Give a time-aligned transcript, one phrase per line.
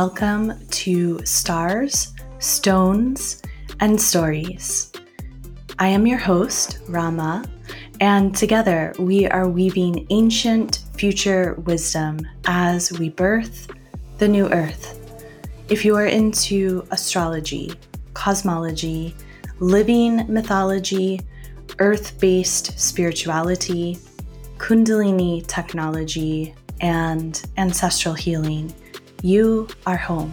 [0.00, 3.42] welcome to Stars, Stones,
[3.80, 4.90] and Stories.
[5.78, 7.44] I am your host, Rama,
[8.00, 13.70] and together we are weaving ancient future wisdom as we birth
[14.16, 14.98] the new earth.
[15.68, 17.74] If you are into astrology,
[18.14, 19.14] cosmology,
[19.58, 21.20] living mythology,
[21.78, 23.98] earth based spirituality,
[24.56, 28.72] Kundalini technology, and ancestral healing,
[29.22, 30.32] you are home.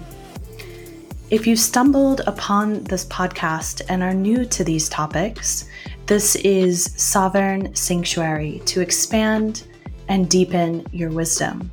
[1.30, 5.66] If you stumbled upon this podcast and are new to these topics,
[6.06, 9.64] this is Sovereign Sanctuary to expand
[10.08, 11.70] and deepen your wisdom.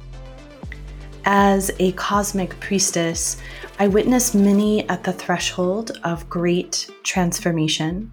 [1.24, 3.36] As a cosmic priestess,
[3.78, 8.12] I witness many at the threshold of great transformation.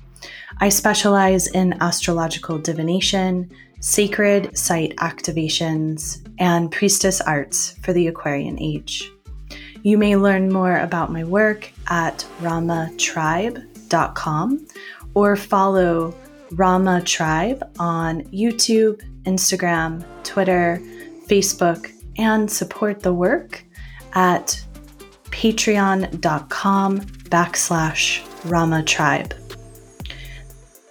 [0.60, 3.50] I specialize in astrological divination,
[3.82, 9.12] sacred site activations, and priestess arts for the Aquarian age.
[9.84, 14.68] You may learn more about my work at ramatribe.com
[15.14, 16.16] or follow
[16.52, 20.80] Rama Tribe on YouTube, Instagram, Twitter,
[21.28, 23.64] Facebook, and support the work
[24.14, 24.64] at
[25.26, 29.34] patreon.com backslash Rama Tribe.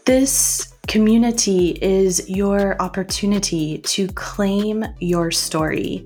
[0.06, 6.04] This community is your opportunity to claim your story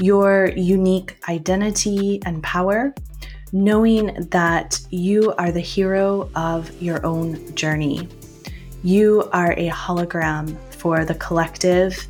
[0.00, 2.94] your unique identity and power,
[3.52, 8.08] knowing that you are the hero of your own journey.
[8.82, 12.06] You are a hologram for the collective,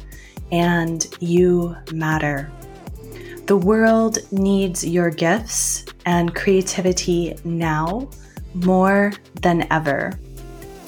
[0.53, 2.51] and you matter.
[3.47, 8.11] The world needs your gifts and creativity now
[8.55, 10.19] more than ever.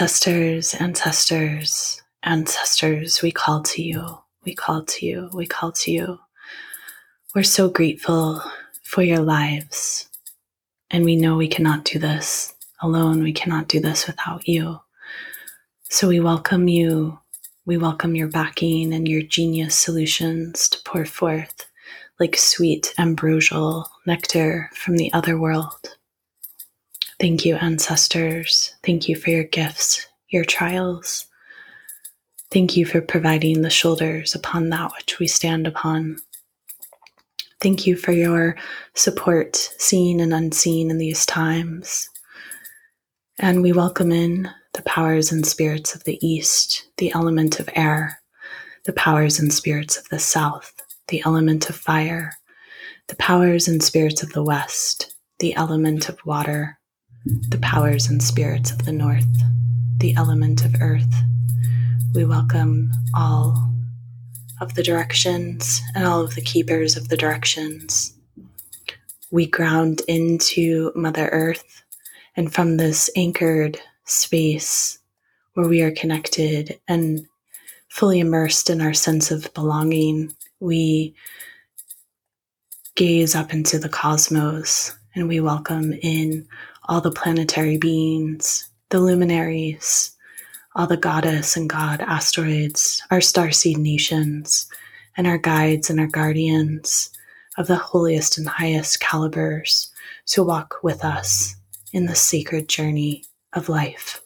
[0.00, 4.18] Ancestors, ancestors, ancestors, we call to you.
[4.46, 5.28] We call to you.
[5.34, 6.18] We call to you.
[7.34, 8.42] We're so grateful
[8.82, 10.08] for your lives.
[10.90, 13.22] And we know we cannot do this alone.
[13.22, 14.80] We cannot do this without you.
[15.90, 17.18] So we welcome you.
[17.66, 21.66] We welcome your backing and your genius solutions to pour forth
[22.18, 25.98] like sweet ambrosial nectar from the other world.
[27.20, 28.74] Thank you, ancestors.
[28.82, 31.26] Thank you for your gifts, your trials.
[32.50, 36.16] Thank you for providing the shoulders upon that which we stand upon.
[37.60, 38.56] Thank you for your
[38.94, 42.08] support, seen and unseen, in these times.
[43.38, 48.18] And we welcome in the powers and spirits of the East, the element of air,
[48.86, 50.72] the powers and spirits of the South,
[51.08, 52.32] the element of fire,
[53.08, 56.78] the powers and spirits of the West, the element of water,
[57.24, 59.26] the powers and spirits of the north,
[59.98, 61.14] the element of earth.
[62.14, 63.70] We welcome all
[64.60, 68.14] of the directions and all of the keepers of the directions.
[69.30, 71.82] We ground into Mother Earth,
[72.36, 74.98] and from this anchored space
[75.54, 77.26] where we are connected and
[77.90, 81.14] fully immersed in our sense of belonging, we
[82.94, 86.46] gaze up into the cosmos and we welcome in
[86.90, 90.10] all the planetary beings, the luminaries,
[90.74, 94.68] all the goddess and god asteroids, our starseed nations,
[95.16, 97.10] and our guides and our guardians
[97.56, 99.92] of the holiest and highest calibers
[100.26, 101.54] to walk with us
[101.92, 103.22] in the sacred journey
[103.52, 104.20] of life.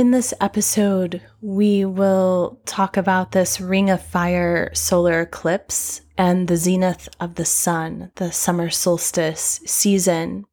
[0.00, 6.56] In this episode, we will talk about this Ring of Fire solar eclipse and the
[6.56, 10.46] zenith of the sun, the summer solstice season,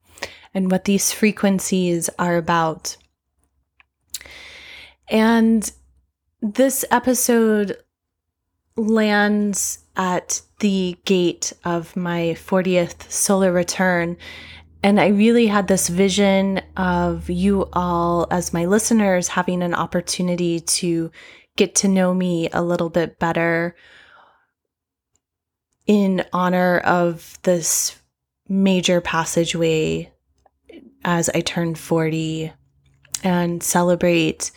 [0.54, 2.98] and what these frequencies are about.
[5.08, 5.72] And
[6.42, 7.78] this episode
[8.76, 14.18] lands at the gate of my 40th solar return
[14.84, 20.60] and I really had this vision of you all, as my listeners, having an opportunity
[20.60, 21.12] to
[21.56, 23.76] get to know me a little bit better
[25.88, 27.98] in honor of this
[28.48, 30.12] major passageway
[31.04, 32.52] as I turn 40
[33.24, 34.52] and celebrate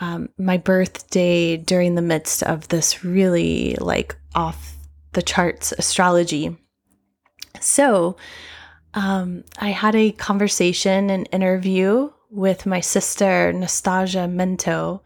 [0.00, 4.76] um, my birthday during the midst of this really like off
[5.12, 6.56] the charts astrology.
[7.60, 8.16] So,
[8.94, 15.00] um, I had a conversation, an interview with my sister, Nastasia Mento,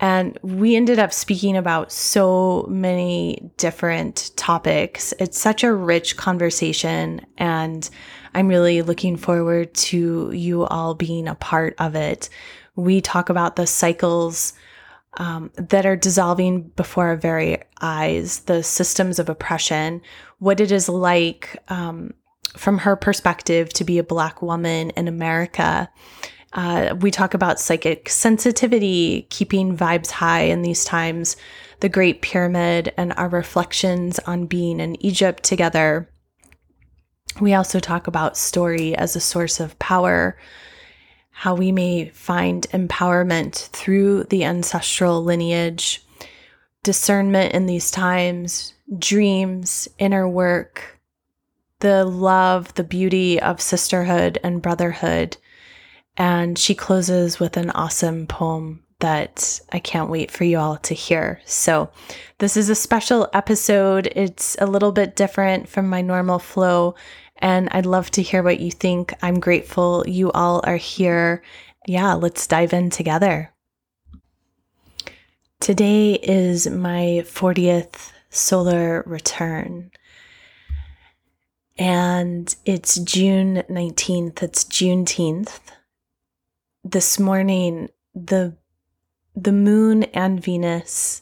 [0.00, 5.14] and we ended up speaking about so many different topics.
[5.18, 7.88] It's such a rich conversation, and
[8.34, 12.28] I'm really looking forward to you all being a part of it.
[12.76, 14.52] We talk about the cycles
[15.16, 20.02] um, that are dissolving before our very eyes, the systems of oppression,
[20.38, 22.12] what it is like um,
[22.56, 25.90] from her perspective to be a Black woman in America.
[26.52, 31.36] Uh, we talk about psychic sensitivity, keeping vibes high in these times,
[31.80, 36.08] the Great Pyramid, and our reflections on being in Egypt together.
[37.40, 40.38] We also talk about story as a source of power,
[41.30, 46.04] how we may find empowerment through the ancestral lineage,
[46.84, 50.93] discernment in these times, dreams, inner work,
[51.84, 55.36] the love, the beauty of sisterhood and brotherhood.
[56.16, 60.94] And she closes with an awesome poem that I can't wait for you all to
[60.94, 61.42] hear.
[61.44, 61.90] So,
[62.38, 64.10] this is a special episode.
[64.16, 66.94] It's a little bit different from my normal flow,
[67.36, 69.12] and I'd love to hear what you think.
[69.20, 71.42] I'm grateful you all are here.
[71.86, 73.52] Yeah, let's dive in together.
[75.60, 79.90] Today is my 40th solar return
[81.76, 84.42] and it's June 19th.
[84.42, 85.58] It's Juneteenth.
[86.84, 88.56] This morning, the
[89.36, 91.20] the moon and Venus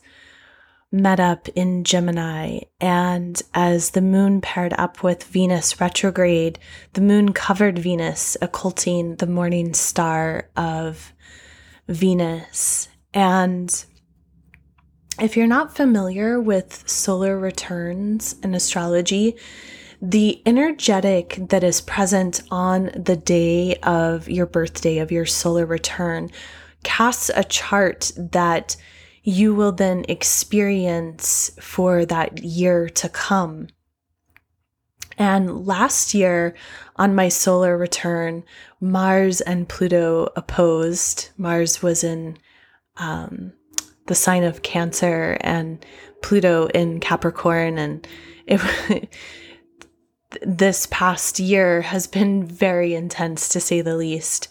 [0.91, 6.59] met up in Gemini, and as the moon paired up with Venus retrograde,
[6.93, 11.15] the moon covered Venus, occulting the morning star of
[11.89, 12.89] Venus.
[13.15, 13.85] And
[15.19, 19.37] if you're not familiar with solar returns in astrology,
[20.03, 26.29] the energetic that is present on the day of your birthday, of your solar return,
[26.83, 28.75] casts a chart that
[29.23, 33.69] you will then experience for that year to come.
[35.17, 36.57] And last year
[36.97, 38.43] on my solar return,
[38.81, 41.29] Mars and Pluto opposed.
[41.37, 42.39] Mars was in
[42.97, 43.53] um,
[44.07, 45.87] the sign of Cancer and
[46.23, 47.79] Pluto in Capricorn.
[47.79, 48.09] And
[48.49, 49.09] it,
[50.43, 54.49] this past year has been very intense to say the least.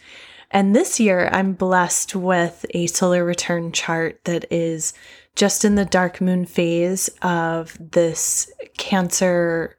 [0.51, 4.93] And this year, I'm blessed with a solar return chart that is
[5.35, 9.77] just in the dark moon phase of this Cancer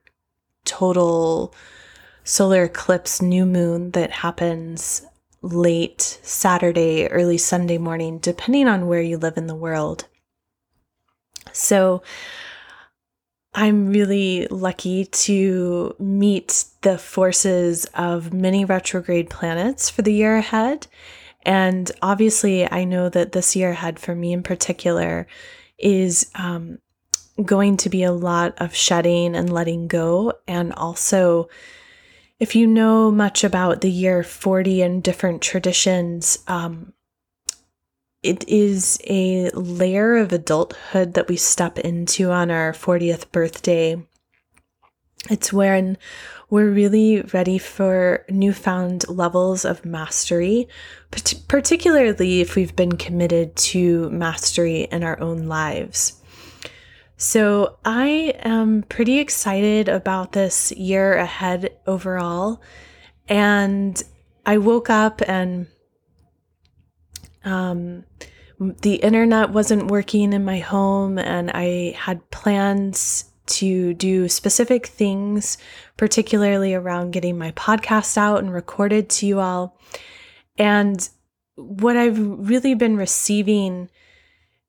[0.65, 1.55] total
[2.25, 5.05] solar eclipse new moon that happens
[5.43, 10.07] late Saturday, early Sunday morning, depending on where you live in the world.
[11.53, 12.03] So,
[13.55, 20.87] I'm really lucky to meet the forces of many retrograde planets for the year ahead.
[21.43, 25.27] And obviously, I know that this year ahead, for me in particular,
[25.79, 26.79] is um,
[27.45, 30.33] going to be a lot of shedding and letting go.
[30.49, 31.49] And also,
[32.39, 36.93] if you know much about the year 40 and different traditions, um,
[38.23, 44.01] it is a layer of adulthood that we step into on our 40th birthday.
[45.29, 45.99] It's when
[46.51, 50.69] we're really ready for newfound levels of mastery,
[51.49, 56.21] particularly if we've been committed to mastery in our own lives.
[57.17, 62.61] So, I am pretty excited about this year ahead overall.
[63.29, 64.03] And
[64.45, 65.69] I woke up and
[67.45, 68.05] um,
[68.59, 75.59] the internet wasn't working in my home, and I had plans to do specific things,
[75.97, 79.79] particularly around getting my podcast out and recorded to you all.
[80.59, 81.09] And
[81.57, 83.91] what I've really been receiving,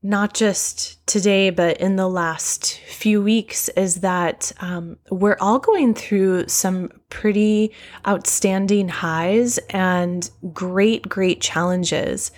[0.02, 5.94] not just today, but in the last few weeks, is that um, we're all going
[5.94, 7.72] through some pretty
[8.08, 12.32] outstanding highs and great, great challenges.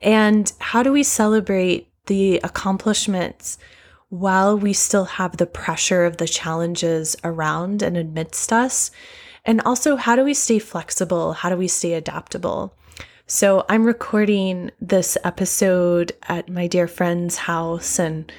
[0.00, 3.58] And how do we celebrate the accomplishments
[4.08, 8.90] while we still have the pressure of the challenges around and amidst us?
[9.44, 11.32] And also, how do we stay flexible?
[11.32, 12.74] How do we stay adaptable?
[13.26, 18.30] So, I'm recording this episode at my dear friend's house, and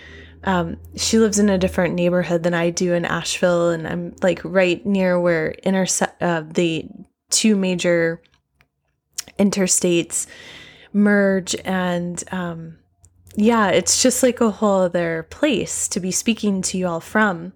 [0.43, 4.41] um, she lives in a different neighborhood than I do in Asheville, and I'm like
[4.43, 6.87] right near where intersect uh, the
[7.29, 8.21] two major
[9.39, 10.27] interstates
[10.93, 12.77] merge, and um,
[13.35, 17.53] yeah, it's just like a whole other place to be speaking to you all from.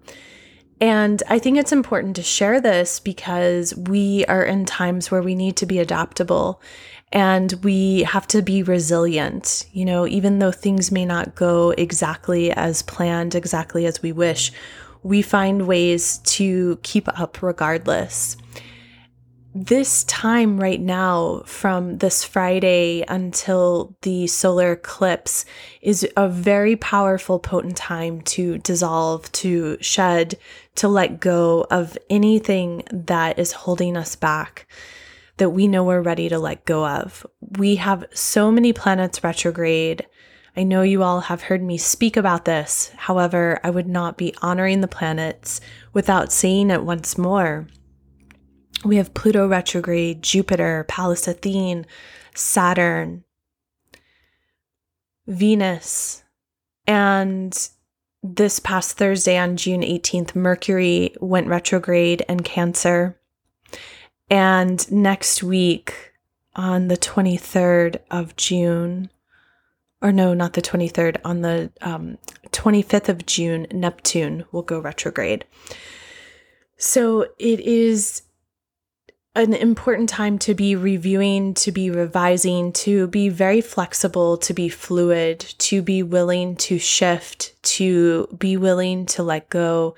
[0.80, 5.34] And I think it's important to share this because we are in times where we
[5.34, 6.60] need to be adaptable
[7.12, 9.66] and we have to be resilient.
[9.72, 14.52] You know, even though things may not go exactly as planned, exactly as we wish,
[15.02, 18.36] we find ways to keep up regardless
[19.64, 25.46] this time right now, from this Friday until the solar eclipse,
[25.80, 30.36] is a very powerful, potent time to dissolve, to shed,
[30.74, 34.66] to let go of anything that is holding us back
[35.38, 37.26] that we know we're ready to let go of.
[37.58, 40.06] We have so many planets retrograde.
[40.54, 42.90] I know you all have heard me speak about this.
[42.96, 45.60] However, I would not be honoring the planets
[45.92, 47.68] without saying it once more
[48.84, 51.86] we have Pluto retrograde, Jupiter, Pallas Athene,
[52.34, 53.24] Saturn,
[55.26, 56.22] Venus,
[56.86, 57.68] and
[58.22, 63.18] this past Thursday on June 18th, Mercury went retrograde in Cancer.
[64.28, 66.12] And next week
[66.54, 69.10] on the 23rd of June,
[70.02, 72.18] or no, not the 23rd, on the um,
[72.50, 75.44] 25th of June, Neptune will go retrograde.
[76.76, 78.22] So it is
[79.36, 84.70] an important time to be reviewing, to be revising, to be very flexible, to be
[84.70, 89.94] fluid, to be willing to shift, to be willing to let go.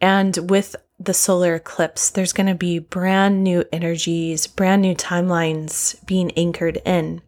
[0.00, 6.04] And with the solar eclipse, there's going to be brand new energies, brand new timelines
[6.06, 7.22] being anchored in.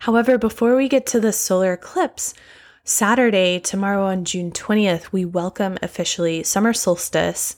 [0.00, 2.34] However, before we get to the solar eclipse,
[2.84, 7.56] Saturday, tomorrow on June 20th, we welcome officially summer solstice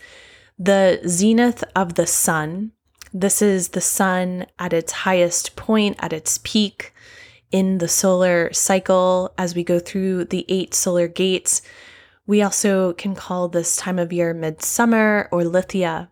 [0.58, 2.72] the zenith of the sun.
[3.12, 6.94] This is the sun at its highest point, at its peak
[7.52, 11.62] in the solar cycle as we go through the eight solar gates.
[12.26, 16.10] We also can call this time of year midsummer or Lithia.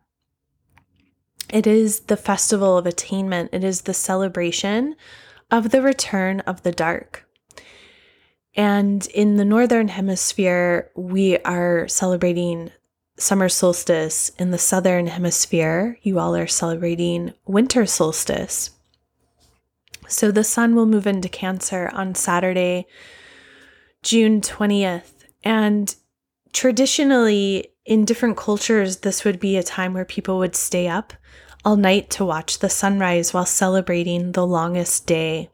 [1.52, 4.96] It is the festival of attainment, it is the celebration
[5.50, 7.28] of the return of the dark.
[8.56, 12.70] And in the Northern Hemisphere, we are celebrating
[13.16, 18.70] summer solstice in the southern hemisphere, you all are celebrating winter solstice.
[20.08, 22.86] So the sun will move into Cancer on Saturday,
[24.02, 25.12] June 20th.
[25.42, 25.94] And
[26.52, 31.12] traditionally, in different cultures, this would be a time where people would stay up
[31.64, 35.50] all night to watch the sunrise while celebrating the longest day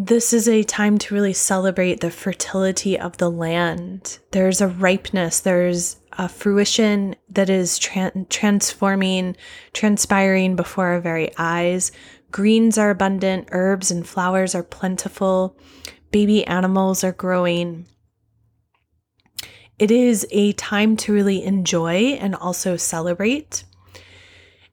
[0.00, 4.20] this is a time to really celebrate the fertility of the land.
[4.30, 9.36] There's a ripeness, there's a fruition that is tra- transforming,
[9.72, 11.90] transpiring before our very eyes.
[12.30, 15.58] Greens are abundant, herbs and flowers are plentiful,
[16.12, 17.88] baby animals are growing.
[19.80, 23.64] It is a time to really enjoy and also celebrate.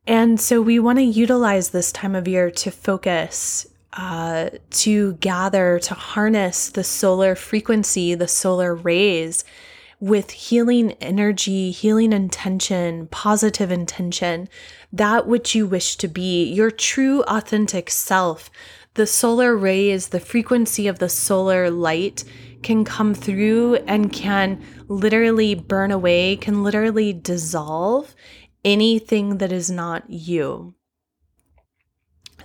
[0.06, 5.80] And so we want to utilize this time of year to focus uh, to gather,
[5.80, 9.44] to harness the solar frequency, the solar rays
[10.00, 14.48] with healing energy, healing intention, positive intention,
[14.92, 18.52] that which you wish to be, your true authentic self.
[18.96, 22.24] The solar rays, the frequency of the solar light
[22.64, 28.16] can come through and can literally burn away, can literally dissolve
[28.64, 30.75] anything that is not you.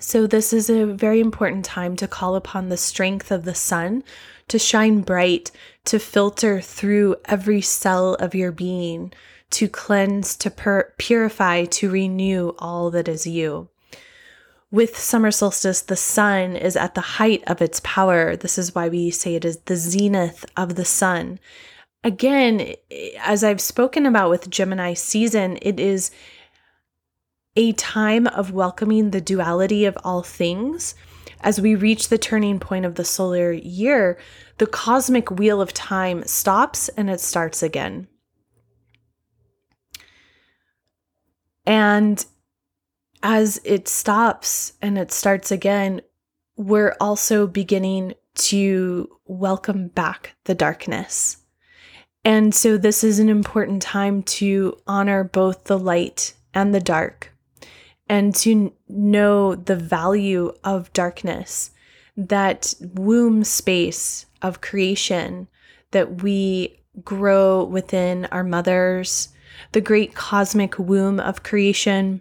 [0.00, 4.02] So, this is a very important time to call upon the strength of the sun
[4.48, 5.50] to shine bright,
[5.84, 9.12] to filter through every cell of your being,
[9.50, 13.68] to cleanse, to pur- purify, to renew all that is you.
[14.70, 18.36] With summer solstice, the sun is at the height of its power.
[18.36, 21.38] This is why we say it is the zenith of the sun.
[22.02, 22.74] Again,
[23.18, 26.10] as I've spoken about with Gemini season, it is
[27.56, 30.94] a time of welcoming the duality of all things.
[31.40, 34.18] As we reach the turning point of the solar year,
[34.58, 38.08] the cosmic wheel of time stops and it starts again.
[41.66, 42.24] And
[43.22, 46.02] as it stops and it starts again,
[46.56, 51.38] we're also beginning to welcome back the darkness.
[52.24, 57.29] And so, this is an important time to honor both the light and the dark
[58.10, 61.70] and to know the value of darkness,
[62.16, 65.46] that womb space of creation
[65.92, 69.28] that we grow within our mothers,
[69.70, 72.20] the great cosmic womb of creation.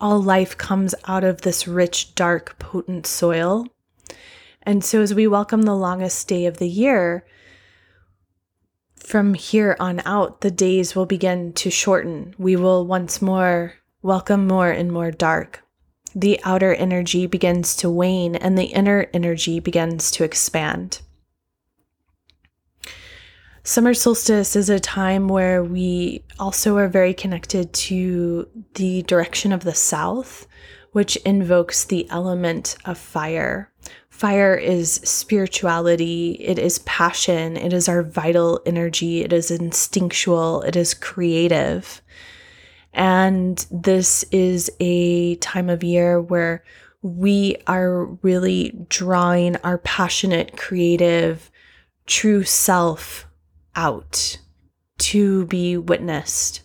[0.00, 3.66] All life comes out of this rich, dark, potent soil.
[4.62, 7.26] And so, as we welcome the longest day of the year,
[8.96, 12.34] from here on out, the days will begin to shorten.
[12.38, 15.64] We will once more welcome more and more dark.
[16.14, 21.00] The outer energy begins to wane and the inner energy begins to expand.
[23.62, 29.64] Summer solstice is a time where we also are very connected to the direction of
[29.64, 30.46] the south,
[30.92, 33.72] which invokes the element of fire.
[34.10, 40.76] Fire is spirituality, it is passion, it is our vital energy, it is instinctual, it
[40.76, 42.02] is creative.
[42.94, 46.64] And this is a time of year where
[47.02, 51.50] we are really drawing our passionate, creative,
[52.06, 53.26] true self
[53.74, 54.38] out
[54.98, 56.62] to be witnessed.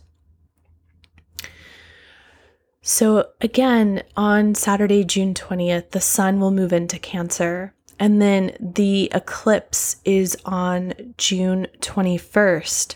[2.82, 7.74] So, again, on Saturday, June 20th, the sun will move into Cancer.
[8.00, 12.96] And then the eclipse is on June 21st.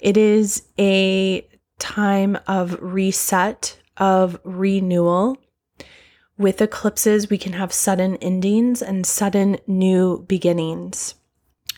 [0.00, 5.38] It is a time of reset, of renewal.
[6.36, 11.14] With eclipses, we can have sudden endings and sudden new beginnings.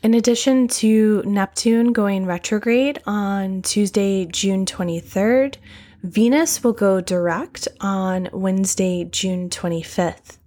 [0.02, 5.56] In addition to Neptune going retrograde on Tuesday, June 23rd,
[6.02, 10.38] Venus will go direct on Wednesday, June 25th.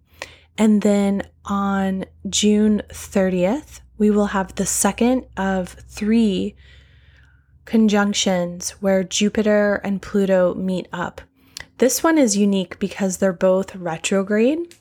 [0.57, 6.55] And then on June 30th, we will have the second of three
[7.73, 11.21] conjunctions where Jupiter and Pluto meet up.
[11.79, 14.75] This one is unique because they're both retrograde.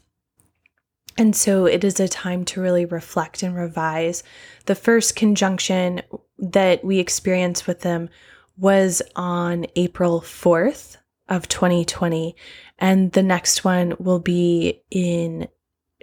[1.17, 4.23] And so it is a time to really reflect and revise.
[4.67, 6.03] The first conjunction
[6.37, 8.11] that we experienced with them
[8.59, 10.99] was on April 4th
[11.31, 12.37] of 2020
[12.79, 15.49] and the next one will be in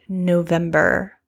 [0.07, 1.18] November.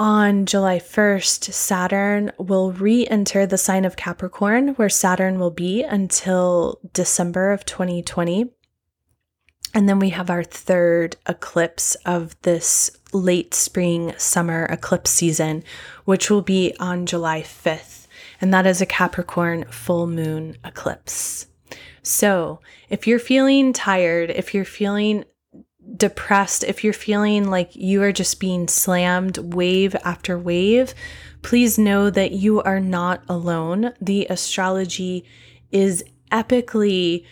[0.00, 5.82] On July 1st, Saturn will re enter the sign of Capricorn, where Saturn will be
[5.82, 8.50] until December of 2020.
[9.74, 15.64] And then we have our third eclipse of this late spring summer eclipse season,
[16.06, 18.00] which will be on July 5th
[18.40, 21.46] and that is a Capricorn full moon eclipse.
[22.02, 25.24] So, if you're feeling tired, if you're feeling
[25.96, 30.94] depressed, if you're feeling like you are just being slammed wave after wave,
[31.42, 33.92] please know that you are not alone.
[34.00, 35.24] The astrology
[35.70, 37.24] is epically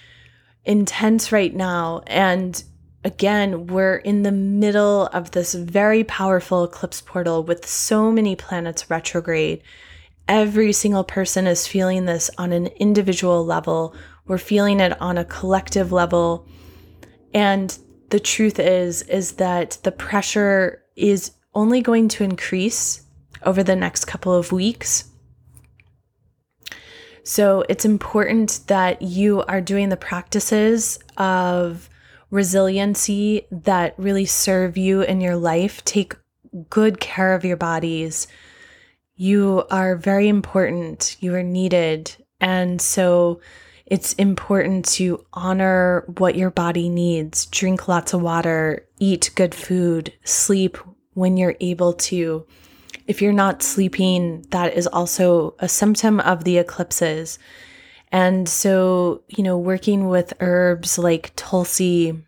[0.64, 2.02] intense right now.
[2.06, 2.62] And
[3.04, 8.90] again, we're in the middle of this very powerful eclipse portal with so many planets
[8.90, 9.62] retrograde
[10.28, 13.94] every single person is feeling this on an individual level.
[14.26, 16.46] We're feeling it on a collective level.
[17.32, 17.76] And
[18.10, 23.02] the truth is is that the pressure is only going to increase
[23.42, 25.10] over the next couple of weeks.
[27.22, 31.90] So it's important that you are doing the practices of
[32.30, 35.84] resiliency that really serve you in your life.
[35.84, 36.14] Take
[36.70, 38.28] good care of your bodies
[39.18, 42.14] you are very important, you are needed.
[42.40, 43.40] And so
[43.90, 47.46] it's important to honor what your body needs.
[47.46, 50.76] Drink lots of water, eat good food, sleep
[51.14, 52.46] when you're able to.
[53.06, 57.38] If you're not sleeping, that is also a symptom of the eclipses.
[58.12, 62.22] And so, you know, working with herbs like tulsi,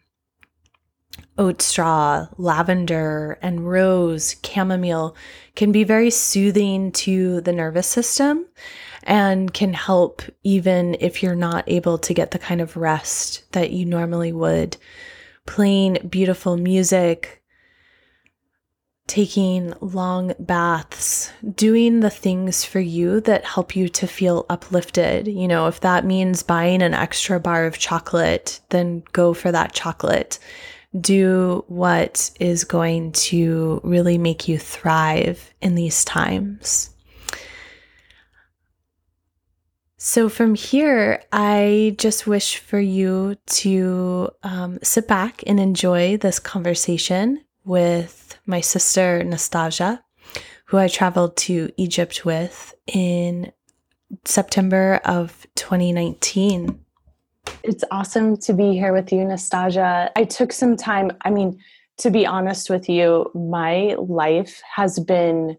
[1.37, 5.15] oat straw, lavender, and rose, chamomile
[5.57, 8.47] can be very soothing to the nervous system
[9.05, 13.71] and can help even if you're not able to get the kind of rest that
[13.71, 14.77] you normally would.
[15.47, 17.43] Playing beautiful music,
[19.11, 25.27] taking long baths, doing the things for you that help you to feel uplifted.
[25.27, 29.73] You know, if that means buying an extra bar of chocolate, then go for that
[29.73, 30.39] chocolate.
[31.01, 36.91] Do what is going to really make you thrive in these times.
[40.03, 46.39] So, from here, I just wish for you to um, sit back and enjoy this
[46.39, 50.03] conversation with my sister Nastasia,
[50.65, 53.53] who I traveled to Egypt with in
[54.25, 56.81] September of 2019.
[57.63, 60.11] It's awesome to be here with you, Nastasia.
[60.17, 61.11] I took some time.
[61.27, 61.59] I mean,
[61.99, 65.59] to be honest with you, my life has been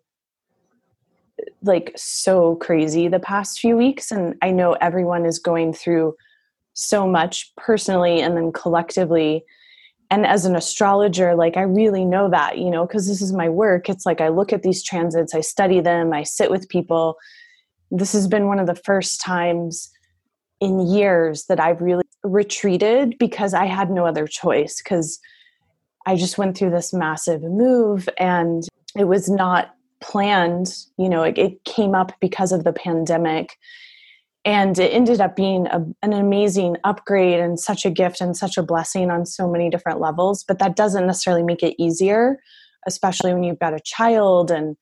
[1.64, 4.12] like so crazy the past few weeks.
[4.12, 6.16] And I know everyone is going through
[6.74, 9.44] so much personally and then collectively
[10.10, 13.50] and as an astrologer like i really know that you know because this is my
[13.50, 17.18] work it's like i look at these transits i study them i sit with people
[17.90, 19.92] this has been one of the first times
[20.60, 25.20] in years that i've really retreated because i had no other choice because
[26.06, 28.64] i just went through this massive move and
[28.96, 33.58] it was not planned you know it, it came up because of the pandemic.
[34.44, 38.58] And it ended up being a, an amazing upgrade and such a gift and such
[38.58, 42.40] a blessing on so many different levels but that doesn't necessarily make it easier
[42.88, 44.52] especially when you've got a child.
[44.52, 44.76] And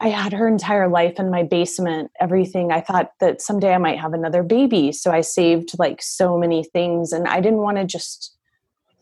[0.00, 2.72] i had her entire life in my basement everything.
[2.72, 4.92] I thought that someday i might have another baby.
[4.92, 8.36] So i saved like so many things and i didn't want to just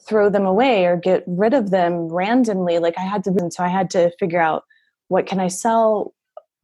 [0.07, 2.79] throw them away or get rid of them randomly.
[2.79, 4.65] Like i had to so i had to figure out
[5.11, 6.15] what can i sell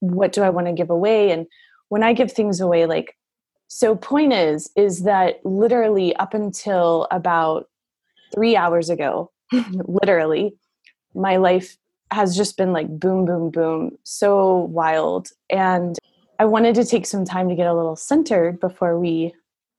[0.00, 1.46] what do i want to give away and
[1.88, 3.16] when I give things away, like,
[3.68, 7.68] so point is, is that literally up until about
[8.34, 9.30] three hours ago,
[9.70, 10.54] literally,
[11.14, 11.76] my life
[12.12, 15.28] has just been like boom, boom, boom, so wild.
[15.50, 15.98] And
[16.38, 19.34] I wanted to take some time to get a little centered before we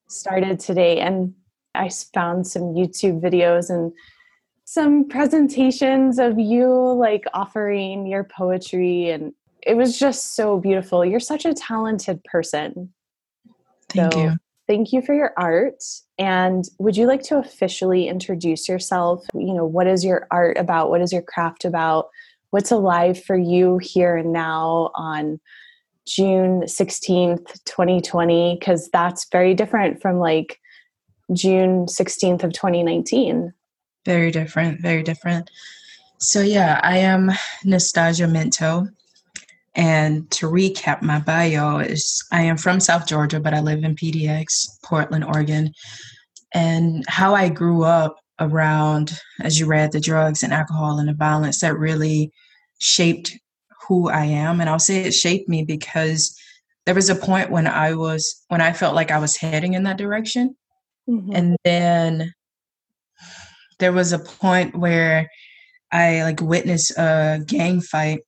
[0.09, 0.99] started today.
[0.99, 1.33] And
[1.75, 3.93] I found some YouTube videos and
[4.69, 9.31] some presentations of you like offering your poetry and
[9.65, 11.05] it was just so beautiful.
[11.05, 12.93] You're such a talented person.
[13.87, 14.37] Thank so, you.
[14.67, 15.81] Thank you for your art.
[16.19, 19.25] And would you like to officially introduce yourself?
[19.33, 20.89] You know, what is your art about?
[20.89, 22.09] What is your craft about?
[22.49, 25.39] What's alive for you here and now on
[26.05, 28.57] June 16th, 2020?
[28.59, 30.59] Because that's very different from like
[31.31, 33.53] June 16th of 2019.
[34.07, 35.51] Very different, very different.
[36.17, 37.29] So, yeah, I am
[37.65, 38.87] Nastasia Minto.
[39.75, 43.97] And to recap my bio is I am from South Georgia, but I live in
[43.97, 45.73] PDX, Portland, Oregon.
[46.53, 51.13] And how I grew up around, as you read, the drugs and alcohol and the
[51.13, 52.31] violence that really
[52.79, 53.37] shaped
[53.89, 54.61] who I am.
[54.61, 56.33] And I'll say it shaped me because
[56.85, 59.83] there was a point when I was when I felt like I was heading in
[59.83, 60.55] that direction.
[61.09, 61.35] Mm-hmm.
[61.35, 62.33] And then
[63.79, 65.29] there was a point where
[65.91, 68.19] I like witnessed a gang fight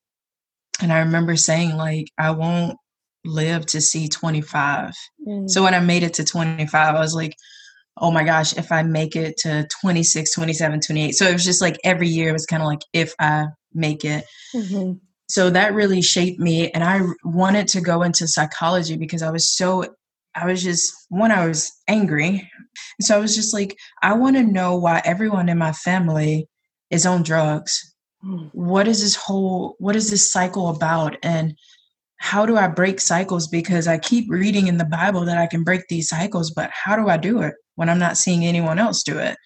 [0.81, 2.77] and I remember saying, like, I won't
[3.25, 4.93] live to see 25.
[5.27, 5.49] Mm.
[5.49, 7.35] So when I made it to 25, I was like,
[7.97, 11.11] oh my gosh, if I make it to 26, 27, 28.
[11.11, 14.05] So it was just like every year it was kind of like, if I make
[14.05, 14.23] it.
[14.55, 14.93] Mm-hmm.
[15.27, 16.71] So that really shaped me.
[16.71, 19.85] And I wanted to go into psychology because I was so,
[20.39, 22.49] I was just, one, I was angry.
[23.01, 26.47] So I was just like, I want to know why everyone in my family
[26.89, 27.93] is on drugs.
[28.51, 31.15] What is this whole what is this cycle about?
[31.23, 31.55] And
[32.17, 33.47] how do i break cycles?
[33.47, 36.97] Because i keep reading in the bible that i can break these cycles but how
[36.97, 39.37] do i do it when i'm not seeing anyone else do it?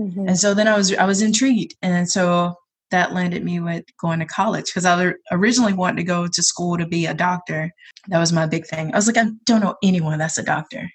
[0.00, 0.28] Mm-hmm.
[0.28, 1.74] and so then i was i was intrigued.
[1.82, 2.54] And so
[2.90, 6.76] that landed me with going to college because i originally wanted to go to school
[6.76, 7.70] to be a doctor
[8.08, 10.88] that was my big thing i was like i don't know anyone that's a doctor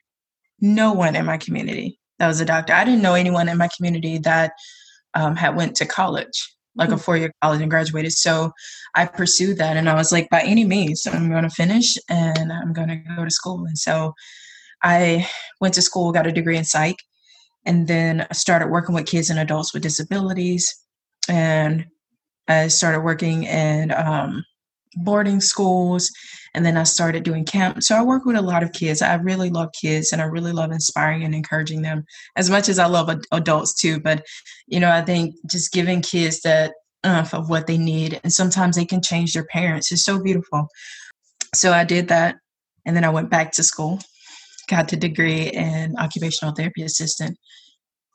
[0.59, 3.69] no one in my community that was a doctor i didn't know anyone in my
[3.75, 4.51] community that
[5.15, 7.01] um, had went to college like a mm.
[7.01, 8.13] four year college and graduated.
[8.13, 8.51] So
[8.95, 12.51] I pursued that and I was like, by any means, I'm going to finish and
[12.51, 13.65] I'm going to go to school.
[13.65, 14.13] And so
[14.81, 15.27] I
[15.61, 16.97] went to school, got a degree in psych,
[17.65, 20.73] and then I started working with kids and adults with disabilities.
[21.29, 21.85] And
[22.47, 24.43] I started working in um,
[24.95, 26.11] boarding schools
[26.53, 27.81] and then I started doing camp.
[27.81, 29.01] So I work with a lot of kids.
[29.01, 32.05] I really love kids and I really love inspiring and encouraging them
[32.35, 33.99] as much as I love ad- adults too.
[33.99, 34.23] But,
[34.67, 38.85] you know, I think just giving kids that of what they need and sometimes they
[38.85, 40.67] can change their parents It's so beautiful.
[41.53, 42.37] So I did that
[42.85, 43.99] and then I went back to school,
[44.69, 47.37] got the degree in occupational therapy assistant.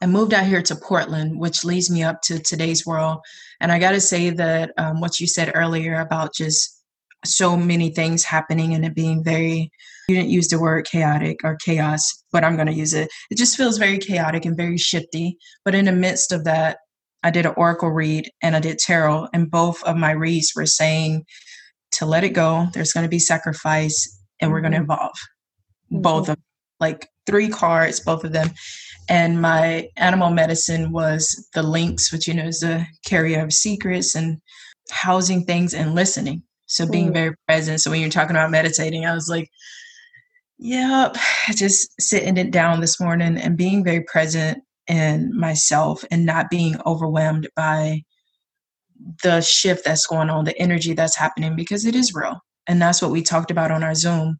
[0.00, 3.18] And moved out here to Portland, which leads me up to today's world.
[3.60, 6.82] And I got to say that um, what you said earlier about just
[7.24, 9.70] so many things happening and it being very,
[10.08, 13.10] you didn't use the word chaotic or chaos, but I'm going to use it.
[13.30, 15.36] It just feels very chaotic and very shifty.
[15.64, 16.78] But in the midst of that,
[17.24, 20.66] I did an oracle read and I did tarot, and both of my reads were
[20.66, 21.24] saying
[21.92, 22.68] to let it go.
[22.72, 24.92] There's going to be sacrifice, and we're going to mm-hmm.
[24.92, 25.16] evolve.
[25.92, 26.02] Mm-hmm.
[26.02, 26.36] Both of
[26.78, 28.50] like three cards, both of them.
[29.08, 34.14] And my animal medicine was the lynx, which you know is the carrier of secrets
[34.14, 34.38] and
[34.90, 36.42] housing things and listening.
[36.66, 37.14] So being mm.
[37.14, 37.80] very present.
[37.80, 39.48] So when you're talking about meditating, I was like,
[40.58, 41.16] yep,
[41.54, 46.76] just sitting it down this morning and being very present in myself and not being
[46.84, 48.02] overwhelmed by
[49.22, 52.40] the shift that's going on, the energy that's happening because it is real.
[52.66, 54.38] And that's what we talked about on our Zoom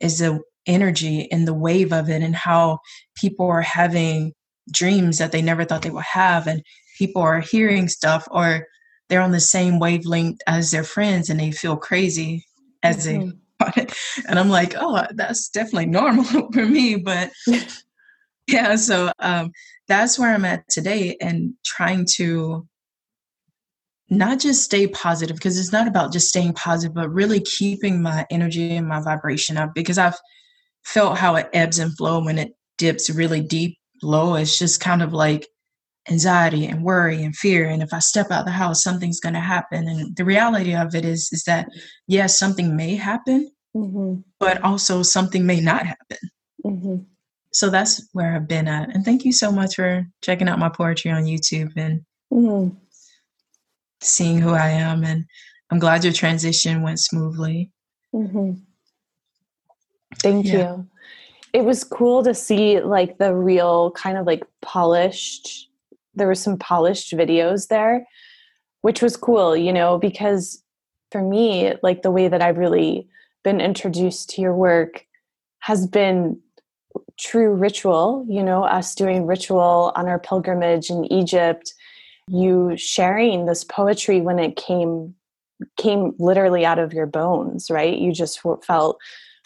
[0.00, 2.78] is the energy and the wave of it and how
[3.16, 4.32] people are having
[4.72, 6.62] dreams that they never thought they would have and
[6.98, 8.66] people are hearing stuff or
[9.08, 12.46] they're on the same wavelength as their friends and they feel crazy
[12.82, 13.30] as mm-hmm.
[13.76, 13.86] they
[14.28, 17.30] and i'm like oh that's definitely normal for me but
[18.46, 19.50] yeah so um,
[19.88, 22.66] that's where i'm at today and trying to
[24.10, 28.26] not just stay positive because it's not about just staying positive but really keeping my
[28.30, 30.18] energy and my vibration up because i've
[30.84, 34.34] felt how it ebbs and flows when it dips really deep low.
[34.34, 35.48] It's just kind of like
[36.10, 37.68] anxiety and worry and fear.
[37.68, 39.88] And if I step out the house, something's going to happen.
[39.88, 41.68] And the reality of it is, is that
[42.06, 44.20] yes, something may happen, mm-hmm.
[44.38, 46.18] but also something may not happen.
[46.64, 46.96] Mm-hmm.
[47.52, 48.94] So that's where I've been at.
[48.94, 52.76] And thank you so much for checking out my poetry on YouTube and mm-hmm.
[54.02, 55.04] seeing who I am.
[55.04, 55.24] And
[55.70, 57.70] I'm glad your transition went smoothly.
[60.18, 60.54] Thank yeah.
[60.54, 60.86] you.
[61.52, 65.70] It was cool to see like the real kind of like polished,
[66.14, 68.06] there were some polished videos there,
[68.80, 70.62] which was cool, you know, because
[71.12, 73.08] for me, like the way that I've really
[73.44, 75.06] been introduced to your work
[75.60, 76.40] has been
[77.18, 81.72] true ritual, you know, us doing ritual on our pilgrimage in Egypt,
[82.28, 85.14] you sharing this poetry when it came
[85.76, 87.96] came literally out of your bones, right?
[87.96, 88.98] You just felt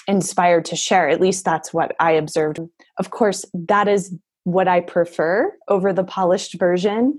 [0.09, 1.09] inspired to share.
[1.09, 2.59] At least that's what I observed.
[2.99, 4.13] Of course, that is
[4.45, 7.19] what I prefer over the polished version.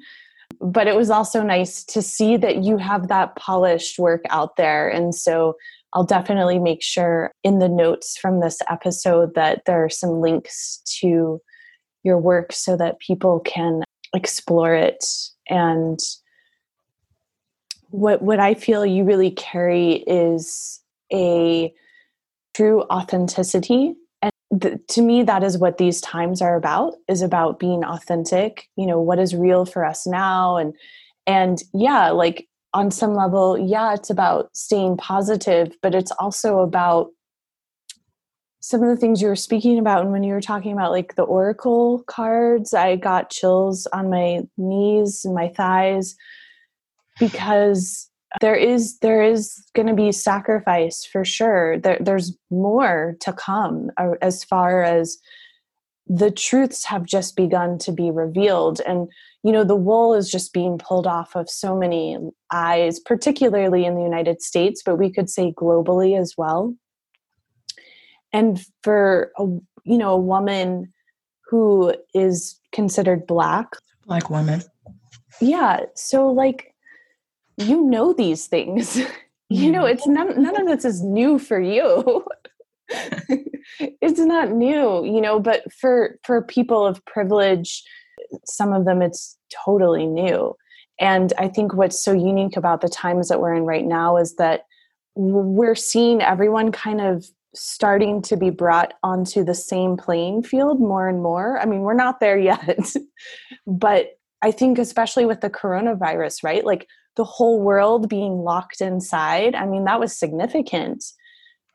[0.60, 4.90] But it was also nice to see that you have that polished work out there.
[4.90, 5.56] And so
[5.94, 10.82] I'll definitely make sure in the notes from this episode that there are some links
[11.00, 11.40] to
[12.04, 15.06] your work so that people can explore it
[15.50, 16.00] and
[17.92, 20.80] what what I feel you really carry is
[21.12, 21.74] a
[22.60, 23.96] true authenticity.
[24.22, 28.68] And th- to me that is what these times are about is about being authentic.
[28.76, 30.58] You know what is real for us now?
[30.58, 30.76] And
[31.26, 37.10] and yeah like on some level yeah it's about staying positive but it's also about
[38.62, 41.16] some of the things you were speaking about and when you were talking about like
[41.16, 42.74] the oracle cards.
[42.74, 46.16] I got chills on my knees and my thighs
[47.20, 48.09] because
[48.42, 51.80] there is there is going to be sacrifice for sure.
[51.80, 55.18] There, there's more to come uh, as far as
[56.08, 58.82] the truths have just begun to be revealed.
[58.86, 59.10] And
[59.44, 62.18] you know the wool is just being pulled off of so many
[62.52, 66.76] eyes particularly in the united states but we could say globally as well.
[68.34, 69.44] And for a
[69.86, 70.94] you know a woman
[71.46, 74.62] who is considered black black woman.
[75.40, 76.69] Yeah so like
[77.60, 79.00] you know these things.
[79.52, 79.94] You know mm-hmm.
[79.94, 82.24] it's none, none of this is new for you.
[84.02, 87.84] It's not new you know but for for people of privilege
[88.46, 90.56] some of them it's totally new.
[91.00, 94.36] And i think what's so unique about the times that we're in right now is
[94.36, 94.66] that
[95.16, 101.08] we're seeing everyone kind of starting to be brought onto the same playing field more
[101.08, 101.60] and more.
[101.60, 102.94] I mean we're not there yet
[103.66, 106.64] but i think especially with the coronavirus right?
[106.64, 106.88] Like
[107.20, 111.04] the whole world being locked inside i mean that was significant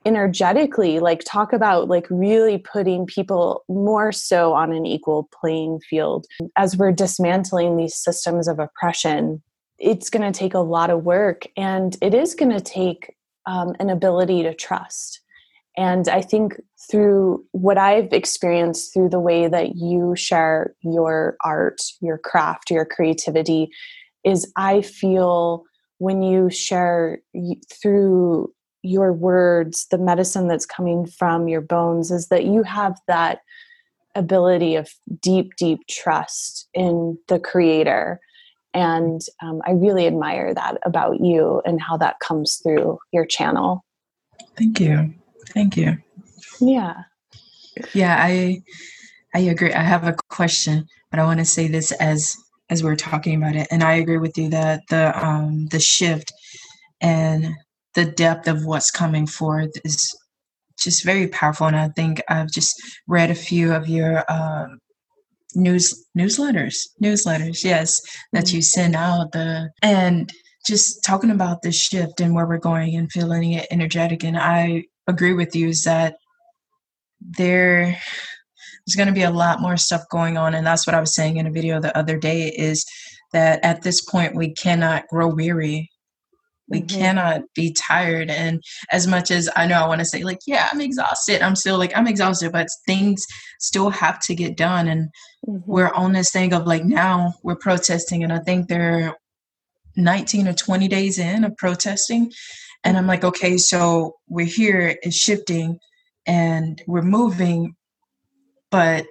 [0.07, 1.01] energetically.
[1.01, 6.27] Like talk about like really putting people more so on an equal playing field.
[6.57, 9.43] As we're dismantling these systems of oppression
[9.79, 13.15] it's going to take a lot of work and it is going to take
[13.47, 15.21] um, an ability to trust.
[15.77, 21.81] And i think through what i've experienced through the way that you share your art
[22.01, 23.71] your craft your creativity
[24.25, 25.65] is I feel
[25.99, 27.21] when you share
[27.71, 33.41] through your words the medicine that's coming from your bones is that you have that
[34.15, 38.21] ability of deep, deep trust in the creator.
[38.75, 43.85] And um, I really admire that about you and how that comes through your channel.
[44.57, 45.15] Thank you.
[45.49, 45.97] Thank you.
[46.61, 46.95] Yeah.
[47.93, 48.63] Yeah, I
[49.35, 49.73] I agree.
[49.73, 52.37] I have a question, but I want to say this as
[52.71, 56.33] as we're talking about it, and I agree with you that the um the shift
[57.01, 57.55] and
[57.95, 60.17] the depth of what's coming forth is
[60.79, 61.67] just very powerful.
[61.67, 64.79] And I think I've just read a few of your um,
[65.55, 68.01] news newsletters, newsletters, yes,
[68.33, 69.33] that you send out.
[69.33, 70.33] The and
[70.67, 74.25] just talking about the shift and where we're going and feeling it energetic.
[74.25, 76.17] And I agree with you is that
[77.21, 77.99] there
[78.87, 81.15] there's going to be a lot more stuff going on and that's what i was
[81.15, 82.85] saying in a video the other day is
[83.33, 85.91] that at this point we cannot grow weary
[86.69, 86.99] we mm-hmm.
[86.99, 90.69] cannot be tired and as much as i know i want to say like yeah
[90.73, 93.27] i'm exhausted i'm still like i'm exhausted but things
[93.61, 95.09] still have to get done and
[95.47, 95.59] mm-hmm.
[95.67, 99.15] we're on this thing of like now we're protesting and i think they're
[99.97, 102.33] 19 or 20 days in of protesting
[102.83, 105.79] and i'm like okay so we're here it's shifting
[106.27, 107.75] and we're moving
[108.75, 109.07] but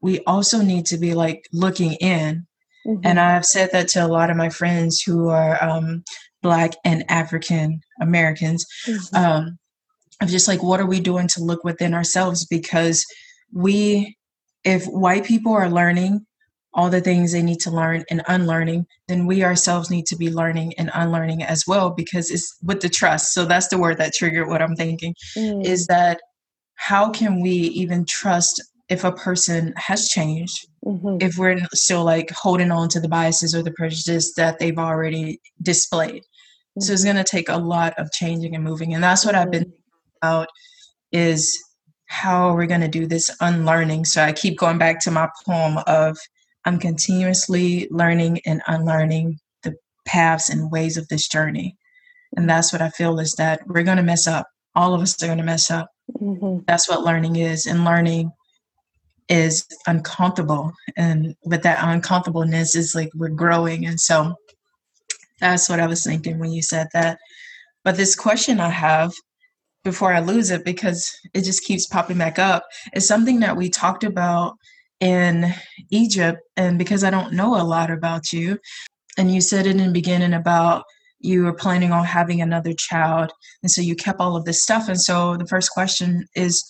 [0.00, 2.46] we also need to be like looking in
[2.86, 3.00] mm-hmm.
[3.04, 6.02] and i've said that to a lot of my friends who are um,
[6.42, 9.16] black and african americans mm-hmm.
[9.16, 9.58] um,
[10.20, 13.04] of just like what are we doing to look within ourselves because
[13.52, 14.16] we
[14.64, 16.26] if white people are learning
[16.74, 20.30] all the things they need to learn and unlearning, then we ourselves need to be
[20.30, 23.32] learning and unlearning as well because it's with the trust.
[23.32, 25.64] So that's the word that triggered what I'm thinking mm.
[25.64, 26.20] is that
[26.74, 31.16] how can we even trust if a person has changed mm-hmm.
[31.20, 35.40] if we're still like holding on to the biases or the prejudice that they've already
[35.62, 36.80] displayed mm-hmm.
[36.80, 37.14] so it's mm-hmm.
[37.14, 39.42] going to take a lot of changing and moving and that's what mm-hmm.
[39.42, 40.16] i've been mm-hmm.
[40.22, 40.48] about
[41.12, 41.62] is
[42.06, 45.28] how we're we going to do this unlearning so i keep going back to my
[45.46, 46.16] poem of
[46.64, 49.74] i'm continuously learning and unlearning the
[50.06, 51.76] paths and ways of this journey
[52.36, 55.22] and that's what i feel is that we're going to mess up all of us
[55.22, 56.64] are going to mess up Mm-hmm.
[56.66, 57.66] That's what learning is.
[57.66, 58.32] And learning
[59.28, 60.72] is uncomfortable.
[60.96, 63.86] And with that uncomfortableness is like we're growing.
[63.86, 64.34] And so
[65.40, 67.18] that's what I was thinking when you said that.
[67.84, 69.12] But this question I have
[69.84, 72.64] before I lose it, because it just keeps popping back up,
[72.94, 74.56] is something that we talked about
[75.00, 75.54] in
[75.90, 76.40] Egypt.
[76.56, 78.58] And because I don't know a lot about you,
[79.18, 80.84] and you said it in the beginning about
[81.20, 84.88] you were planning on having another child and so you kept all of this stuff
[84.88, 86.64] and so the first question is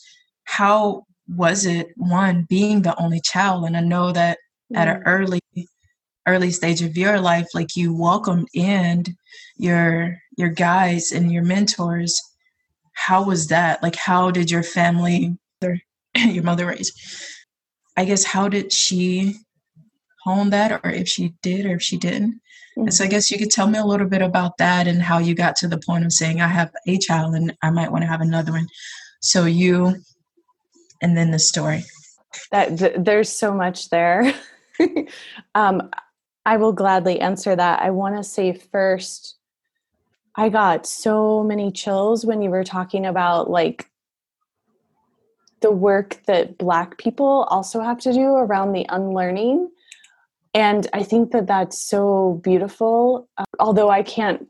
[0.44, 3.64] how was it one being the only child?
[3.64, 4.38] And i know that
[4.72, 4.78] mm.
[4.78, 5.40] at an early
[6.26, 9.02] early stage of your life like you welcomed in
[9.56, 12.20] your your guys and your mentors.
[12.94, 13.82] How was that?
[13.82, 15.36] Like how did your family
[16.16, 16.92] your mother raise?
[17.96, 19.34] I guess how did she
[20.24, 22.40] hone that or if she did or if she didn't?
[22.76, 25.18] And so I guess you could tell me a little bit about that and how
[25.18, 28.02] you got to the point of saying, I have a child and I might want
[28.02, 28.68] to have another one.
[29.20, 29.96] So you,
[31.00, 31.84] and then the story.
[32.50, 34.34] That th- there's so much there.
[35.54, 35.90] um,
[36.44, 37.82] I will gladly answer that.
[37.82, 39.36] I want to say first,
[40.34, 43.86] I got so many chills when you were talking about like
[45.60, 49.68] the work that Black people also have to do around the unlearning
[50.54, 54.46] and i think that that's so beautiful uh, although i can't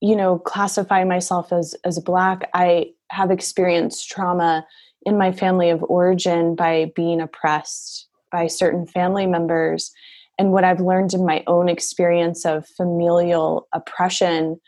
[0.00, 4.66] you know classify myself as as black i have experienced trauma
[5.04, 9.92] in my family of origin by being oppressed by certain family members
[10.38, 14.60] and what i've learned in my own experience of familial oppression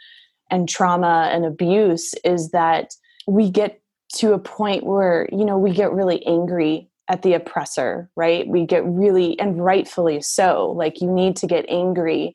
[0.50, 2.94] and trauma and abuse is that
[3.26, 3.80] we get
[4.12, 8.46] to a point where you know we get really angry at the oppressor, right?
[8.46, 12.34] We get really, and rightfully so, like you need to get angry.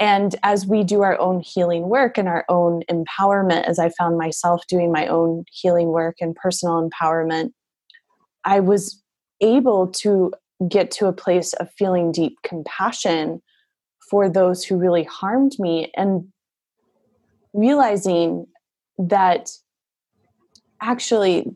[0.00, 4.16] And as we do our own healing work and our own empowerment, as I found
[4.16, 7.52] myself doing my own healing work and personal empowerment,
[8.44, 9.02] I was
[9.40, 10.32] able to
[10.68, 13.42] get to a place of feeling deep compassion
[14.10, 16.28] for those who really harmed me and
[17.52, 18.46] realizing
[18.98, 19.50] that
[20.80, 21.54] actually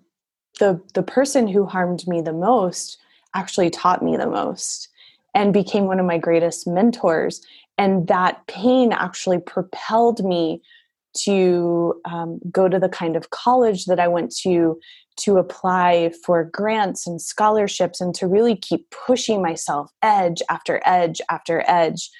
[0.59, 2.99] the the person who harmed me the most
[3.35, 4.89] actually taught me the most
[5.35, 7.41] and became one of my greatest mentors
[7.79, 10.63] and that pain actually propelled me
[11.15, 14.79] to um, go to the kind of college that i went to
[15.17, 21.21] to apply for grants and scholarships and to really keep pushing myself edge after edge
[21.31, 22.11] after edge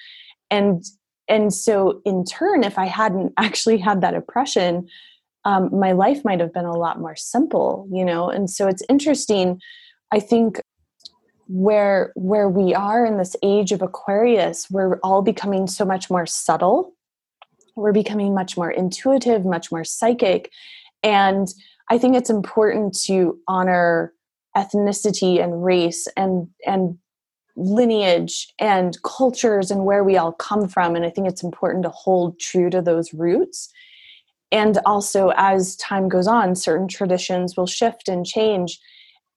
[0.51, 0.83] and
[1.27, 4.87] and so in turn if i hadn't actually had that oppression
[5.45, 8.29] um, my life might have been a lot more simple, you know?
[8.29, 9.59] And so it's interesting.
[10.11, 10.61] I think
[11.47, 16.25] where where we are in this age of aquarius we're all becoming so much more
[16.25, 16.93] subtle.
[17.75, 20.51] We're becoming much more intuitive much more psychic.
[21.03, 21.47] And
[21.89, 24.13] i think it's important to honor
[24.55, 26.97] ethnicity and race and and
[27.55, 30.95] lineage and cultures and where we all come from.
[30.95, 33.69] And i think it's important to hold true to those roots.
[34.51, 38.79] And also as time goes on certain traditions will shift and change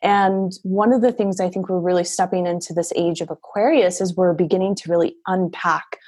[0.02, 4.00] and one of the things I think we're really stepping into this age of Aquarius
[4.00, 5.98] is we're beginning to really unpack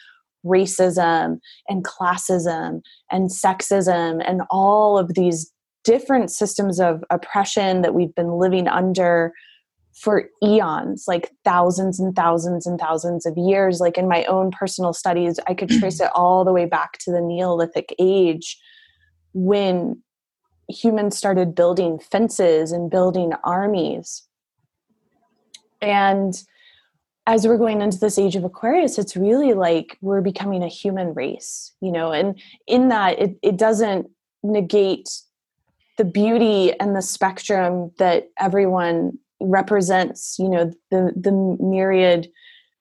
[0.45, 2.81] racism and classism
[3.11, 5.53] and sexism and all of these
[5.85, 9.33] different systems of oppression that we've been living under
[9.95, 13.81] for eons, like thousands and thousands and thousands of years.
[13.81, 17.11] Like in my own personal studies, I could trace it all the way back to
[17.11, 18.59] the Neolithic age
[19.33, 20.03] when
[20.69, 24.23] humans started building fences and building armies.
[25.81, 26.41] And
[27.27, 31.15] as we're going into this age of Aquarius, it's really like we're becoming a human
[31.15, 34.11] race, you know, and in that it, it doesn't
[34.43, 35.09] negate
[35.99, 42.29] the beauty and the spectrum that everyone represents, you know, the the myriad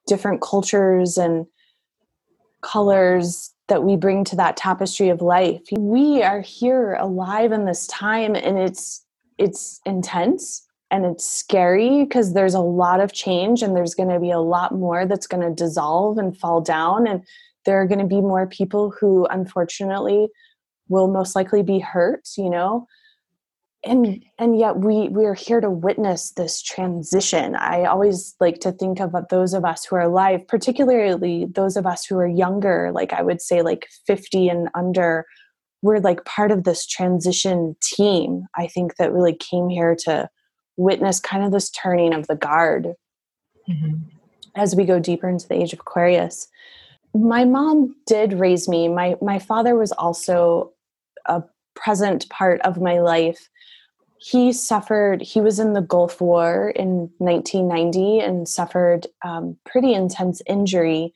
[0.07, 1.45] different cultures and
[2.61, 5.61] colors that we bring to that tapestry of life.
[5.77, 9.03] We are here alive in this time and it's
[9.37, 14.19] it's intense and it's scary because there's a lot of change and there's going to
[14.19, 17.23] be a lot more that's going to dissolve and fall down and
[17.65, 20.27] there are going to be more people who unfortunately
[20.87, 22.87] will most likely be hurt, you know
[23.85, 27.55] and and yet we we are here to witness this transition.
[27.55, 31.85] I always like to think of those of us who are alive particularly those of
[31.85, 35.25] us who are younger like i would say like 50 and under
[35.81, 40.29] we're like part of this transition team i think that really came here to
[40.77, 42.93] witness kind of this turning of the guard.
[43.69, 43.95] Mm-hmm.
[44.55, 46.47] as we go deeper into the age of aquarius.
[47.13, 48.87] My mom did raise me.
[48.87, 50.71] My my father was also
[51.25, 51.43] a
[51.75, 53.49] present part of my life
[54.19, 60.41] he suffered he was in the gulf war in 1990 and suffered um, pretty intense
[60.47, 61.13] injury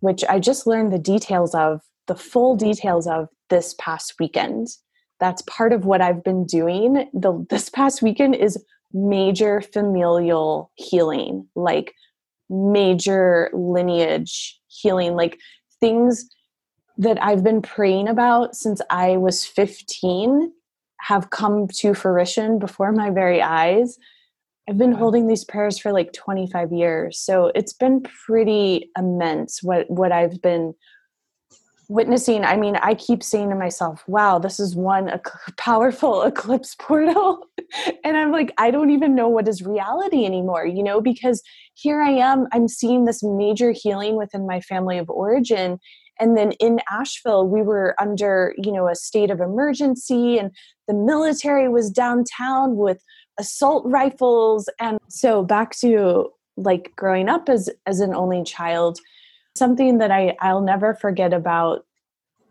[0.00, 1.80] which i just learned the details of
[2.10, 4.66] the full details of this past weekend.
[5.20, 7.08] That's part of what i've been doing.
[7.12, 8.58] The this past weekend is
[8.92, 11.94] major familial healing like
[12.48, 15.38] major lineage healing like
[15.78, 16.28] things
[16.98, 20.50] that i've been praying about since i was 15
[21.00, 23.98] have come to fruition before my very eyes.
[24.68, 27.18] I've been holding these prayers for like 25 years.
[27.18, 30.74] So it's been pretty immense what what I've been
[31.88, 32.44] witnessing.
[32.44, 35.10] I mean, I keep saying to myself, "Wow, this is one
[35.56, 37.48] powerful eclipse portal."
[38.04, 41.42] and I'm like, I don't even know what is reality anymore, you know, because
[41.74, 45.78] here I am, I'm seeing this major healing within my family of origin
[46.20, 50.50] and then in asheville we were under you know a state of emergency and
[50.86, 53.02] the military was downtown with
[53.40, 54.68] assault rifles.
[54.78, 58.98] And so back to like growing up as as an only child
[59.56, 61.86] something that i i'll never forget about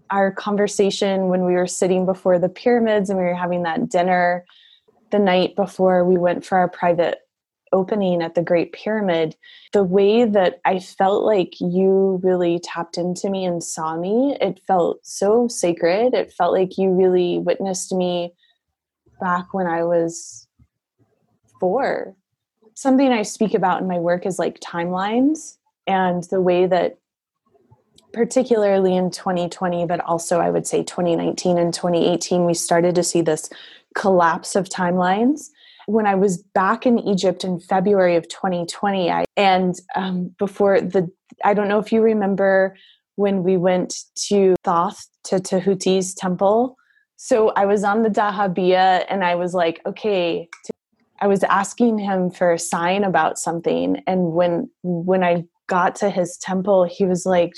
[0.09, 4.43] our conversation when we were sitting before the pyramids and we were having that dinner
[5.11, 7.19] the night before we went for our private
[7.71, 9.35] opening at the Great Pyramid,
[9.73, 14.61] the way that I felt like you really tapped into me and saw me, it
[14.67, 16.13] felt so sacred.
[16.13, 18.33] It felt like you really witnessed me
[19.19, 20.47] back when I was
[21.59, 22.15] four.
[22.75, 26.97] Something I speak about in my work is like timelines and the way that
[28.13, 33.21] particularly in 2020 but also I would say 2019 and 2018 we started to see
[33.21, 33.49] this
[33.95, 35.49] collapse of timelines
[35.89, 41.09] when I was back in Egypt in February of 2020, I, and um, before the,
[41.43, 42.75] I don't know if you remember
[43.15, 43.95] when we went
[44.27, 46.77] to Thoth, to Tahuti's temple.
[47.17, 50.47] So I was on the Dahabeeyah and I was like, okay,
[51.21, 54.01] I was asking him for a sign about something.
[54.05, 57.53] And when, when I got to his temple, he was like,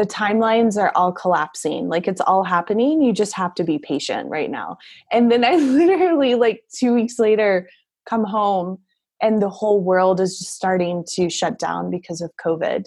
[0.00, 1.90] the timelines are all collapsing.
[1.90, 3.02] Like it's all happening.
[3.02, 4.78] You just have to be patient right now.
[5.12, 7.68] And then i literally like 2 weeks later
[8.08, 8.78] come home
[9.20, 12.86] and the whole world is just starting to shut down because of covid.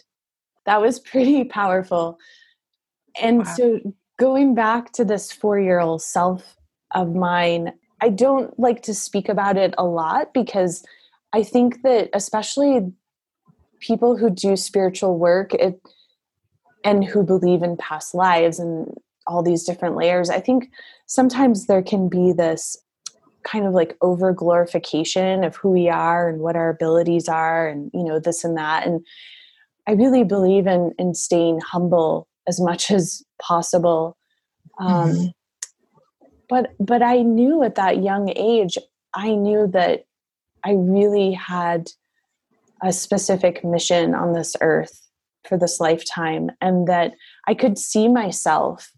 [0.66, 2.18] That was pretty powerful.
[3.22, 3.54] And wow.
[3.54, 3.80] so
[4.18, 6.56] going back to this 4-year-old self
[6.96, 10.84] of mine i don't like to speak about it a lot because
[11.34, 12.94] i think that especially
[13.80, 15.82] people who do spiritual work it
[16.84, 18.94] and who believe in past lives and
[19.28, 20.70] all these different layers i think
[21.06, 22.78] sometimes there can be this
[23.44, 27.92] kind of like over glorification of who we are and what our abilities are and
[27.94, 28.86] you know this and that.
[28.88, 29.06] And
[29.88, 34.18] i really believe in in staying humble as much as possible.
[34.80, 35.26] Um, mm-hmm.
[36.50, 38.76] but but i knew at that young age
[39.14, 40.06] i knew that
[40.66, 41.92] i really had
[42.82, 45.03] a specific mission on this earth
[45.48, 47.14] for this lifetime and that
[47.48, 48.92] i could see myself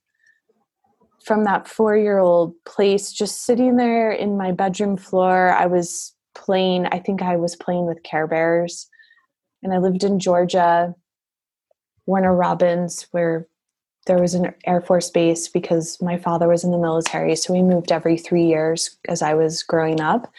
[1.25, 5.51] from that four year old place, just sitting there in my bedroom floor.
[5.51, 8.87] I was playing, I think I was playing with Care Bears.
[9.63, 10.93] And I lived in Georgia,
[12.05, 13.47] Warner Robins, where
[14.05, 17.35] there was an Air Force base because my father was in the military.
[17.35, 20.31] So we moved every three years as I was growing up.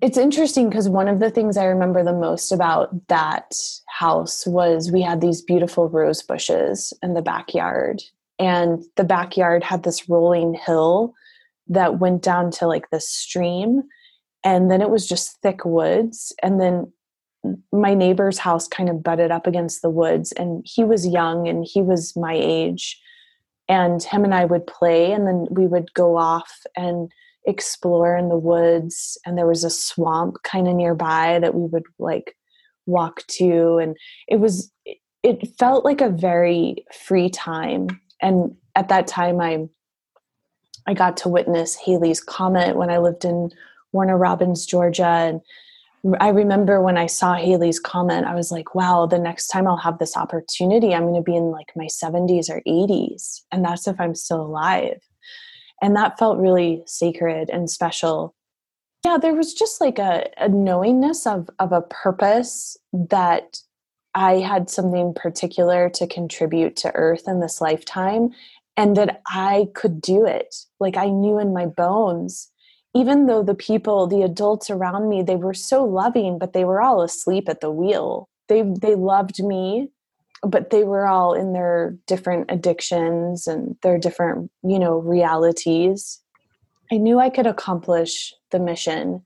[0.00, 3.54] It's interesting because one of the things I remember the most about that
[3.86, 8.02] house was we had these beautiful rose bushes in the backyard
[8.38, 11.12] and the backyard had this rolling hill
[11.68, 13.82] that went down to like the stream
[14.42, 16.90] and then it was just thick woods and then
[17.70, 21.66] my neighbor's house kind of butted up against the woods and he was young and
[21.68, 22.98] he was my age
[23.68, 27.12] and him and I would play and then we would go off and
[27.46, 31.84] explore in the woods and there was a swamp kind of nearby that we would
[31.98, 32.36] like
[32.86, 33.96] walk to and
[34.28, 34.70] it was
[35.22, 37.88] it felt like a very free time
[38.20, 39.58] and at that time i
[40.86, 43.50] i got to witness Halley's comet when i lived in
[43.92, 45.40] warner robins georgia and
[46.20, 49.76] i remember when i saw Halley's comet i was like wow the next time i'll
[49.76, 53.86] have this opportunity i'm going to be in like my 70s or 80s and that's
[53.86, 55.00] if i'm still alive
[55.80, 58.34] and that felt really sacred and special
[59.04, 63.60] yeah there was just like a, a knowingness of of a purpose that
[64.14, 68.30] I had something particular to contribute to Earth in this lifetime
[68.76, 70.56] and that I could do it.
[70.78, 72.50] Like I knew in my bones,
[72.94, 76.80] even though the people, the adults around me, they were so loving, but they were
[76.80, 78.28] all asleep at the wheel.
[78.48, 79.90] They they loved me,
[80.42, 86.20] but they were all in their different addictions and their different, you know, realities.
[86.90, 89.22] I knew I could accomplish the mission.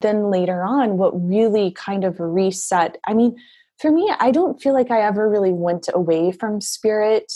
[0.00, 3.36] Then later on, what really kind of reset, I mean,
[3.78, 7.32] for me, I don't feel like I ever really went away from spirit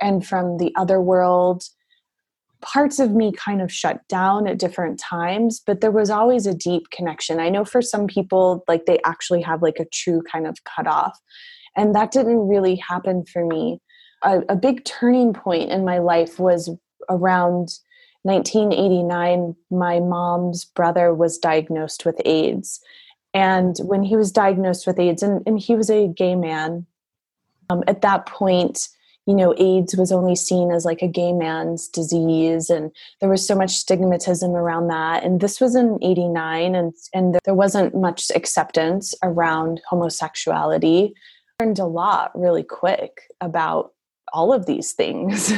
[0.00, 1.64] and from the other world.
[2.60, 6.54] Parts of me kind of shut down at different times, but there was always a
[6.54, 7.38] deep connection.
[7.38, 11.18] I know for some people, like they actually have like a true kind of cutoff.
[11.76, 13.80] And that didn't really happen for me.
[14.22, 16.70] A, a big turning point in my life was
[17.08, 17.78] around
[18.22, 19.54] 1989.
[19.70, 22.80] My mom's brother was diagnosed with AIDS
[23.36, 26.86] and when he was diagnosed with AIDS, and, and he was a gay man,
[27.68, 28.88] um, at that point,
[29.26, 33.46] you know, AIDS was only seen as like a gay man's disease, and there was
[33.46, 35.22] so much stigmatism around that.
[35.22, 41.12] And this was in '89, and and there wasn't much acceptance around homosexuality.
[41.60, 43.92] Learned a lot really quick about
[44.32, 45.52] all of these things,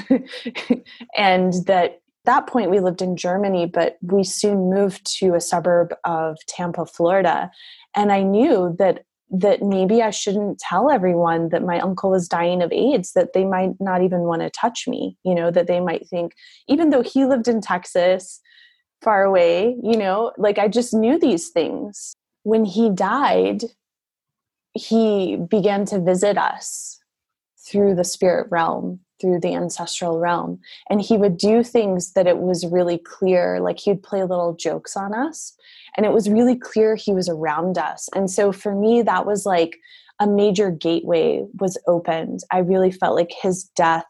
[1.17, 5.95] and that that point we lived in Germany, but we soon moved to a suburb
[6.05, 7.51] of Tampa, Florida.
[7.97, 12.63] And I knew that that maybe I shouldn't tell everyone that my uncle was dying
[12.63, 15.81] of AIDS, that they might not even want to touch me, you know, that they
[15.81, 16.33] might think,
[16.67, 18.41] even though he lived in Texas,
[19.03, 22.15] far away, you know, like I just knew these things.
[22.45, 23.65] When he died,
[24.79, 27.01] he began to visit us
[27.59, 30.61] through the spirit realm through the ancestral realm.
[30.89, 34.97] And he would do things that it was really clear, like he'd play little jokes
[34.97, 35.55] on us.
[35.97, 38.09] And it was really clear he was around us.
[38.15, 39.79] And so for me, that was like
[40.21, 42.41] a major gateway was opened.
[42.51, 44.05] I really felt like his death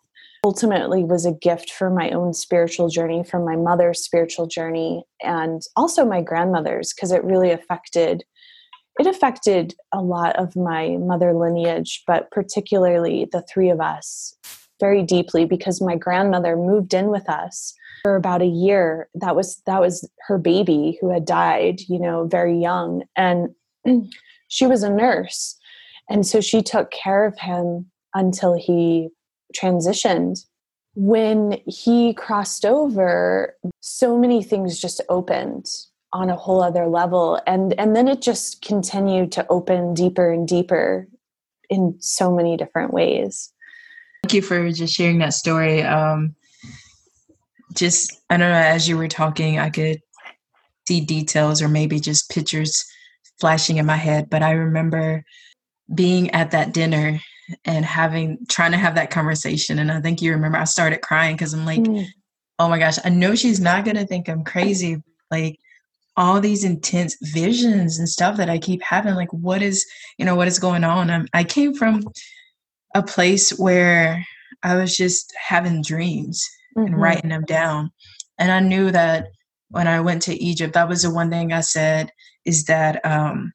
[0.45, 5.63] ultimately was a gift for my own spiritual journey, from my mother's spiritual journey, and
[5.75, 8.25] also my grandmother's, because it really affected
[8.99, 14.35] it affected a lot of my mother lineage, but particularly the three of us
[14.81, 19.09] very deeply because my grandmother moved in with us for about a year.
[19.15, 23.55] That was that was her baby who had died you know very young and
[24.49, 25.57] she was a nurse.
[26.11, 29.11] And so she took care of him until he
[29.55, 30.45] transitioned.
[30.95, 35.67] When he crossed over so many things just opened
[36.13, 40.49] on a whole other level and and then it just continued to open deeper and
[40.49, 41.07] deeper
[41.69, 43.53] in so many different ways
[44.23, 45.83] Thank you for just sharing that story.
[45.83, 46.35] Um,
[47.75, 50.01] just, I don't know, as you were talking, I could
[50.87, 52.85] see details or maybe just pictures
[53.41, 54.29] flashing in my head.
[54.29, 55.25] But I remember
[55.95, 57.21] being at that dinner
[57.65, 59.79] and having, trying to have that conversation.
[59.79, 62.05] And I think you remember I started crying because I'm like, mm.
[62.59, 65.59] oh my gosh, I know she's not going to think I'm crazy, like
[66.19, 69.15] all these intense visions and stuff that I keep having.
[69.15, 69.87] Like, what is,
[70.19, 71.11] you know, what is going on?
[71.11, 72.03] I'm, I came from
[72.95, 74.27] a place where
[74.65, 76.45] I was just having dreams
[76.77, 76.89] mm-hmm.
[76.89, 77.93] and writing them down.
[78.37, 79.29] And I knew that
[79.69, 82.11] when I went to Egypt, that was the one thing I said
[82.45, 83.53] is that um,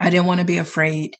[0.00, 1.16] I didn't want to be afraid.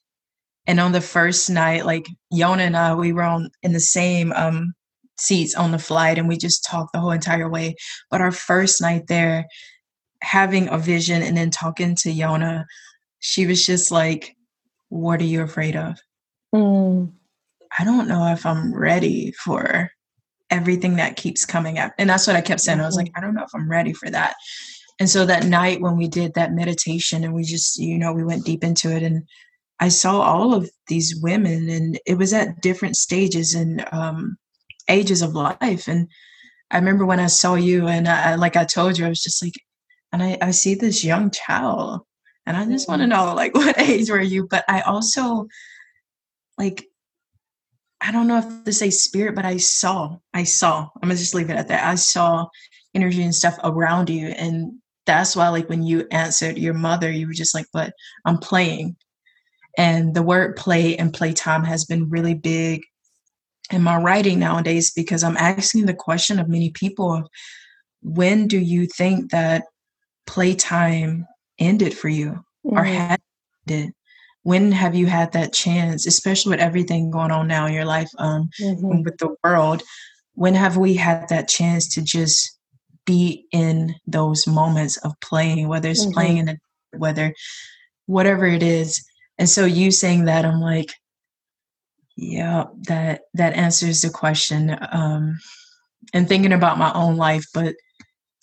[0.67, 4.31] And on the first night, like Yona and I, we were on in the same
[4.31, 4.73] um,
[5.17, 7.75] seats on the flight and we just talked the whole entire way.
[8.09, 9.45] But our first night there,
[10.25, 12.65] having a vision and then talking to Yona,
[13.19, 14.35] she was just like,
[14.89, 15.97] What are you afraid of?
[16.53, 17.11] Mm.
[17.77, 19.91] I don't know if I'm ready for
[20.49, 21.93] everything that keeps coming up.
[21.97, 22.79] And that's what I kept saying.
[22.79, 23.17] I was like, mm-hmm.
[23.17, 24.35] I don't know if I'm ready for that.
[24.99, 28.23] And so that night when we did that meditation and we just, you know, we
[28.23, 29.23] went deep into it and
[29.79, 34.37] I saw all of these women and it was at different stages and um,
[34.89, 35.87] ages of life.
[35.87, 36.07] And
[36.71, 39.43] I remember when I saw you and I, like I told you, I was just
[39.43, 39.55] like,
[40.15, 41.99] and I, I see this young child
[42.45, 43.27] and I just want to mm-hmm.
[43.27, 44.47] know like what age were you?
[44.49, 45.47] But I also
[46.57, 46.85] like
[47.99, 51.33] I don't know if to say spirit, but I saw, I saw, I'm gonna just
[51.33, 51.85] leave it at that.
[51.85, 52.47] I saw
[52.93, 54.27] energy and stuff around you.
[54.27, 54.73] And
[55.05, 57.93] that's why, like, when you answered your mother, you were just like, but
[58.25, 58.95] I'm playing.
[59.77, 62.83] And the word play and playtime has been really big
[63.71, 67.27] in my writing nowadays because I'm asking the question of many people
[68.01, 69.63] when do you think that
[70.25, 71.27] playtime
[71.59, 72.31] ended for you
[72.65, 72.77] mm-hmm.
[72.77, 73.19] or had
[73.67, 73.93] ended?
[74.45, 78.09] when have you had that chance especially with everything going on now in your life
[78.19, 79.01] um, mm-hmm.
[79.01, 79.81] with the world
[80.35, 82.57] when have we had that chance to just
[83.05, 86.13] be in those moments of playing whether it's mm-hmm.
[86.13, 86.57] playing in the
[86.97, 87.33] whether
[88.05, 89.03] whatever it is
[89.39, 90.93] and so you saying that i'm like
[92.15, 95.37] yeah that that answers the question um
[96.13, 97.75] and thinking about my own life but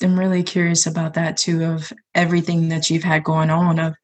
[0.02, 3.94] i'm really curious about that too of everything that you've had going on of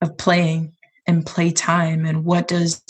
[0.00, 0.72] of playing
[1.06, 2.82] and playtime and what does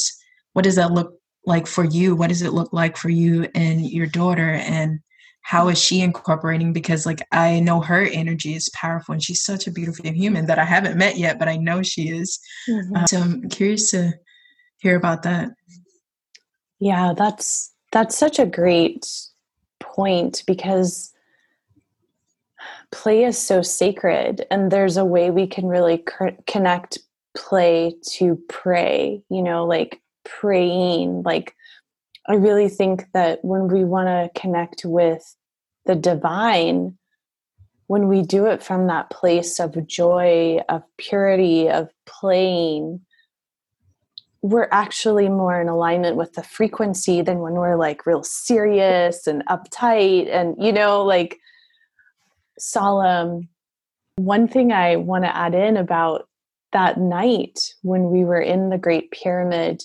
[0.52, 2.14] what does that look like for you?
[2.14, 4.50] What does it look like for you and your daughter?
[4.50, 5.00] And
[5.42, 6.72] how is she incorporating?
[6.72, 10.58] Because like i know her energy is powerful and she's such a beautiful human that
[10.58, 12.38] i haven't met yet but i know she is.
[12.68, 12.96] Mm-hmm.
[12.96, 14.12] uh, so i'm curious to
[14.78, 15.50] hear about that.
[16.80, 19.06] Yeah that's that's such a great
[19.80, 21.12] point because
[22.90, 26.04] play is so sacred and there's a way we can really
[26.46, 26.98] connect
[27.36, 31.22] play to pray, you know, like praying.
[31.22, 31.54] Like,
[32.26, 35.36] I really think that when we want to connect with
[35.86, 36.98] the divine,
[37.86, 43.00] when we do it from that place of joy, of purity, of playing,
[44.42, 49.44] we're actually more in alignment with the frequency than when we're like real serious and
[49.46, 51.38] uptight and, you know, like
[52.58, 53.48] solemn.
[54.16, 56.28] One thing I want to add in about
[56.72, 59.82] that night when we were in the Great Pyramid,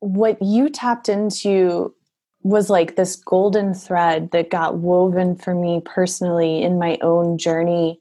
[0.00, 1.94] what you tapped into
[2.42, 8.00] was like this golden thread that got woven for me personally in my own journey.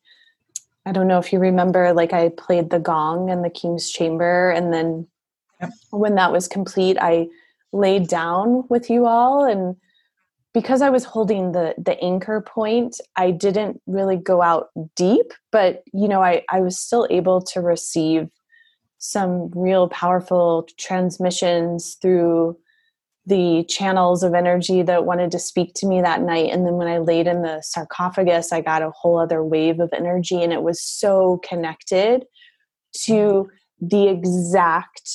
[0.86, 4.50] I don't know if you remember, like I played the gong in the King's Chamber,
[4.52, 5.08] and then
[5.60, 5.72] yep.
[5.92, 7.28] when that was complete, I
[7.74, 9.76] laid down with you all and
[10.60, 15.84] because I was holding the the anchor point, I didn't really go out deep, but
[15.94, 18.28] you know, I, I was still able to receive
[18.98, 22.58] some real powerful transmissions through
[23.26, 26.52] the channels of energy that wanted to speak to me that night.
[26.52, 29.94] And then when I laid in the sarcophagus, I got a whole other wave of
[29.94, 32.26] energy, and it was so connected
[33.04, 33.50] to
[33.80, 35.10] the exact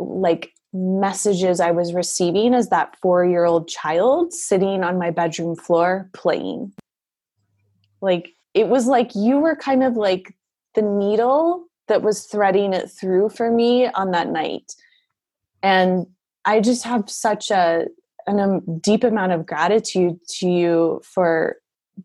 [0.00, 5.56] like messages I was receiving as that four year old child sitting on my bedroom
[5.56, 6.72] floor playing.
[8.00, 10.34] Like, it was like you were kind of like
[10.74, 14.72] the needle that was threading it through for me on that night.
[15.62, 16.06] And
[16.44, 17.86] I just have such a,
[18.26, 21.56] an, um, deep amount of gratitude to you for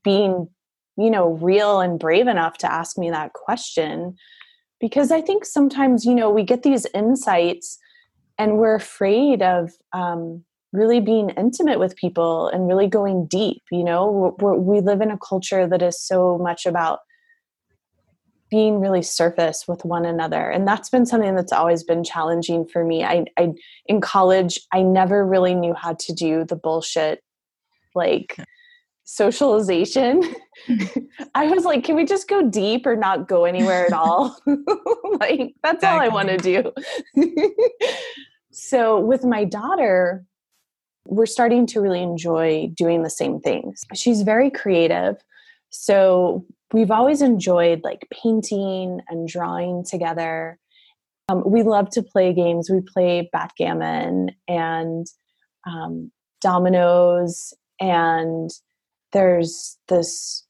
[0.03, 0.49] being,
[0.97, 4.15] you know, real and brave enough to ask me that question.
[4.81, 7.77] Because I think sometimes, you know, we get these insights
[8.37, 13.83] and we're afraid of um, really being intimate with people and really going deep you
[13.83, 14.35] know?
[14.39, 16.99] We're, we live in a culture that is so much about
[18.51, 22.85] being really surface with one another and that's been something that's always been challenging for
[22.85, 23.03] me.
[23.03, 23.53] I, I
[23.87, 27.21] in college i never really knew how to do the bullshit
[27.95, 28.37] like
[29.05, 30.21] socialization.
[31.35, 34.37] I was like can we just go deep or not go anywhere at all?
[35.19, 36.73] Like that's all i want to do.
[38.51, 40.25] So with my daughter
[41.07, 43.83] we're starting to really enjoy doing the same things.
[43.93, 45.17] She's very creative.
[45.69, 50.57] So we've always enjoyed like painting and drawing together.
[51.29, 52.69] Um, we love to play games.
[52.69, 55.05] We play backgammon and
[55.67, 58.49] um, dominoes, and
[59.15, 60.43] there's this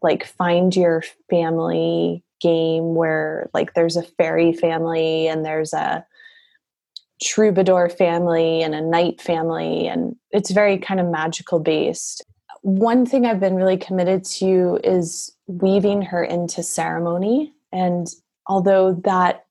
[0.00, 6.06] like find your family game where like there's a fairy family and there's a
[7.20, 12.22] troubadour family and a knight family and it's very kind of magical based.
[12.62, 18.06] One thing i've been really committed to is weaving her into ceremony and
[18.46, 19.44] although that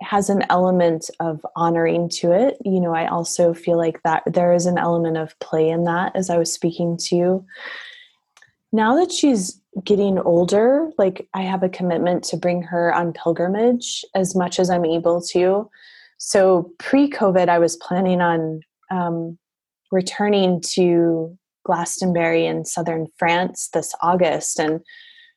[0.00, 4.52] has an element of honoring to it you know i also feel like that there
[4.52, 7.44] is an element of play in that as i was speaking to
[8.72, 14.04] now that she's getting older like i have a commitment to bring her on pilgrimage
[14.14, 15.68] as much as i'm able to
[16.18, 18.60] so pre-covid i was planning on
[18.90, 19.38] um,
[19.92, 24.80] returning to glastonbury in southern france this august and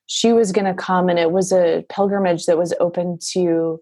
[0.08, 3.80] she was going to come and it was a pilgrimage that was open to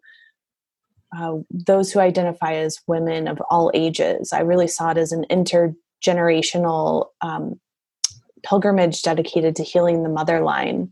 [1.18, 4.32] uh, those who identify as women of all ages.
[4.32, 7.60] I really saw it as an intergenerational um,
[8.43, 10.91] pilgrimage dedicated to healing the mother line.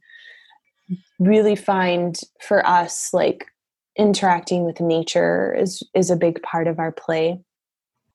[1.19, 3.45] Really find for us like
[3.97, 7.39] interacting with nature is is a big part of our play.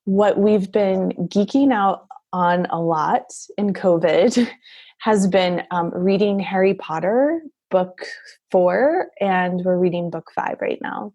[0.05, 3.25] What we've been geeking out on a lot
[3.57, 4.49] in COVID
[4.99, 8.05] has been um, reading Harry Potter book
[8.51, 11.13] four, and we're reading book five right now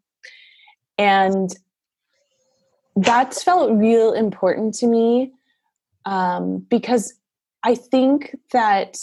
[0.99, 1.57] and
[2.97, 5.33] that's felt real important to me
[6.05, 7.15] um, because
[7.63, 8.99] I think that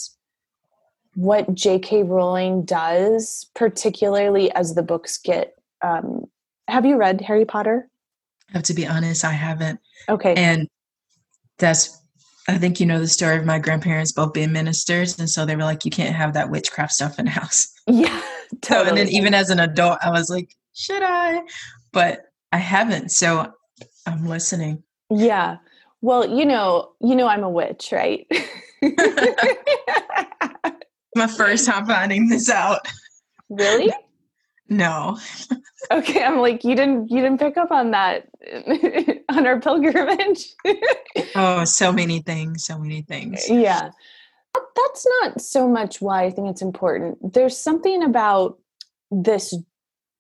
[1.15, 2.03] what J.K.
[2.03, 5.55] Rowling does, particularly as the books get.
[5.81, 6.25] Um,
[6.67, 7.89] have you read Harry Potter?
[8.49, 9.79] I have to be honest, I haven't.
[10.09, 10.33] Okay.
[10.35, 10.67] And
[11.57, 12.01] that's,
[12.47, 15.17] I think you know the story of my grandparents both being ministers.
[15.19, 17.71] And so they were like, you can't have that witchcraft stuff in the house.
[17.87, 18.19] Yeah.
[18.61, 18.85] Totally.
[18.85, 21.43] So, and then even as an adult, I was like, should I?
[21.95, 23.09] but I haven't.
[23.11, 23.53] So
[24.05, 24.83] I'm listening.
[25.09, 25.57] Yeah.
[26.05, 28.27] Well, you know, you know, I'm a witch, right?
[31.15, 32.81] My first time finding this out.
[33.49, 33.91] Really?
[34.69, 35.17] No.
[35.91, 38.27] okay, I'm like, you didn't you didn't pick up on that
[39.29, 40.53] on our pilgrimage.
[41.33, 43.49] oh, so many things, so many things.
[43.49, 43.89] Yeah.
[44.75, 47.33] That's not so much why I think it's important.
[47.33, 48.59] There's something about
[49.09, 49.55] this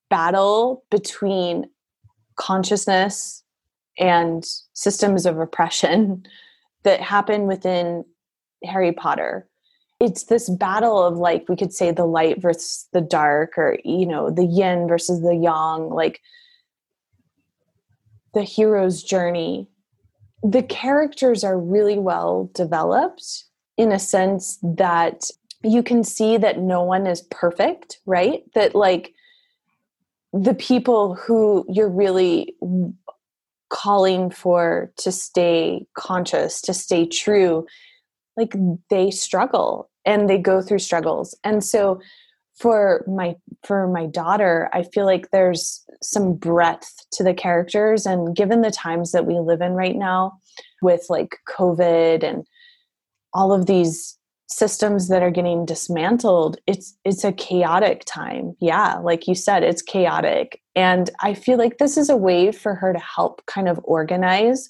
[0.09, 1.69] battle between
[2.37, 3.43] consciousness
[3.97, 6.25] and systems of oppression
[6.83, 8.05] that happen within
[8.63, 9.47] Harry Potter.
[9.99, 14.05] It's this battle of like we could say the light versus the dark or you
[14.05, 16.21] know the yin versus the yang like
[18.33, 19.67] the hero's journey.
[20.43, 23.45] The characters are really well developed
[23.77, 25.31] in a sense that
[25.63, 28.43] you can see that no one is perfect, right?
[28.53, 29.13] That like
[30.33, 32.55] the people who you're really
[33.69, 37.65] calling for to stay conscious, to stay true,
[38.37, 38.53] like
[38.89, 41.35] they struggle and they go through struggles.
[41.43, 41.99] And so
[42.55, 48.35] for my for my daughter, I feel like there's some breadth to the characters and
[48.35, 50.39] given the times that we live in right now
[50.81, 52.45] with like COVID and
[53.33, 59.27] all of these systems that are getting dismantled it's it's a chaotic time yeah like
[59.27, 62.99] you said it's chaotic and i feel like this is a way for her to
[62.99, 64.69] help kind of organize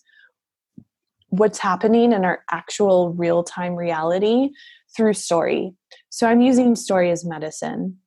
[1.27, 4.49] what's happening in our actual real-time reality
[4.95, 5.73] through story
[6.09, 7.97] so i'm using story as medicine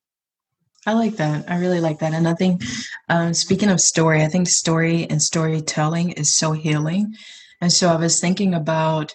[0.86, 1.50] I like that.
[1.50, 2.14] I really like that.
[2.14, 2.62] And I think,
[3.10, 7.14] um, speaking of story, I think story and storytelling is so healing.
[7.60, 9.14] And so I was thinking about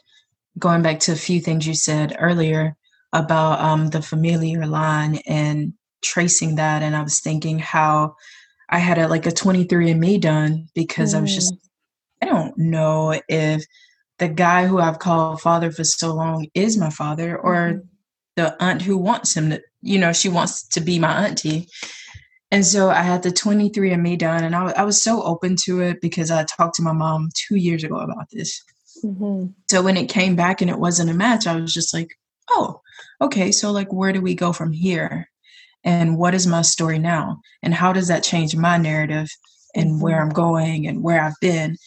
[0.59, 2.75] going back to a few things you said earlier
[3.11, 8.15] about um, the familiar line and tracing that, and I was thinking how
[8.69, 11.17] I had a like a 23andMe done because mm.
[11.17, 11.57] I was just mm.
[12.21, 13.65] I don't know if
[14.19, 17.79] the guy who I've called father for so long is my father or mm-hmm.
[18.35, 21.67] the aunt who wants him to, you know, she wants to be my auntie.
[22.49, 25.99] And so I had the 23andMe done, and I, I was so open to it
[26.01, 28.63] because I talked to my mom two years ago about this.
[29.03, 29.47] Mm-hmm.
[29.69, 32.17] So when it came back and it wasn't a match, I was just like,
[32.49, 32.81] oh,
[33.21, 33.51] okay.
[33.51, 35.29] So, like, where do we go from here?
[35.83, 37.41] And what is my story now?
[37.61, 39.29] And how does that change my narrative
[39.75, 40.01] and mm-hmm.
[40.01, 41.77] where I'm going and where I've been?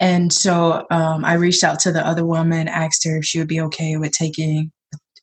[0.00, 3.48] And so um, I reached out to the other woman, asked her if she would
[3.48, 4.70] be okay with taking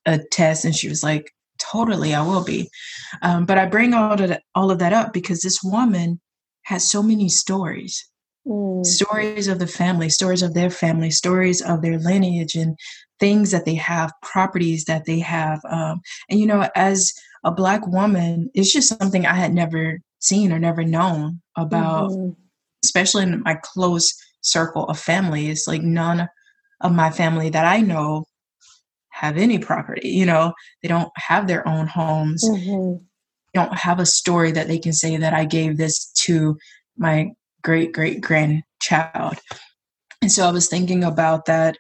[0.06, 2.70] a test, and she was like, "Totally, I will be."
[3.22, 6.20] Um, but I bring all of that, all of that up because this woman
[6.64, 8.06] has so many stories
[8.48, 8.86] Mm.
[8.86, 12.78] Stories of the family, stories of their family, stories of their lineage, and
[13.20, 15.60] things that they have, properties that they have.
[15.70, 20.52] Um, and, you know, as a Black woman, it's just something I had never seen
[20.52, 22.32] or never known about, mm-hmm.
[22.84, 25.50] especially in my close circle of family.
[25.50, 26.28] It's like none
[26.82, 28.26] of my family that I know
[29.10, 30.10] have any property.
[30.10, 32.44] You know, they don't have their own homes.
[32.48, 33.04] Mm-hmm.
[33.54, 36.58] Don't have a story that they can say that I gave this to
[36.98, 37.32] my
[37.66, 39.40] great great grandchild.
[40.22, 41.78] And so I was thinking about that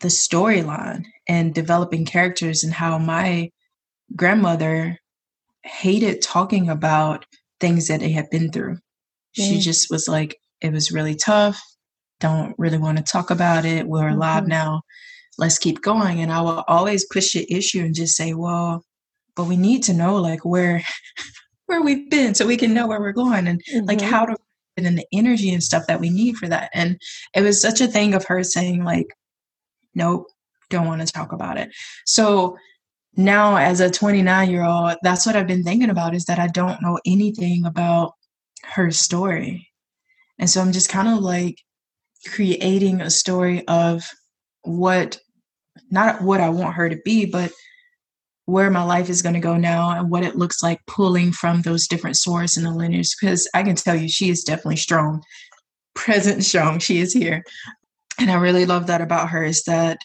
[0.00, 3.50] the storyline and developing characters and how my
[4.14, 4.98] grandmother
[5.64, 7.24] hated talking about
[7.60, 8.74] things that they had been through.
[9.38, 9.48] Mm.
[9.48, 11.60] She just was like, it was really tough.
[12.20, 13.86] Don't really want to talk about it.
[13.86, 14.16] We're mm-hmm.
[14.16, 14.82] alive now.
[15.38, 16.20] Let's keep going.
[16.20, 18.84] And I will always push the issue and just say, well,
[19.34, 20.82] but we need to know like where
[21.66, 23.86] where we've been so we can know where we're going and mm-hmm.
[23.86, 24.36] like how to
[24.84, 26.70] and the energy and stuff that we need for that.
[26.74, 27.00] And
[27.34, 29.06] it was such a thing of her saying, like,
[29.94, 30.26] nope,
[30.68, 31.70] don't want to talk about it.
[32.04, 32.58] So
[33.16, 36.48] now as a 29 year old, that's what I've been thinking about is that I
[36.48, 38.12] don't know anything about
[38.64, 39.70] her story.
[40.38, 41.58] And so I'm just kind of like
[42.26, 44.04] creating a story of
[44.62, 45.18] what,
[45.90, 47.52] not what I want her to be, but
[48.46, 51.62] where my life is going to go now and what it looks like pulling from
[51.62, 55.22] those different sources and the lineage because i can tell you she is definitely strong
[55.94, 57.42] present strong she is here.
[58.18, 59.98] And i really love that about her is that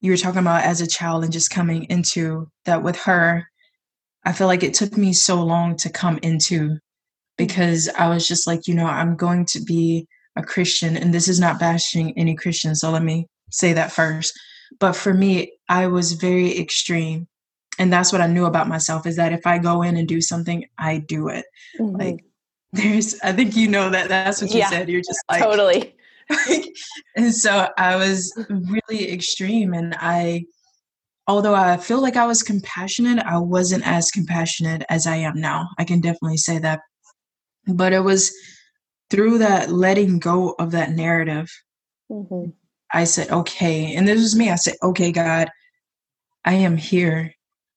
[0.00, 3.46] you were talking about as a child and just coming into that with her
[4.24, 6.76] i feel like it took me so long to come into
[7.38, 11.28] because i was just like you know i'm going to be a christian and this
[11.28, 14.32] is not bashing any christian so let me say that first.
[14.80, 17.28] But for me i was very extreme
[17.78, 20.20] and that's what I knew about myself is that if I go in and do
[20.20, 21.44] something, I do it.
[21.78, 21.96] Mm-hmm.
[21.96, 22.24] Like
[22.72, 24.88] there's, I think you know that that's what you yeah, said.
[24.88, 25.94] You're just like totally.
[27.16, 30.46] and so I was really extreme, and I,
[31.28, 35.68] although I feel like I was compassionate, I wasn't as compassionate as I am now.
[35.78, 36.80] I can definitely say that.
[37.68, 38.32] But it was
[39.10, 41.48] through that letting go of that narrative.
[42.10, 42.50] Mm-hmm.
[42.92, 44.50] I said, okay, and this was me.
[44.50, 45.48] I said, okay, God,
[46.44, 47.35] I am here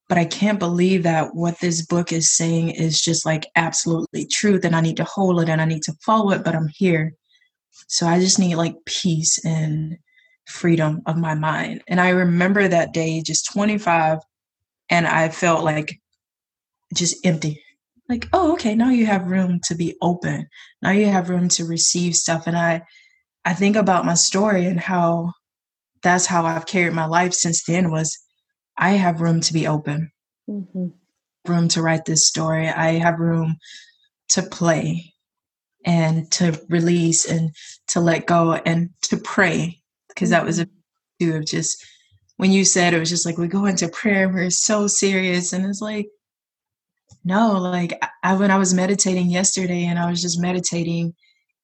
[0.10, 4.66] but I can't believe that what this book is saying is just like absolutely truth
[4.66, 7.14] and I need to hold it and I need to follow it, but I'm here.
[7.88, 9.98] So I just need like peace and
[10.48, 11.84] freedom of my mind.
[11.88, 14.18] And I remember that day, just 25,
[14.90, 16.00] and I felt like
[16.96, 17.62] just empty.
[18.10, 20.48] Like, oh, okay, now you have room to be open.
[20.82, 22.48] Now you have room to receive stuff.
[22.48, 22.82] And I
[23.46, 25.34] I think about my story and how
[26.02, 28.18] that's how I've carried my life since then was
[28.80, 30.12] I have room to be open,
[30.50, 30.88] mm-hmm.
[31.46, 32.70] room to write this story.
[32.70, 33.58] I have room
[34.30, 35.14] to play
[35.86, 37.52] and to release and
[37.88, 40.66] to let go and to pray because that was a
[41.22, 41.38] mm-hmm.
[41.38, 41.86] of just
[42.38, 45.52] when you said it was just like we go into prayer and we're so serious
[45.52, 46.08] and it's like
[47.24, 51.14] no like I, when i was meditating yesterday and i was just meditating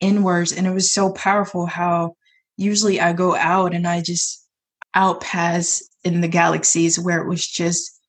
[0.01, 2.16] inwards and it was so powerful how
[2.57, 4.45] usually i go out and i just
[4.93, 7.99] out past in the galaxies where it was just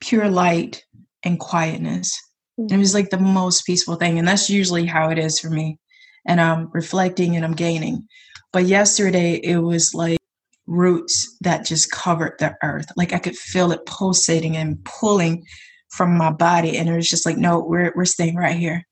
[0.00, 0.84] pure light
[1.22, 2.12] and quietness.
[2.60, 2.74] Mm-hmm.
[2.74, 4.18] it was like the most peaceful thing.
[4.18, 5.78] And that's usually how it is for me.
[6.26, 8.06] And I'm reflecting and I'm gaining.
[8.52, 10.18] But yesterday it was like
[10.66, 12.86] roots that just covered the earth.
[12.96, 15.44] Like I could feel it pulsating and pulling
[15.90, 16.76] from my body.
[16.76, 18.84] And it was just like, no, we're we're staying right here.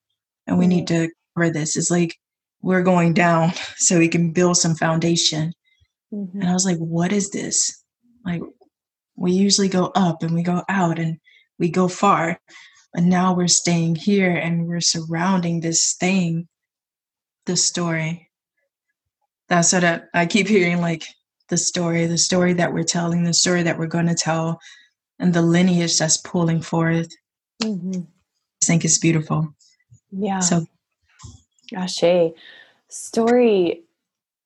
[0.47, 1.77] And we need to cover this.
[1.77, 2.17] It's like
[2.63, 5.53] we're going down so we can build some foundation.
[6.13, 6.41] Mm-hmm.
[6.41, 7.82] And I was like, what is this?
[8.25, 8.43] Like
[9.17, 11.19] we usually go up and we go out and
[11.59, 12.41] we go far.
[12.93, 16.49] But now we're staying here and we're surrounding this thing,
[17.47, 18.31] the story.
[19.49, 21.05] That's what I, I keep hearing like
[21.49, 24.61] the story, the story that we're telling, the story that we're going to tell,
[25.19, 27.09] and the lineage that's pulling forth.
[27.63, 28.03] Mm-hmm.
[28.03, 29.55] I think it's beautiful.
[30.11, 30.41] Yeah.
[30.41, 30.67] So,
[31.75, 32.33] Ashe,
[32.89, 33.83] story,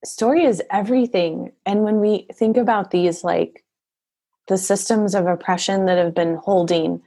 [0.05, 1.53] story is everything.
[1.65, 3.65] And when we think about these like
[4.49, 7.03] the systems of oppression that have been holding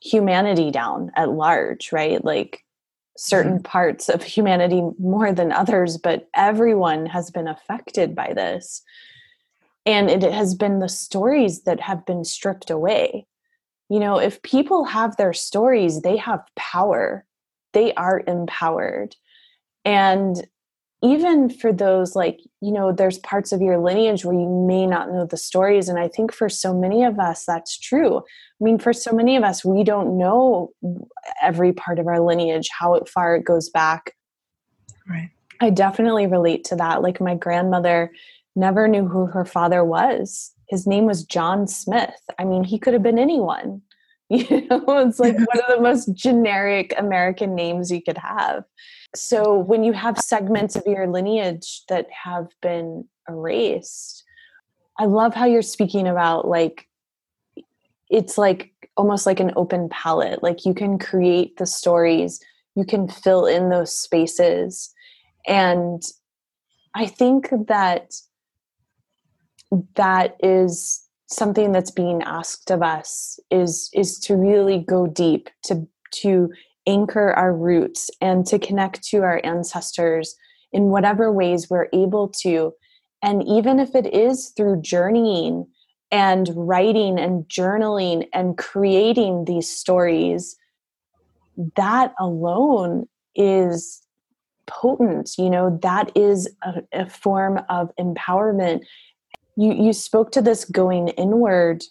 [0.00, 2.22] humanity down at large, right?
[2.24, 2.64] Like
[3.16, 3.62] certain mm-hmm.
[3.62, 8.82] parts of humanity more than others, but everyone has been affected by this.
[9.86, 13.26] And it has been the stories that have been stripped away.
[13.88, 17.24] You know, if people have their stories, they have power,
[17.72, 19.14] they are empowered.
[19.84, 20.46] And
[21.04, 25.10] even for those like you know there's parts of your lineage where you may not
[25.10, 28.78] know the stories and i think for so many of us that's true i mean
[28.78, 30.70] for so many of us we don't know
[31.42, 34.12] every part of our lineage how far it goes back
[35.08, 35.30] right
[35.60, 38.10] i definitely relate to that like my grandmother
[38.56, 40.52] never knew who her father was.
[40.68, 42.14] His name was John Smith.
[42.38, 43.82] I mean, he could have been anyone.
[44.50, 48.64] You know, it's like one of the most generic American names you could have.
[49.14, 54.24] So when you have segments of your lineage that have been erased,
[54.98, 56.88] I love how you're speaking about like
[58.10, 60.42] it's like almost like an open palette.
[60.42, 62.40] Like you can create the stories,
[62.74, 64.92] you can fill in those spaces.
[65.46, 66.02] And
[66.94, 68.14] I think that
[69.94, 71.03] that is
[71.34, 76.50] something that's being asked of us is is to really go deep to to
[76.86, 80.36] anchor our roots and to connect to our ancestors
[80.72, 82.72] in whatever ways we're able to.
[83.22, 85.66] And even if it is through journeying
[86.10, 90.56] and writing and journaling and creating these stories
[91.76, 94.02] that alone is
[94.66, 98.80] potent you know that is a, a form of empowerment
[99.56, 101.82] you you spoke to this going inward.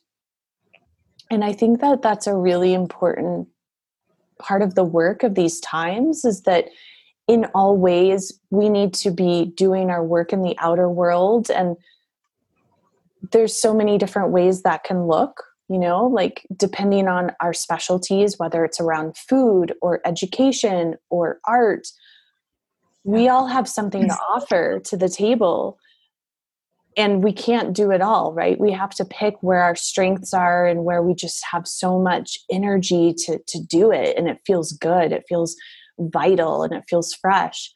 [1.32, 3.47] And i think that that's a really important
[4.39, 6.66] part of the work of these times is that
[7.28, 11.49] in all ways we need to be doing our work in the outer world.
[11.49, 11.78] And
[13.32, 18.38] there's so many different ways that can look you know like depending on our specialties
[18.38, 21.88] whether it's around food or education or art
[23.05, 25.80] we all have something to offer to the table
[26.98, 28.60] and we can't do it all right?
[28.60, 32.39] We have to pick where our strengths are and where we just have so much
[32.52, 35.56] energy to to do it and it feels good it feels
[36.00, 37.72] vital and it feels fresh.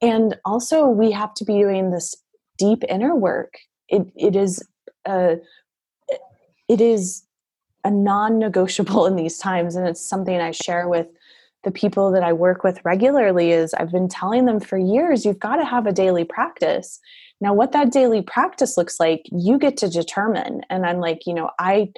[0.00, 2.14] And also we have to be doing this
[2.58, 3.54] deep inner work.
[3.88, 4.62] It it is
[5.06, 5.36] a
[6.68, 7.24] it is
[7.84, 11.08] a non-negotiable in these times and it's something i share with
[11.64, 15.38] the people that i work with regularly is i've been telling them for years you've
[15.38, 17.00] got to have a daily practice
[17.42, 20.60] now, what that daily practice looks like, you get to determine.
[20.70, 21.92] And I'm like, you know, I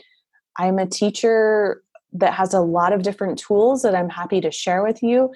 [0.57, 1.83] I'm a teacher
[2.15, 5.35] that has a lot of different tools that I'm happy to share with you.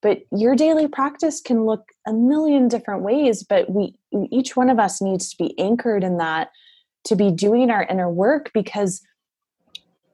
[0.00, 3.96] But your daily practice can look a million different ways, but we
[4.30, 6.50] each one of us needs to be anchored in that
[7.06, 9.02] to be doing our inner work because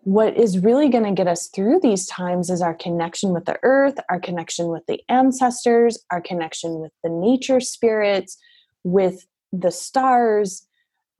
[0.05, 3.59] what is really going to get us through these times is our connection with the
[3.62, 8.38] earth, our connection with the ancestors, our connection with the nature spirits,
[8.84, 9.26] with
[9.61, 10.66] the stars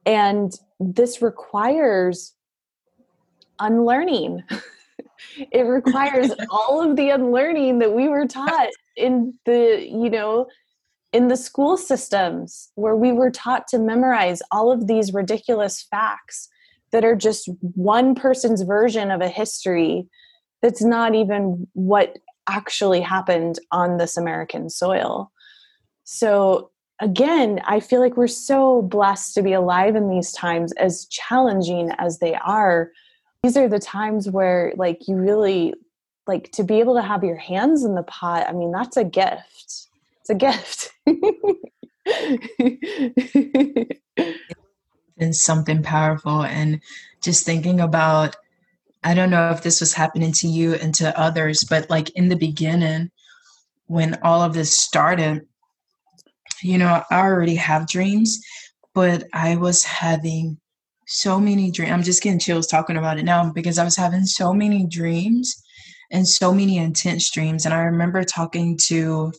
[0.07, 2.35] and this requires
[3.61, 4.43] unlearning
[5.53, 10.47] it requires all of the unlearning that we were taught in the you know
[11.13, 16.49] in the school systems where we were taught to memorize all of these ridiculous facts
[16.91, 20.07] that are just one person's version of a history
[20.61, 22.17] that's not even what
[22.49, 25.31] actually happened on this American soil.
[26.05, 26.71] So
[27.05, 31.91] again, I feel like we're so blessed to be alive in these times, as challenging
[31.99, 32.91] as they are.
[33.43, 35.75] These are the times where, like, you really
[36.27, 38.49] like to be able to have your hands in the pot.
[38.49, 39.89] I mean, that's a gift.
[40.21, 40.93] It's a gift.
[45.19, 46.43] and something powerful.
[46.43, 46.81] And
[47.23, 48.35] just thinking about,
[49.05, 52.31] I don't know if this was happening to you and to others, but like in
[52.31, 53.11] the beginning,
[53.89, 55.47] when all of this started,
[56.65, 58.41] you know, I already have dreams,
[58.95, 60.59] but I was having
[61.07, 61.93] so many dreams.
[61.93, 65.63] I'm just getting chills talking about it now because I was having so many dreams
[66.11, 67.67] and so many intense dreams.
[67.67, 69.33] And I remember talking to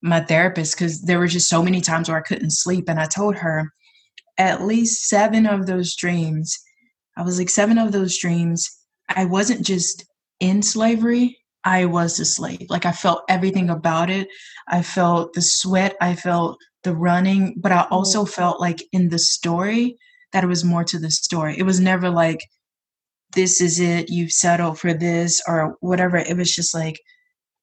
[0.00, 2.88] my therapist because there were just so many times where I couldn't sleep.
[2.88, 3.70] And I told her
[4.38, 6.58] at least seven of those dreams,
[7.16, 8.70] I was like, seven of those dreams,
[9.08, 10.04] I wasn't just
[10.40, 12.66] in slavery, I was a slave.
[12.68, 14.28] Like I felt everything about it.
[14.68, 18.28] I felt the sweat, I felt the running, but I also mm.
[18.28, 19.96] felt like in the story
[20.32, 21.58] that it was more to the story.
[21.58, 22.40] It was never like,
[23.32, 26.16] this is it, you've settled for this or whatever.
[26.16, 27.00] It was just like,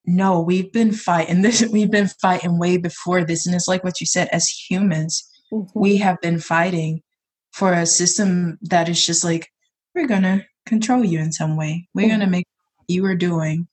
[0.04, 3.46] no, we've been fighting this, we've been fighting way before this.
[3.46, 5.22] And it's like what you said, as humans,
[5.52, 5.78] mm-hmm.
[5.78, 7.02] we have been fighting
[7.52, 9.48] for a system that is just like,
[9.94, 11.88] we're gonna control you in some way.
[11.94, 12.20] We're mm-hmm.
[12.20, 12.46] gonna make
[12.88, 13.68] you are doing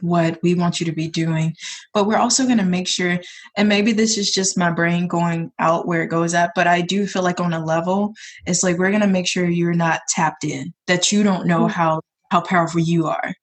[0.00, 1.54] what we want you to be doing.
[1.94, 3.18] But we're also going to make sure,
[3.56, 6.80] and maybe this is just my brain going out where it goes at, but I
[6.80, 8.14] do feel like on a level,
[8.46, 11.60] it's like we're going to make sure you're not tapped in, that you don't know
[11.60, 11.78] mm-hmm.
[11.78, 13.34] how how powerful you are.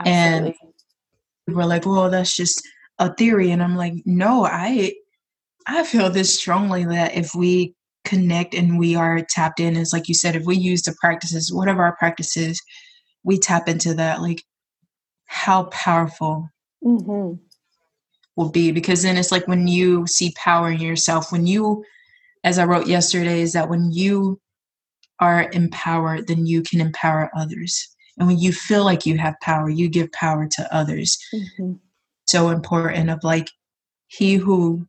[0.00, 0.56] Absolutely.
[1.46, 2.66] And we're like, well, that's just
[2.98, 3.50] a theory.
[3.50, 4.94] And I'm like, no, I
[5.66, 7.74] I feel this strongly that if we
[8.04, 11.52] connect and we are tapped in, it's like you said, if we use the practices,
[11.52, 12.60] whatever our practices,
[13.22, 14.20] we tap into that.
[14.20, 14.42] Like
[15.32, 16.48] how powerful
[16.84, 17.34] mm-hmm.
[18.36, 21.84] will be because then it's like when you see power in yourself when you
[22.44, 24.40] as I wrote yesterday, is that when you
[25.20, 27.88] are empowered, then you can empower others.
[28.18, 31.18] And when you feel like you have power, you give power to others.
[31.32, 31.72] Mm-hmm.
[32.26, 33.48] So important of like,
[34.08, 34.86] he who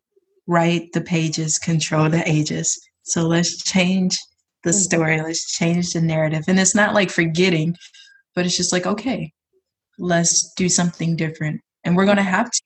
[0.47, 2.79] write the pages control the ages.
[3.03, 4.17] So let's change
[4.63, 4.79] the mm-hmm.
[4.79, 5.21] story.
[5.21, 6.45] Let's change the narrative.
[6.47, 7.77] And it's not like forgetting,
[8.35, 9.31] but it's just like, okay,
[9.99, 11.61] let's do something different.
[11.83, 12.61] And we're going to have to.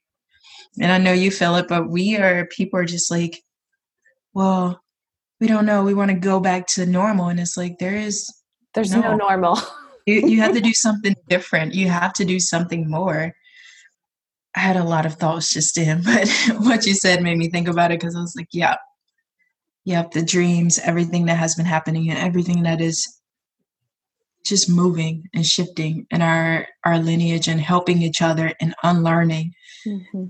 [0.80, 3.42] And I know you feel it, but we are, people are just like,
[4.34, 4.80] well,
[5.40, 5.84] we don't know.
[5.84, 7.30] We want to go back to normal.
[7.30, 8.32] And it's like, there is,
[8.74, 9.60] there's no, no normal.
[10.06, 11.74] you, you have to do something different.
[11.74, 13.34] You have to do something more.
[14.56, 16.28] I had a lot of thoughts just in, but
[16.60, 18.76] what you said made me think about it because I was like, yeah,
[19.86, 23.16] yep, the dreams, everything that has been happening, and everything that is
[24.48, 29.54] just moving and shifting in our our lineage and helping each other and unlearning
[29.86, 30.26] mm-hmm.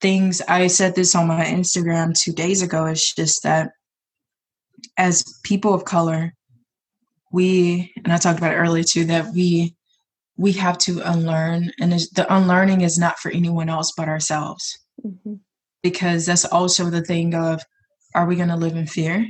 [0.00, 0.42] things.
[0.48, 2.86] I said this on my Instagram two days ago.
[2.86, 3.70] It's just that
[4.96, 6.34] as people of color,
[7.32, 9.74] we and I talked about it earlier too that we
[10.36, 14.78] we have to unlearn, and the unlearning is not for anyone else but ourselves.
[15.04, 15.34] Mm-hmm.
[15.82, 17.62] Because that's also the thing of
[18.14, 19.26] are we going to live in fear?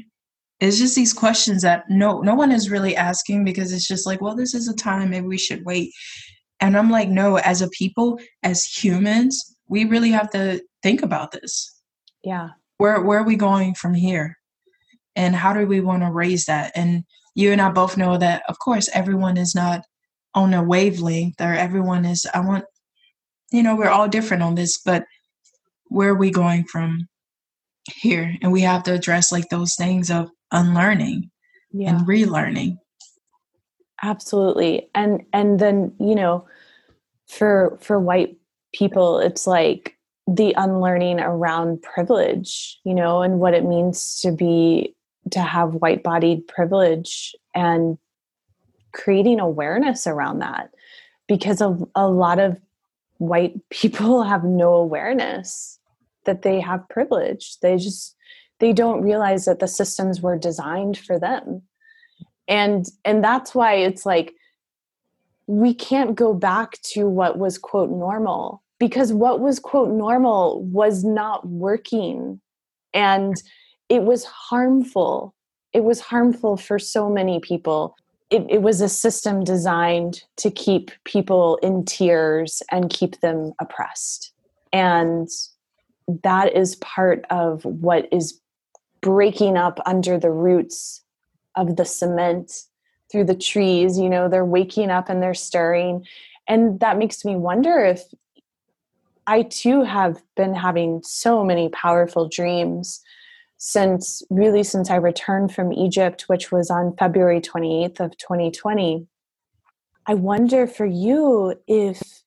[0.60, 4.20] It's just these questions that no no one is really asking because it's just like,
[4.20, 5.92] well, this is a time maybe we should wait.
[6.60, 11.32] And I'm like, no, as a people, as humans, we really have to think about
[11.32, 11.74] this.
[12.24, 12.50] Yeah.
[12.78, 14.36] Where where are we going from here?
[15.14, 16.72] And how do we want to raise that?
[16.74, 17.04] And
[17.34, 19.82] you and I both know that of course everyone is not
[20.34, 22.64] on a wavelength or everyone is I want
[23.52, 25.04] you know, we're all different on this, but
[25.88, 27.08] where are we going from
[27.88, 31.30] here and we have to address like those things of unlearning
[31.72, 31.96] yeah.
[31.96, 32.78] and relearning.
[34.02, 34.88] Absolutely.
[34.94, 36.46] And and then you know
[37.26, 38.36] for for white
[38.72, 39.96] people it's like
[40.28, 44.94] the unlearning around privilege you know and what it means to be
[45.30, 47.98] to have white bodied privilege and
[48.92, 50.70] creating awareness around that
[51.26, 52.60] because a, a lot of
[53.18, 55.78] white people have no awareness
[56.24, 57.58] that they have privilege.
[57.60, 58.15] They just
[58.58, 61.62] they don't realize that the systems were designed for them.
[62.48, 64.34] And and that's why it's like
[65.46, 71.04] we can't go back to what was quote normal because what was quote normal was
[71.04, 72.40] not working.
[72.92, 73.40] And
[73.88, 75.34] it was harmful.
[75.72, 77.96] It was harmful for so many people.
[78.30, 84.32] It, it was a system designed to keep people in tears and keep them oppressed.
[84.72, 85.28] And
[86.22, 88.40] that is part of what is
[89.06, 91.04] breaking up under the roots
[91.54, 92.52] of the cement
[93.10, 96.04] through the trees you know they're waking up and they're stirring.
[96.48, 98.02] And that makes me wonder if
[99.28, 103.00] i too have been having so many powerful dreams
[103.58, 109.06] since really since i returned from egypt which was on february 28th of 2020
[110.06, 112.22] i wonder for you if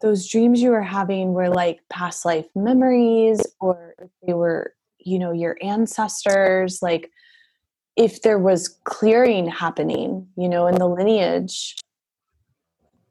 [0.00, 5.18] those dreams you were having were like past life memories or if they were you
[5.18, 7.10] know your ancestors like
[7.96, 11.76] if there was clearing happening you know in the lineage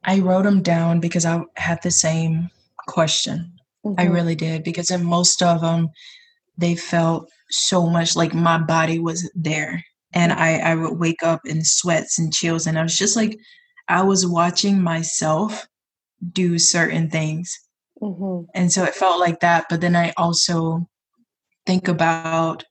[0.04, 2.48] i wrote them down because i had the same
[2.86, 3.52] question
[3.84, 4.00] mm-hmm.
[4.00, 5.88] i really did because in most of them
[6.56, 9.82] they felt so much like my body was there
[10.14, 13.38] and i i would wake up in sweats and chills and i was just like
[13.88, 15.66] i was watching myself
[16.32, 17.58] do certain things.
[18.02, 18.50] Mm-hmm.
[18.54, 19.66] And so it felt like that.
[19.68, 20.88] But then I also
[21.68, 22.64] think about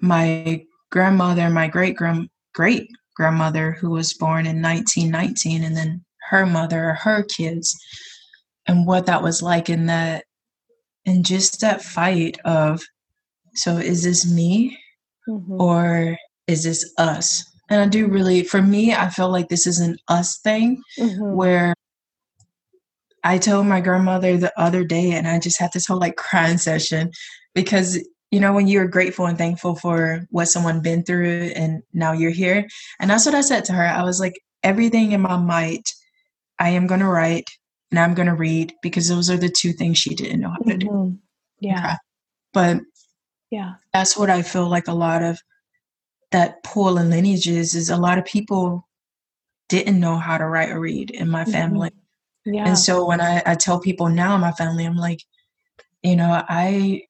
[0.00, 6.46] my grandmother, my great grand great grandmother who was born in 1919, and then her
[6.46, 7.76] mother, or her kids,
[8.68, 10.24] and what that was like in that,
[11.04, 12.80] and just that fight of,
[13.54, 14.78] so is this me
[15.28, 15.60] mm-hmm.
[15.60, 16.16] or
[16.46, 17.44] is this us?
[17.68, 21.34] And I do really, for me, I feel like this is an us thing mm-hmm.
[21.34, 21.74] where
[23.24, 26.58] I told my grandmother the other day, and I just had this whole like crying
[26.58, 27.10] session
[27.54, 27.98] because
[28.30, 32.30] you know when you're grateful and thankful for what someone been through, and now you're
[32.30, 32.66] here,
[33.00, 33.86] and that's what I said to her.
[33.86, 35.92] I was like, everything in my might,
[36.58, 37.48] I am going to write
[37.90, 40.58] and I'm going to read because those are the two things she didn't know how
[40.58, 41.08] to mm-hmm.
[41.10, 41.18] do.
[41.60, 41.96] Yeah,
[42.52, 42.80] but
[43.50, 45.40] yeah, that's what I feel like a lot of
[46.30, 48.86] that pull and lineages is a lot of people
[49.68, 51.52] didn't know how to write or read in my mm-hmm.
[51.52, 51.90] family.
[52.44, 52.66] Yeah.
[52.66, 55.22] And so when I, I tell people now in my family, I'm like,
[56.02, 57.02] you know, I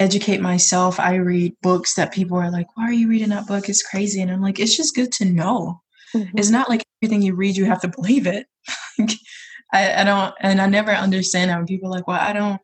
[0.00, 0.98] educate myself.
[0.98, 3.68] I read books that people are like, why are you reading that book?
[3.68, 4.20] It's crazy.
[4.22, 5.80] And I'm like, it's just good to know.
[6.16, 6.38] Mm-hmm.
[6.38, 8.46] It's not like everything you read, you have to believe it.
[9.72, 12.60] I, I don't, and I never understand how people are like, well, I don't,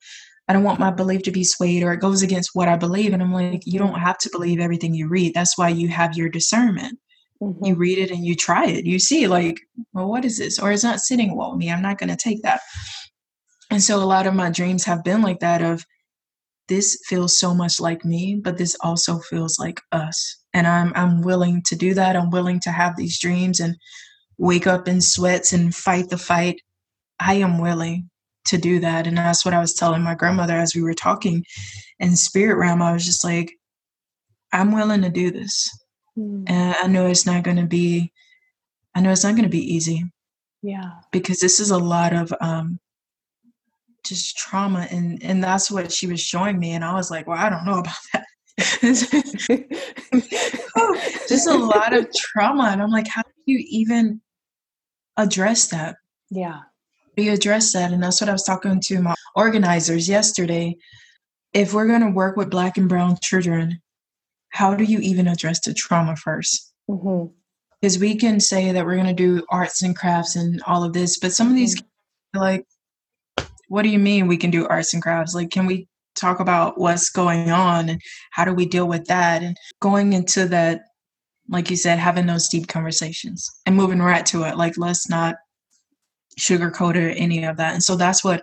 [0.48, 3.12] I don't want my belief to be swayed or it goes against what I believe.
[3.12, 5.34] And I'm like, you don't have to believe everything you read.
[5.34, 6.98] That's why you have your discernment.
[7.42, 7.64] Mm-hmm.
[7.64, 8.86] You read it and you try it.
[8.86, 9.60] You see, like,
[9.92, 10.58] well, what is this?
[10.58, 11.70] Or it's not sitting well with me.
[11.70, 12.60] I'm not going to take that.
[13.70, 15.84] And so a lot of my dreams have been like that of
[16.68, 20.36] this feels so much like me, but this also feels like us.
[20.52, 22.16] And I'm I'm willing to do that.
[22.16, 23.76] I'm willing to have these dreams and
[24.38, 26.60] wake up in sweats and fight the fight.
[27.20, 28.10] I am willing
[28.46, 29.06] to do that.
[29.06, 31.44] And that's what I was telling my grandmother as we were talking
[31.98, 32.82] in spirit realm.
[32.82, 33.52] I was just like,
[34.52, 35.68] I'm willing to do this.
[36.16, 36.44] Mm.
[36.46, 38.12] And I know it's not going to be,
[38.94, 40.04] I know it's not going to be easy.
[40.62, 40.92] Yeah.
[41.12, 42.78] Because this is a lot of um,
[44.08, 44.86] just trauma.
[44.90, 46.72] And, and that's what she was showing me.
[46.72, 48.24] And I was like, well, I don't know about that.
[51.28, 52.64] just a lot of trauma.
[52.64, 54.20] And I'm like, how do you even
[55.16, 55.96] address that?
[56.30, 56.60] Yeah
[57.16, 60.76] we address that and that's what i was talking to my organizers yesterday
[61.52, 63.80] if we're going to work with black and brown children
[64.50, 67.32] how do you even address the trauma first mm-hmm.
[67.80, 70.92] because we can say that we're going to do arts and crafts and all of
[70.92, 72.38] this but some of these mm-hmm.
[72.38, 72.66] like
[73.68, 76.78] what do you mean we can do arts and crafts like can we talk about
[76.78, 80.80] what's going on and how do we deal with that and going into that
[81.48, 85.36] like you said having those deep conversations and moving right to it like let's not
[86.38, 87.74] sugarcoat or any of that.
[87.74, 88.42] And so that's what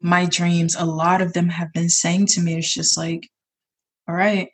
[0.00, 2.58] my dreams, a lot of them have been saying to me.
[2.58, 3.28] It's just like,
[4.08, 4.48] all right,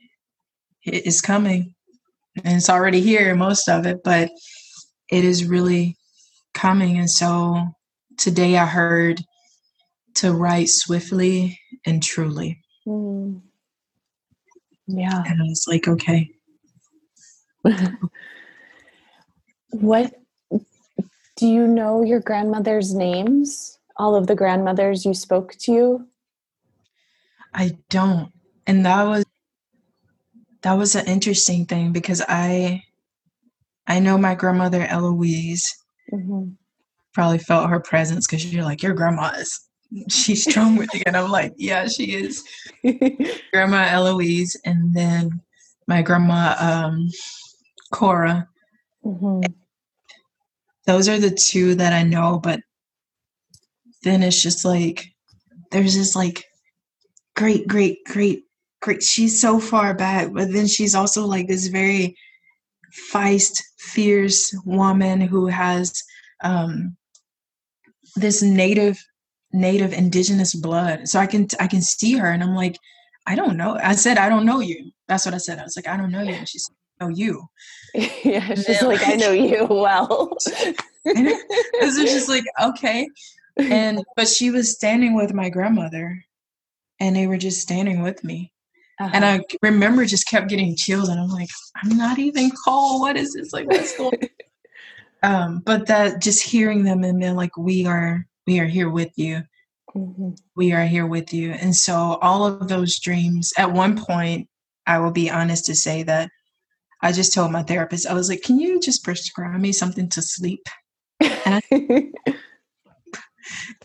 [0.85, 1.75] it is coming.
[2.45, 4.31] And it's already here, most of it, but
[5.11, 5.97] it is really
[6.55, 6.99] coming.
[6.99, 7.67] And so
[8.19, 9.21] today I heard
[10.15, 12.61] to write swiftly and truly.
[12.87, 13.41] Mm.
[14.87, 15.23] Yeah.
[15.27, 16.31] And I was like, okay.
[19.71, 20.15] what
[21.37, 23.79] do you know your grandmother's names?
[23.97, 26.07] All of the grandmothers you spoke to?
[27.55, 28.33] I don't.
[28.67, 29.25] And that was
[30.63, 32.83] that was an interesting thing because I
[33.87, 35.67] I know my grandmother Eloise.
[36.13, 36.51] Mm-hmm.
[37.13, 39.69] Probably felt her presence because you're like, your grandma is
[40.09, 41.03] she's strong with you.
[41.07, 42.45] And I'm like, yeah, she is.
[43.53, 45.41] grandma Eloise and then
[45.87, 47.09] my grandma um
[47.93, 48.49] Cora.
[49.05, 49.41] Mm-hmm
[50.91, 52.61] those are the two that I know, but
[54.03, 55.07] then it's just like
[55.71, 56.45] there's this like
[57.37, 58.45] great, great, great,
[58.81, 59.03] great.
[59.03, 62.17] She's so far back, but then she's also like this very
[63.13, 66.03] feist, fierce woman who has
[66.43, 66.97] um,
[68.17, 69.01] this native,
[69.53, 71.09] native indigenous blood.
[71.09, 72.79] So I can I can see her, and I'm like,
[73.27, 73.79] I don't know.
[73.83, 74.91] I said I don't know you.
[75.09, 75.59] That's what I said.
[75.59, 76.35] I was like, I don't know you.
[76.35, 76.71] And she's
[77.01, 77.49] know you.
[77.95, 80.37] yeah, she's like, I know you well.
[81.05, 83.09] This is just like, okay.
[83.59, 86.23] And but she was standing with my grandmother
[87.01, 88.53] and they were just standing with me.
[89.01, 89.11] Uh-huh.
[89.15, 91.49] And I remember just kept getting chills and I'm like,
[91.83, 93.01] I'm not even cold.
[93.01, 93.53] What is this?
[93.53, 94.29] Like what's going
[95.23, 99.17] um, but that just hearing them and then like we are we are here with
[99.17, 99.45] you.
[99.95, 100.31] Mm-hmm.
[100.57, 101.53] We are here with you.
[101.53, 104.49] And so all of those dreams at one point
[104.89, 106.31] I will be honest to say that
[107.01, 110.21] I just told my therapist, I was like, can you just prescribe me something to
[110.21, 110.67] sleep?
[111.23, 111.61] I,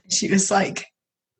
[0.09, 0.83] she was like,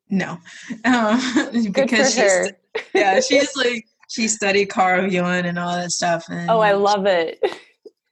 [0.08, 0.38] no.
[0.84, 2.52] Um, because she's,
[2.94, 6.26] yeah, she's like, she studied Carl Jung and all that stuff.
[6.30, 7.40] And oh, I love it.
[7.42, 7.50] Yeah.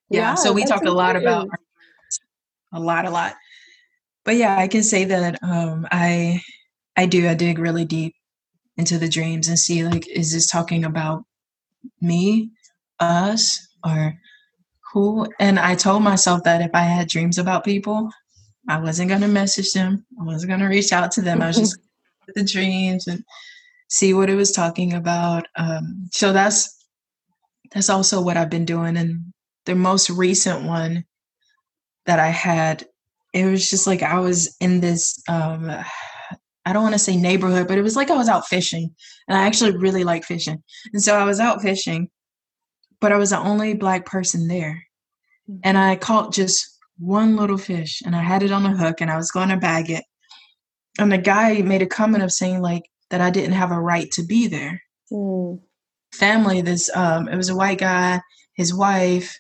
[0.10, 1.50] yeah so we talk a lot about
[2.74, 3.36] a lot, a lot.
[4.26, 6.42] But yeah, I can say that um, I
[6.96, 7.28] I do.
[7.28, 8.16] I dig really deep
[8.78, 11.24] into the dreams and see like, is this talking about
[12.02, 12.52] me
[13.00, 14.14] us or
[14.92, 18.10] who and i told myself that if i had dreams about people
[18.70, 21.48] i wasn't going to message them i wasn't going to reach out to them i
[21.48, 21.88] was just gonna
[22.22, 23.24] look at the dreams and
[23.90, 26.86] see what it was talking about um, so that's
[27.74, 29.34] that's also what i've been doing and
[29.66, 31.04] the most recent one
[32.06, 32.86] that i had
[33.34, 35.70] it was just like i was in this um,
[36.66, 38.96] I don't want to say neighborhood, but it was like I was out fishing.
[39.28, 40.64] And I actually really like fishing.
[40.94, 42.10] And so I was out fishing
[43.04, 44.82] but I was the only black person there.
[45.50, 45.60] Mm-hmm.
[45.66, 49.12] And I caught just one little fish and I had it on a hook and
[49.12, 50.06] I was going to bag it.
[50.98, 54.10] And the guy made a comment of saying like that I didn't have a right
[54.12, 54.82] to be there.
[55.12, 55.60] Mm.
[56.14, 58.22] Family, this um it was a white guy,
[58.56, 59.38] his wife,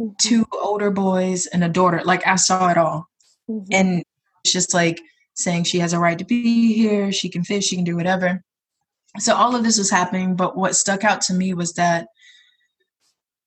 [0.00, 0.10] mm-hmm.
[0.20, 2.02] two older boys, and a daughter.
[2.04, 3.06] Like I saw it all.
[3.48, 3.72] Mm-hmm.
[3.72, 4.04] And
[4.44, 5.00] it's just like
[5.34, 8.42] saying she has a right to be here, she can fish, she can do whatever.
[9.18, 12.08] So all of this was happening, but what stuck out to me was that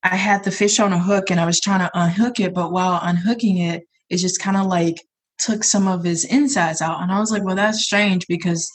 [0.03, 2.71] I had the fish on a hook and I was trying to unhook it, but
[2.71, 5.01] while unhooking it, it just kind of like
[5.37, 7.01] took some of his insides out.
[7.01, 8.69] And I was like, well, that's strange because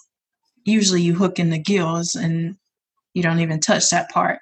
[0.65, 2.57] usually you hook in the gills and
[3.15, 4.39] you don't even touch that part.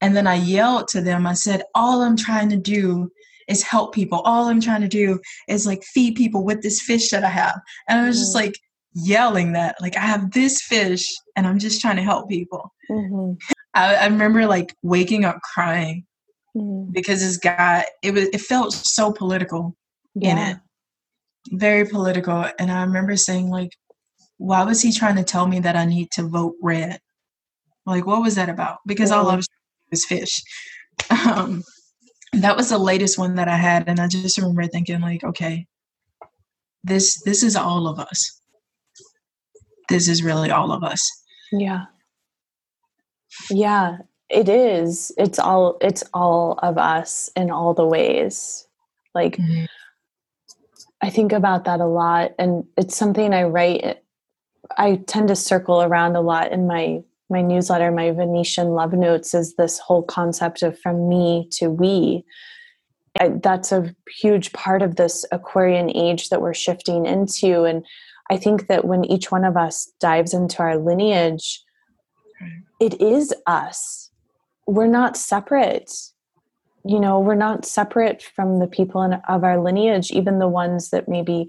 [0.00, 3.10] And then I yelled to them, I said, All I'm trying to do
[3.52, 4.20] is help people.
[4.20, 7.60] All I'm trying to do is like feed people with this fish that I have.
[7.88, 8.46] And I was just mm-hmm.
[8.46, 8.58] like
[8.94, 12.72] yelling that, like, I have this fish and I'm just trying to help people.
[12.90, 13.34] Mm-hmm.
[13.74, 16.04] I, I, remember like waking up crying
[16.56, 16.92] mm-hmm.
[16.92, 19.76] because this guy, it was, it felt so political
[20.14, 20.30] yeah.
[20.30, 20.56] in it,
[21.52, 22.46] very political.
[22.58, 23.70] And I remember saying, like,
[24.36, 26.98] why was he trying to tell me that I need to vote red?
[27.86, 28.78] Like, what was that about?
[28.86, 29.48] Because all I was
[29.90, 30.42] was fish.
[31.26, 31.62] Um,
[32.32, 35.66] that was the latest one that I had, and I just remember thinking, like, okay,
[36.84, 38.40] this this is all of us.
[39.88, 41.00] This is really all of us.
[41.52, 41.84] Yeah.
[43.50, 43.98] Yeah,
[44.28, 45.12] it is.
[45.18, 48.66] It's all it's all of us in all the ways.
[49.14, 49.64] Like mm-hmm.
[51.02, 54.02] I think about that a lot and it's something I write
[54.78, 57.02] I tend to circle around a lot in my
[57.32, 62.24] my newsletter, my Venetian love notes, is this whole concept of from me to we.
[63.18, 67.64] I, that's a huge part of this Aquarian age that we're shifting into.
[67.64, 67.84] And
[68.30, 71.62] I think that when each one of us dives into our lineage,
[72.80, 74.10] it is us.
[74.66, 75.92] We're not separate.
[76.84, 80.90] You know, we're not separate from the people in, of our lineage, even the ones
[80.90, 81.48] that maybe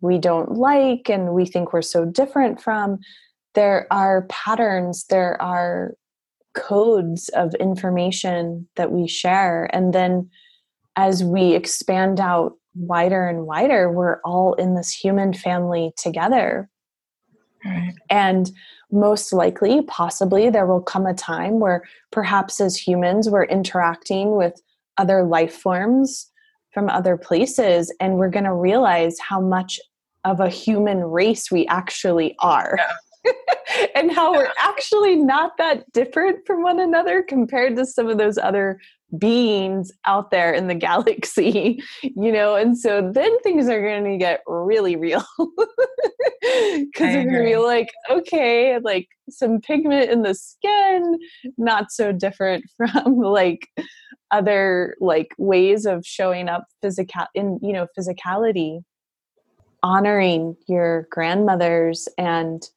[0.00, 2.98] we don't like and we think we're so different from
[3.54, 5.94] there are patterns there are
[6.54, 10.28] codes of information that we share and then
[10.96, 16.68] as we expand out wider and wider we're all in this human family together
[17.64, 17.94] right.
[18.10, 18.50] and
[18.90, 24.60] most likely possibly there will come a time where perhaps as humans we're interacting with
[24.98, 26.30] other life forms
[26.72, 29.80] from other places and we're going to realize how much
[30.24, 32.74] of a human race we actually are.
[32.78, 32.92] Yeah.
[33.94, 38.38] and how we're actually not that different from one another compared to some of those
[38.38, 38.80] other
[39.18, 44.18] beings out there in the galaxy, you know, and so then things are going to
[44.18, 45.24] get really real.
[46.42, 51.18] Because they're going to be like, okay, like some pigment in the skin,
[51.56, 53.68] not so different from like
[54.32, 58.80] other like ways of showing up physical in you know physicality
[59.82, 62.68] honoring your grandmothers and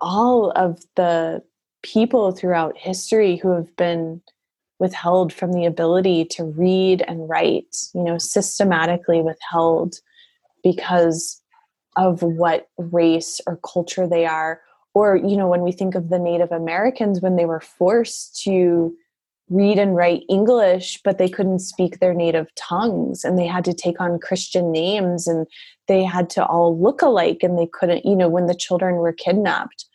[0.00, 1.42] all of the
[1.82, 4.20] people throughout history who have been
[4.78, 9.96] withheld from the ability to read and write, you know, systematically withheld
[10.62, 11.40] because
[11.96, 14.60] of what race or culture they are.
[14.94, 18.94] Or, you know, when we think of the Native Americans, when they were forced to
[19.48, 23.74] read and write English, but they couldn't speak their native tongues and they had to
[23.74, 25.46] take on Christian names and
[25.86, 29.12] they had to all look alike and they couldn't, you know, when the children were
[29.12, 29.86] kidnapped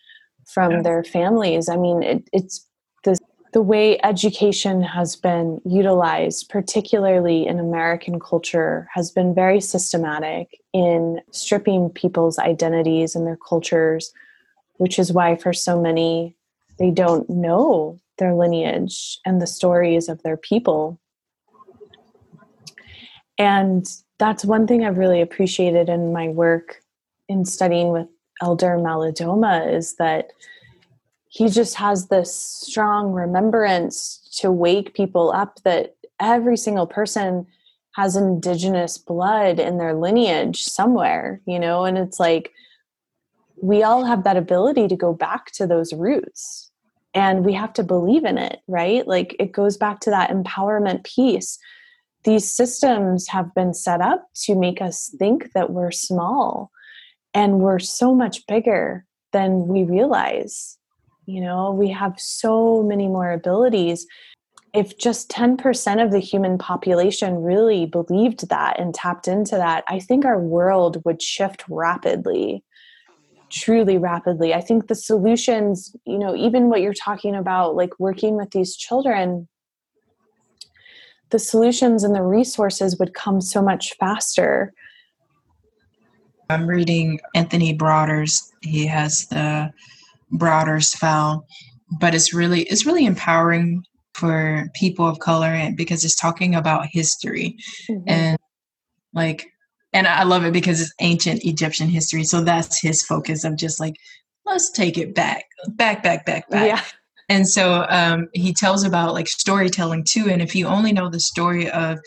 [0.45, 0.83] from yes.
[0.83, 1.67] their families.
[1.67, 2.65] I mean, it, it's
[3.03, 3.17] the,
[3.51, 11.19] the way education has been utilized, particularly in American culture, has been very systematic in
[11.31, 14.13] stripping people's identities and their cultures,
[14.77, 16.37] which is why for so many,
[16.79, 20.99] they don't know their lineage and the stories of their people.
[23.39, 23.83] And
[24.19, 26.77] that's one thing I've really appreciated in my work
[27.27, 28.07] in studying with
[28.39, 30.29] Elder Malidoma is that
[31.29, 37.47] he just has this strong remembrance to wake people up that every single person
[37.95, 42.51] has indigenous blood in their lineage somewhere, you know, and it's like
[43.59, 46.70] we all have that ability to go back to those roots
[47.13, 49.07] and we have to believe in it right?
[49.07, 51.57] Like it goes back to that empowerment piece.
[52.23, 56.71] These systems have been set up to make us think that we're small
[57.33, 60.77] and we're so much bigger than we realize.
[61.25, 64.05] You know we have so many more abilities.
[64.73, 69.99] If just 10% of the human population really believed that and tapped into that i
[69.99, 72.63] think our world would shift rapidly
[73.51, 74.53] truly rapidly.
[74.53, 78.75] I think the solutions, you know, even what you're talking about, like working with these
[78.75, 79.47] children,
[81.29, 84.73] the solutions and the resources would come so much faster.
[86.49, 88.51] I'm reading Anthony Browder's.
[88.61, 89.71] He has the
[90.33, 91.45] Browder File,
[91.99, 93.83] but it's really it's really empowering
[94.13, 97.55] for people of color and because it's talking about history
[97.89, 98.03] mm-hmm.
[98.07, 98.37] and
[99.13, 99.50] like
[99.93, 102.23] and I love it because it's ancient Egyptian history.
[102.23, 103.95] So that's his focus of just like,
[104.45, 106.67] let's take it back, back, back, back, back.
[106.67, 106.81] Yeah.
[107.29, 110.29] And so um, he tells about like storytelling too.
[110.29, 111.99] And if you only know the story of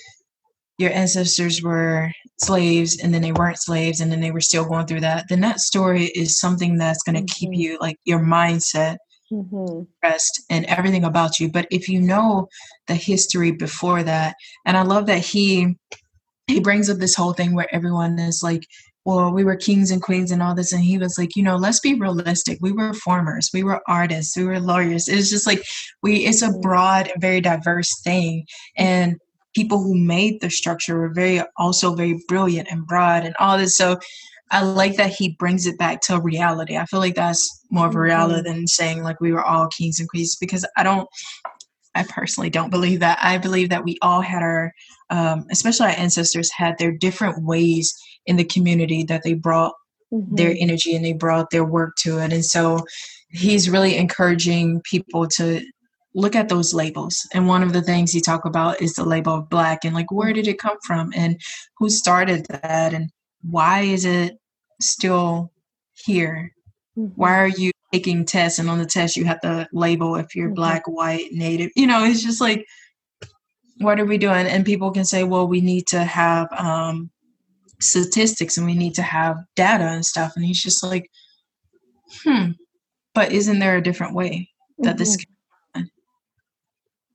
[0.78, 4.86] your ancestors were slaves and then they weren't slaves and then they were still going
[4.86, 7.52] through that, then that story is something that's going to mm-hmm.
[7.52, 8.96] keep you like your mindset
[9.32, 9.82] mm-hmm.
[10.02, 11.50] rest and everything about you.
[11.50, 12.48] But if you know
[12.86, 14.34] the history before that,
[14.66, 15.76] and I love that he
[16.46, 18.66] he brings up this whole thing where everyone is like
[19.04, 20.72] well, we were kings and queens and all this.
[20.72, 22.58] And he was like, you know, let's be realistic.
[22.60, 25.08] We were farmers, we were artists, we were lawyers.
[25.08, 25.62] It's just like
[26.02, 26.60] we, it's a mm-hmm.
[26.60, 28.46] broad very diverse thing.
[28.76, 29.16] And
[29.54, 33.76] people who made the structure were very, also very brilliant and broad and all this.
[33.76, 33.98] So
[34.50, 36.76] I like that he brings it back to reality.
[36.76, 38.56] I feel like that's more of a reality mm-hmm.
[38.56, 41.08] than saying like we were all kings and queens because I don't,
[41.94, 43.18] I personally don't believe that.
[43.22, 44.72] I believe that we all had our,
[45.10, 47.94] um, especially our ancestors had their different ways
[48.26, 49.74] in the community that they brought
[50.12, 50.34] mm-hmm.
[50.34, 52.32] their energy and they brought their work to it.
[52.32, 52.80] And so
[53.28, 55.62] he's really encouraging people to
[56.14, 57.26] look at those labels.
[57.32, 60.10] And one of the things he talked about is the label of black and like
[60.12, 61.40] where did it come from and
[61.78, 63.10] who started that and
[63.42, 64.38] why is it
[64.80, 65.52] still
[65.92, 66.52] here?
[66.96, 67.14] Mm-hmm.
[67.16, 70.48] Why are you taking tests and on the test you have to label if you're
[70.48, 70.54] mm-hmm.
[70.54, 71.70] black, white, native?
[71.76, 72.66] You know, it's just like
[73.78, 74.46] what are we doing?
[74.46, 77.10] And people can say, well, we need to have um,
[77.80, 80.32] statistics and we need to have data and stuff.
[80.36, 81.10] And he's just like,
[82.22, 82.50] hmm,
[83.14, 84.48] but isn't there a different way
[84.78, 84.98] that mm-hmm.
[84.98, 85.26] this can
[85.74, 85.90] happen?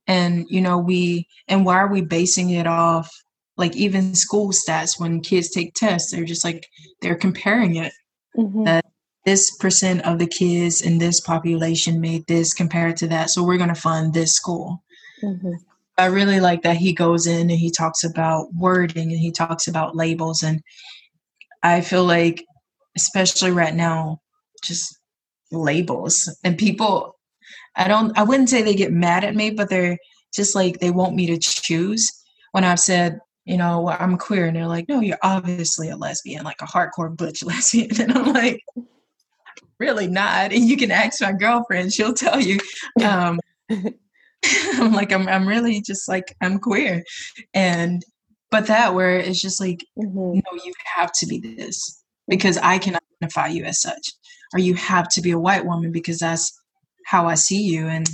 [0.06, 3.10] And, you know, we, and why are we basing it off
[3.56, 6.66] like even school stats when kids take tests, they're just like,
[7.00, 7.92] they're comparing it.
[8.36, 8.64] Mm-hmm.
[8.64, 8.84] That
[9.24, 13.30] this percent of the kids in this population made this compared to that.
[13.30, 14.82] So we're going to fund this school.
[15.22, 15.52] Mm-hmm.
[15.98, 19.68] I really like that he goes in and he talks about wording and he talks
[19.68, 20.42] about labels.
[20.42, 20.62] And
[21.62, 22.44] I feel like,
[22.96, 24.20] especially right now,
[24.64, 24.98] just
[25.52, 27.18] labels and people,
[27.76, 29.98] I don't, I wouldn't say they get mad at me, but they're
[30.34, 32.10] just like, they want me to choose
[32.52, 34.46] when I've said, you know, well, I'm queer.
[34.46, 38.00] And they're like, no, you're obviously a lesbian, like a hardcore butch lesbian.
[38.00, 38.62] And I'm like,
[39.80, 40.52] really not.
[40.52, 42.58] And you can ask my girlfriend, she'll tell you.
[43.04, 43.40] Um,
[44.74, 47.02] I'm like, I'm, I'm really just like, I'm queer.
[47.54, 48.02] And,
[48.50, 50.38] but that where it's just like, mm-hmm.
[50.38, 54.12] no, you have to be this because I can identify you as such.
[54.52, 56.52] Or you have to be a white woman because that's
[57.06, 57.86] how I see you.
[57.86, 58.08] And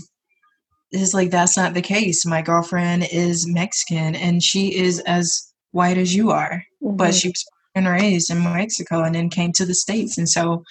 [0.90, 2.26] it's like, that's not the case.
[2.26, 6.96] My girlfriend is Mexican and she is as white as you are, mm-hmm.
[6.96, 7.44] but she was
[7.74, 10.18] born and raised in Mexico and then came to the States.
[10.18, 10.64] And so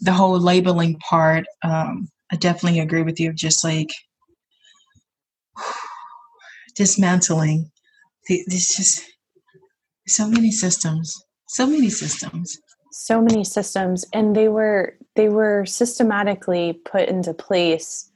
[0.00, 3.30] the whole labeling part, um, I definitely agree with you.
[3.30, 3.90] Of just like
[6.74, 7.70] dismantling.
[8.28, 9.02] There's just
[10.06, 11.14] so many systems,
[11.48, 12.56] so many systems,
[12.92, 18.10] so many systems, and they were they were systematically put into place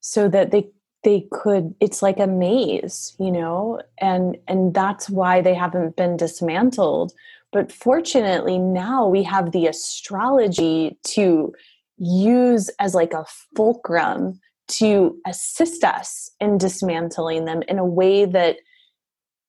[0.00, 0.68] so that they
[1.06, 6.16] they could it's like a maze you know and and that's why they haven't been
[6.16, 7.12] dismantled
[7.56, 11.54] but fortunately now we have the astrology to
[11.96, 13.24] use as like a
[13.56, 14.38] fulcrum
[14.68, 18.58] to assist us in dismantling them in a way that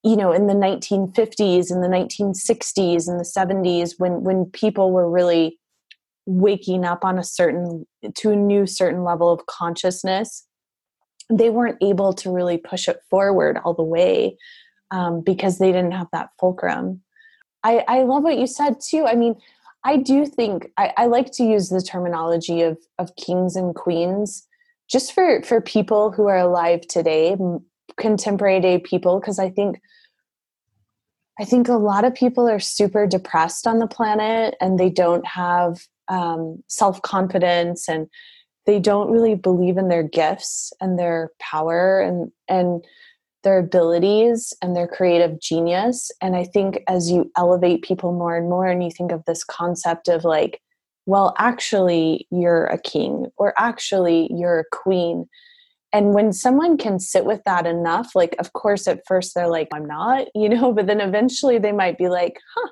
[0.02, 5.10] you know in the 1950s and the 1960s and the 70s when when people were
[5.10, 5.58] really
[6.24, 10.46] waking up on a certain to a new certain level of consciousness
[11.28, 14.34] they weren't able to really push it forward all the way
[14.92, 17.02] um, because they didn't have that fulcrum
[17.64, 19.06] I, I love what you said too.
[19.06, 19.36] I mean
[19.84, 24.46] i do think I, I like to use the terminology of of kings and queens
[24.88, 27.36] just for for people who are alive today
[27.96, 29.80] contemporary day people because i think
[31.40, 35.26] i think a lot of people are super depressed on the planet and they don't
[35.26, 38.08] have um, self-confidence and
[38.64, 42.84] they don't really believe in their gifts and their power and and
[43.48, 48.48] their abilities and their creative genius and i think as you elevate people more and
[48.48, 50.60] more and you think of this concept of like
[51.08, 55.26] well, actually, you're a king, or actually, you're a queen.
[55.90, 59.68] And when someone can sit with that enough, like, of course, at first they're like,
[59.72, 62.68] I'm not, you know, but then eventually they might be like, huh,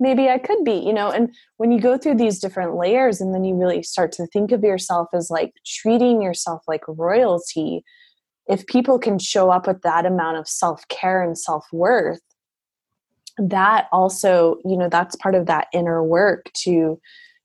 [0.00, 1.10] maybe I could be, you know.
[1.10, 4.52] And when you go through these different layers and then you really start to think
[4.52, 7.84] of yourself as like treating yourself like royalty,
[8.50, 12.20] if people can show up with that amount of self care and self worth,
[13.38, 17.00] that also, you know, that's part of that inner work to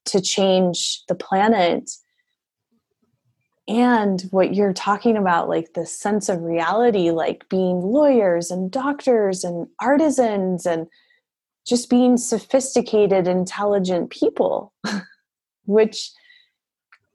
[0.06, 1.90] to change the planet
[3.68, 9.44] and what you're talking about like the sense of reality like being lawyers and doctors
[9.44, 10.86] and artisans and
[11.66, 14.72] just being sophisticated intelligent people
[15.66, 16.12] which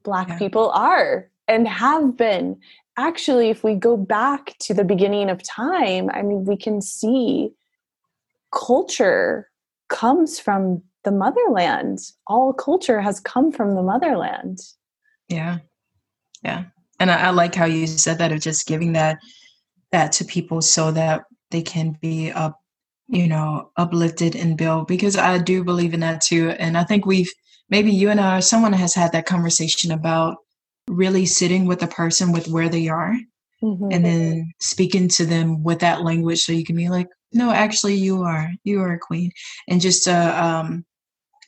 [0.03, 0.37] black yeah.
[0.37, 2.59] people are and have been
[3.07, 7.51] actually, if we go back to the beginning of time, I mean, we can see
[8.53, 9.49] culture
[9.89, 11.99] comes from the motherland.
[12.27, 14.59] All culture has come from the motherland.
[15.27, 15.59] Yeah.
[16.43, 16.65] Yeah.
[16.99, 19.17] And I, I like how you said that of just giving that
[19.91, 22.59] that to people so that they can be up,
[23.07, 26.51] you know, uplifted and built because I do believe in that too.
[26.51, 27.31] And I think we've
[27.69, 30.37] maybe you and I, or someone has had that conversation about
[30.91, 33.15] really sitting with the person with where they are
[33.63, 33.87] mm-hmm.
[33.91, 37.95] and then speaking to them with that language so you can be like, no, actually
[37.95, 39.31] you are, you are a queen.
[39.69, 40.83] And just a um,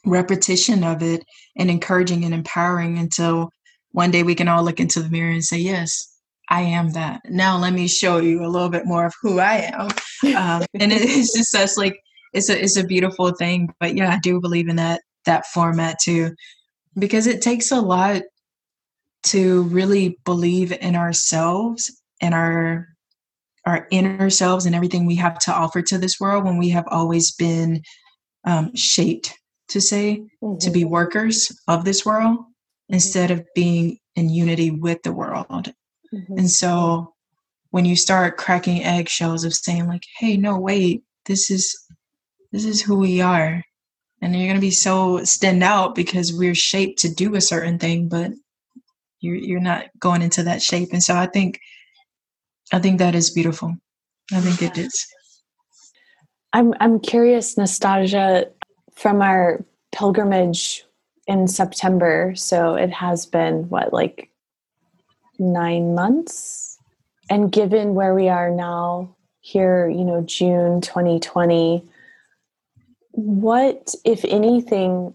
[0.05, 1.23] repetition of it
[1.57, 3.49] and encouraging and empowering until
[3.91, 6.09] one day we can all look into the mirror and say, yes,
[6.49, 7.21] I am that.
[7.29, 9.89] Now let me show you a little bit more of who I am.
[10.37, 11.99] Um, and it is just such like
[12.31, 13.69] it's a it's a beautiful thing.
[13.79, 16.31] But yeah, I do believe in that that format too,
[16.97, 18.21] because it takes a lot
[19.23, 22.87] to really believe in ourselves and our
[23.65, 26.83] our inner selves and everything we have to offer to this world when we have
[26.89, 27.81] always been
[28.43, 29.33] um, shaped
[29.69, 30.57] to say mm-hmm.
[30.57, 30.89] to be mm-hmm.
[30.89, 32.39] workers of this world
[32.89, 35.73] instead of being in unity with the world
[36.13, 36.37] Mm-hmm.
[36.37, 37.13] And so
[37.71, 41.75] when you start cracking eggshells of saying like, hey, no, wait, this is
[42.51, 43.63] this is who we are.
[44.21, 48.07] And you're gonna be so stand out because we're shaped to do a certain thing,
[48.09, 48.31] but
[49.23, 50.89] you're you're not going into that shape.
[50.91, 51.59] And so I think
[52.71, 53.75] I think that is beautiful.
[54.31, 55.07] I think it is.
[56.51, 58.45] I'm I'm curious, Nastasia,
[58.95, 60.83] from our pilgrimage
[61.25, 62.33] in September.
[62.35, 64.29] So it has been what, like
[65.39, 66.77] nine months.
[67.29, 71.87] And given where we are now, here, you know, June 2020,
[73.11, 75.13] what, if anything,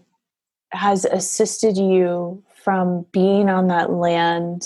[0.71, 4.63] has assisted you from being on that land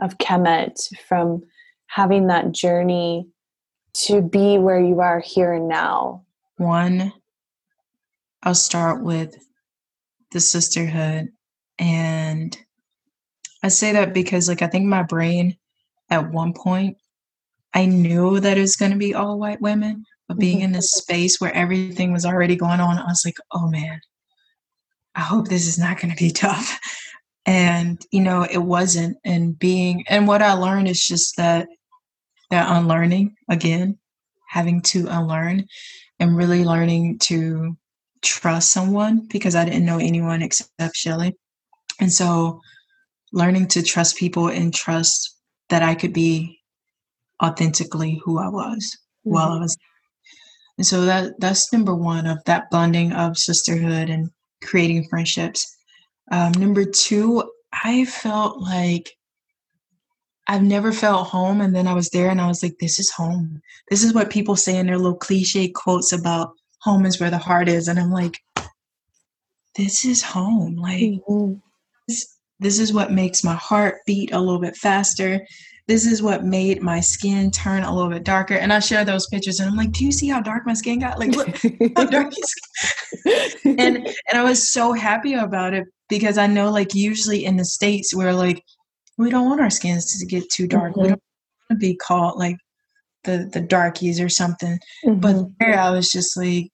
[0.00, 0.76] of Kemet,
[1.08, 1.42] from
[1.86, 3.28] having that journey
[3.94, 6.24] to be where you are here and now?
[6.56, 7.12] One,
[8.42, 9.34] I'll start with
[10.32, 11.28] the sisterhood
[11.78, 12.56] and
[13.62, 15.56] I say that because like I think my brain
[16.10, 16.96] at one point
[17.74, 20.92] I knew that it was going to be all white women, but being in this
[20.92, 24.00] space where everything was already going on, I was like, "Oh man.
[25.14, 26.80] I hope this is not going to be tough."
[27.46, 31.68] And you know, it wasn't and being and what I learned is just that
[32.50, 33.98] that unlearning again,
[34.48, 35.66] having to unlearn
[36.18, 37.76] and really learning to
[38.22, 41.36] trust someone because I didn't know anyone except Shelly.
[42.00, 42.60] And so
[43.32, 45.36] learning to trust people and trust
[45.68, 46.60] that I could be
[47.42, 48.96] authentically who I was
[49.26, 49.34] mm-hmm.
[49.34, 49.62] while I mm-hmm.
[49.62, 49.76] was
[50.78, 54.30] and so that that's number one of that bonding of sisterhood and
[54.62, 55.75] creating friendships
[56.32, 57.42] um, number two
[57.84, 59.10] i felt like
[60.46, 63.10] i've never felt home and then i was there and i was like this is
[63.10, 67.30] home this is what people say in their little cliche quotes about home is where
[67.30, 68.38] the heart is and i'm like
[69.76, 71.54] this is home like mm-hmm.
[72.08, 75.46] this, this is what makes my heart beat a little bit faster.
[75.88, 78.54] This is what made my skin turn a little bit darker.
[78.54, 80.98] And I share those pictures and I'm like, do you see how dark my skin
[80.98, 81.18] got?
[81.18, 81.56] Like, look
[81.96, 82.32] how dark
[83.64, 87.64] and and I was so happy about it because I know like usually in the
[87.64, 88.64] States we're like,
[89.16, 90.92] we don't want our skins to get too dark.
[90.92, 91.02] Mm-hmm.
[91.02, 91.22] We don't
[91.70, 92.56] want to be called like
[93.24, 94.78] the the darkies or something.
[95.04, 95.20] Mm-hmm.
[95.20, 96.70] But there I was just like,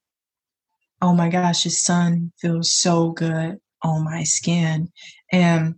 [1.02, 4.89] oh my gosh, the sun feels so good on my skin.
[5.30, 5.74] And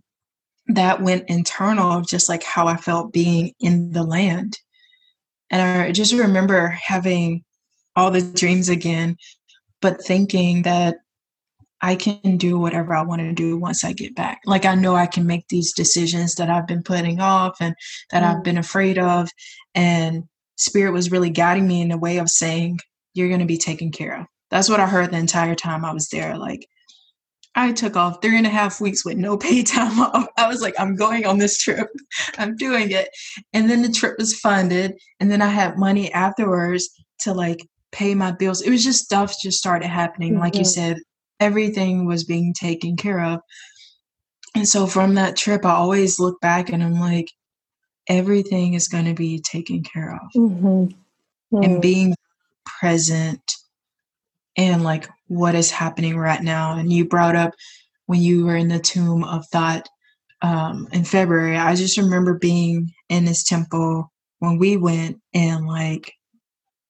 [0.67, 4.59] that went internal of just like how I felt being in the land.
[5.51, 7.43] And I just remember having
[7.95, 9.17] all the dreams again,
[9.81, 10.97] but thinking that
[11.81, 14.41] I can do whatever I want to do once I get back.
[14.45, 17.75] Like I know I can make these decisions that I've been putting off and
[18.11, 18.25] that mm.
[18.25, 19.29] I've been afraid of.
[19.75, 20.23] And
[20.57, 22.79] Spirit was really guiding me in a way of saying,
[23.13, 24.25] You're going to be taken care of.
[24.49, 26.37] That's what I heard the entire time I was there.
[26.37, 26.67] Like,
[27.55, 30.27] I took off three and a half weeks with no pay time off.
[30.37, 31.87] I was like, I'm going on this trip.
[32.37, 33.09] I'm doing it.
[33.53, 34.95] And then the trip was funded.
[35.19, 36.89] And then I had money afterwards
[37.21, 38.61] to like pay my bills.
[38.61, 40.33] It was just stuff just started happening.
[40.33, 40.41] Mm-hmm.
[40.41, 40.97] Like you said,
[41.39, 43.39] everything was being taken care of.
[44.53, 47.29] And so from that trip, I always look back and I'm like,
[48.07, 50.31] everything is going to be taken care of.
[50.35, 50.67] Mm-hmm.
[51.53, 51.63] Mm-hmm.
[51.63, 52.15] And being
[52.79, 53.41] present
[54.57, 56.77] and like what is happening right now.
[56.77, 57.53] And you brought up
[58.05, 59.87] when you were in the tomb of Thoth
[60.41, 61.57] um, in February.
[61.57, 66.13] I just remember being in this temple when we went and like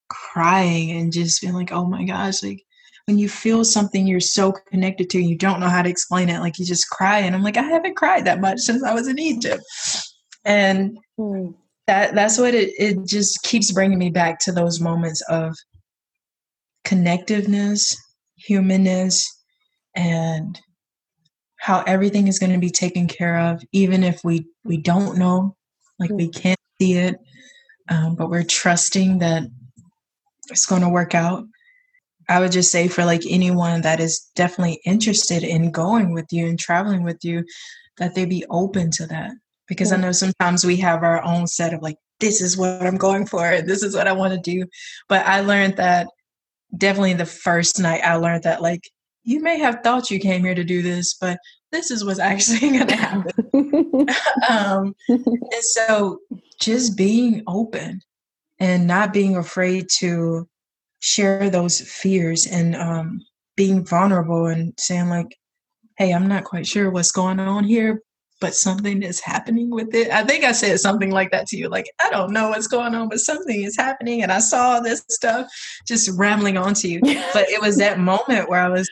[0.09, 2.63] crying and just being like, oh my gosh, like
[3.05, 6.39] when you feel something you're so connected to, you don't know how to explain it.
[6.39, 7.19] Like you just cry.
[7.19, 9.63] And I'm like, I haven't cried that much since I was in Egypt.
[10.43, 11.53] And mm.
[11.87, 15.55] that that's what it it just keeps bringing me back to those moments of
[16.85, 17.95] connectiveness,
[18.35, 19.27] humanness,
[19.95, 20.59] and
[21.57, 25.55] how everything is going to be taken care of, even if we we don't know,
[25.99, 27.15] like we can't see it,
[27.89, 29.43] um, but we're trusting that
[30.49, 31.43] it's going to work out.
[32.29, 36.47] I would just say for like anyone that is definitely interested in going with you
[36.47, 37.45] and traveling with you,
[37.97, 39.31] that they be open to that.
[39.67, 42.97] Because I know sometimes we have our own set of like, this is what I'm
[42.97, 44.67] going for, this is what I want to do.
[45.09, 46.07] But I learned that
[46.77, 48.81] definitely the first night I learned that like
[49.23, 51.39] you may have thought you came here to do this, but
[51.72, 53.34] this is what's actually going to happen.
[54.49, 56.19] um, and so
[56.60, 58.02] just being open
[58.60, 60.47] and not being afraid to
[60.99, 63.19] share those fears and um,
[63.56, 65.35] being vulnerable and saying like,
[65.97, 68.02] hey, I'm not quite sure what's going on here,
[68.45, 70.11] but something is happening with it.
[70.11, 71.67] I think I said something like that to you.
[71.67, 74.22] Like, I don't know what's going on, but something is happening.
[74.22, 75.47] And I saw this stuff
[75.88, 76.99] just rambling on to you.
[77.34, 78.88] but it was that moment where I was,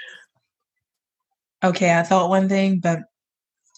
[1.64, 3.02] okay, I thought one thing, but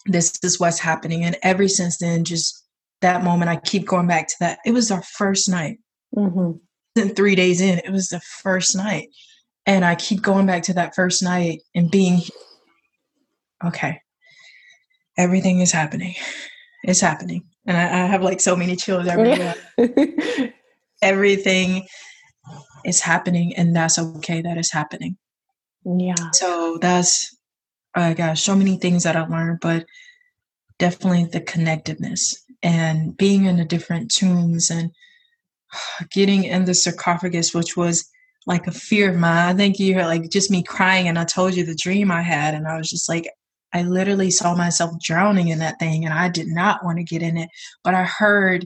[0.05, 1.25] this is what's happening.
[1.25, 2.65] And ever since then, just
[3.01, 4.59] that moment, I keep going back to that.
[4.65, 5.79] It was our first night.
[6.15, 6.51] Mm-hmm.
[6.95, 9.09] Then three days in, it was the first night.
[9.65, 12.21] And I keep going back to that first night and being,
[13.61, 13.99] okay,
[15.17, 16.15] everything is happening.
[16.83, 17.45] It's happening.
[17.65, 19.55] And I, I have like so many chills everywhere.
[21.01, 21.87] everything
[22.85, 25.17] is happening and that's okay that is happening.
[25.85, 26.31] Yeah.
[26.33, 27.35] So that's
[27.95, 29.85] I got so many things that I learned, but
[30.79, 34.91] definitely the connectedness and being in the different tombs and
[36.11, 38.09] getting in the sarcophagus, which was
[38.45, 39.49] like a fear of mine.
[39.49, 42.21] I think you heard like just me crying and I told you the dream I
[42.21, 43.27] had and I was just like
[43.75, 47.21] I literally saw myself drowning in that thing and I did not want to get
[47.21, 47.49] in it.
[47.83, 48.65] But I heard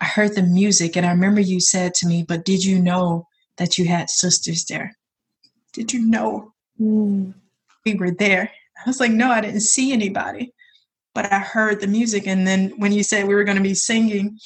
[0.00, 3.26] I heard the music and I remember you said to me, but did you know
[3.56, 4.96] that you had sisters there?
[5.72, 7.34] Did you know mm.
[7.84, 8.52] we were there?
[8.86, 10.54] I was like, no, I didn't see anybody.
[11.16, 13.74] But I heard the music and then when you said we were going to be
[13.74, 14.38] singing,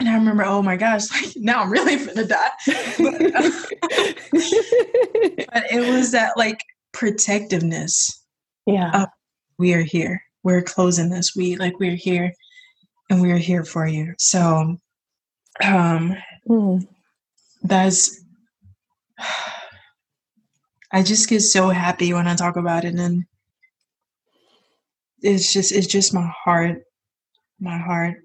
[0.00, 2.50] and I remember, oh my gosh, like now I'm really gonna die.
[2.66, 3.50] but, uh,
[5.52, 6.60] but it was that like
[6.92, 8.22] protectiveness
[8.66, 8.90] yeah.
[8.92, 9.06] Uh,
[9.58, 10.22] we are here.
[10.42, 12.32] We're closing this we like we're here
[13.10, 14.14] and we're here for you.
[14.18, 14.76] So
[15.64, 16.16] um
[16.48, 16.86] mm.
[17.62, 18.22] that's
[20.92, 23.24] i just get so happy when i talk about it and
[25.22, 26.82] it's just it's just my heart
[27.58, 28.18] my heart.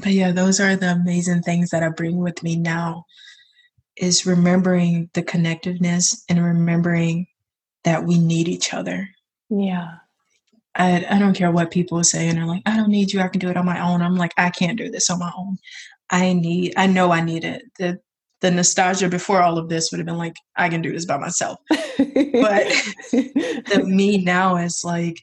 [0.00, 3.04] But yeah those are the amazing things that i bring with me now
[3.96, 7.26] is remembering the connectiveness and remembering
[7.84, 9.08] that we need each other
[9.50, 9.96] yeah.
[10.74, 13.20] I, I don't care what people say, and they're like, I don't need you.
[13.20, 14.00] I can do it on my own.
[14.00, 15.58] I'm like, I can't do this on my own.
[16.10, 17.62] I need, I know I need it.
[17.78, 17.98] The,
[18.40, 21.18] the nostalgia before all of this would have been like, I can do this by
[21.18, 21.58] myself.
[21.68, 25.20] but the me now is like,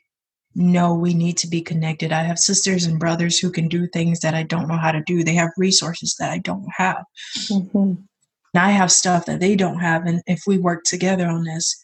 [0.56, 2.12] no, we need to be connected.
[2.12, 5.04] I have sisters and brothers who can do things that I don't know how to
[5.06, 5.24] do.
[5.24, 7.04] They have resources that I don't have.
[7.50, 7.78] Mm-hmm.
[7.78, 10.06] And I have stuff that they don't have.
[10.06, 11.84] And if we work together on this,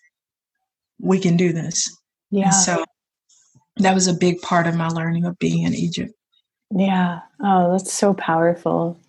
[0.99, 1.89] we can do this.
[2.31, 2.45] Yeah.
[2.45, 2.85] And so
[3.77, 6.13] that was a big part of my learning of being in Egypt.
[6.75, 7.19] Yeah.
[7.43, 8.99] Oh, that's so powerful.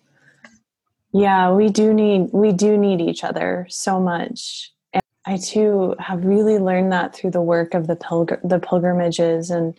[1.13, 4.71] Yeah, we do need we do need each other so much.
[4.93, 9.49] And I too have really learned that through the work of the pilgr- the pilgrimages
[9.49, 9.77] and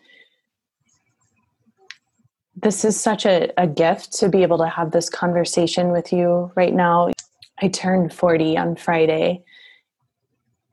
[2.57, 6.53] this is such a, a gift to be able to have this conversation with you
[6.55, 7.11] right now.
[7.61, 9.45] I turned 40 on Friday.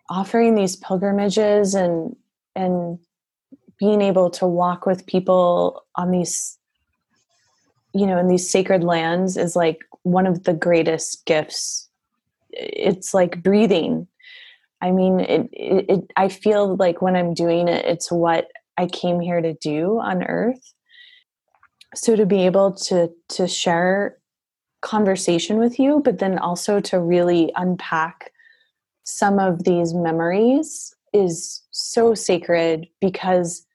[0.10, 2.16] Offering these pilgrimages and
[2.56, 3.00] and
[3.80, 6.58] being able to walk with people on these
[7.94, 11.90] you know in these sacred lands is like one of the greatest gifts.
[12.52, 14.08] It's like breathing.
[14.82, 18.48] I mean it, it, it, i feel like when i'm doing it it's what
[18.78, 20.74] i came here to do on earth.
[21.94, 24.18] So to be able to to share
[24.82, 28.32] conversation with you but then also to really unpack
[29.04, 33.66] some of these memories is so sacred because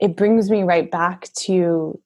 [0.00, 2.00] it brings me right back to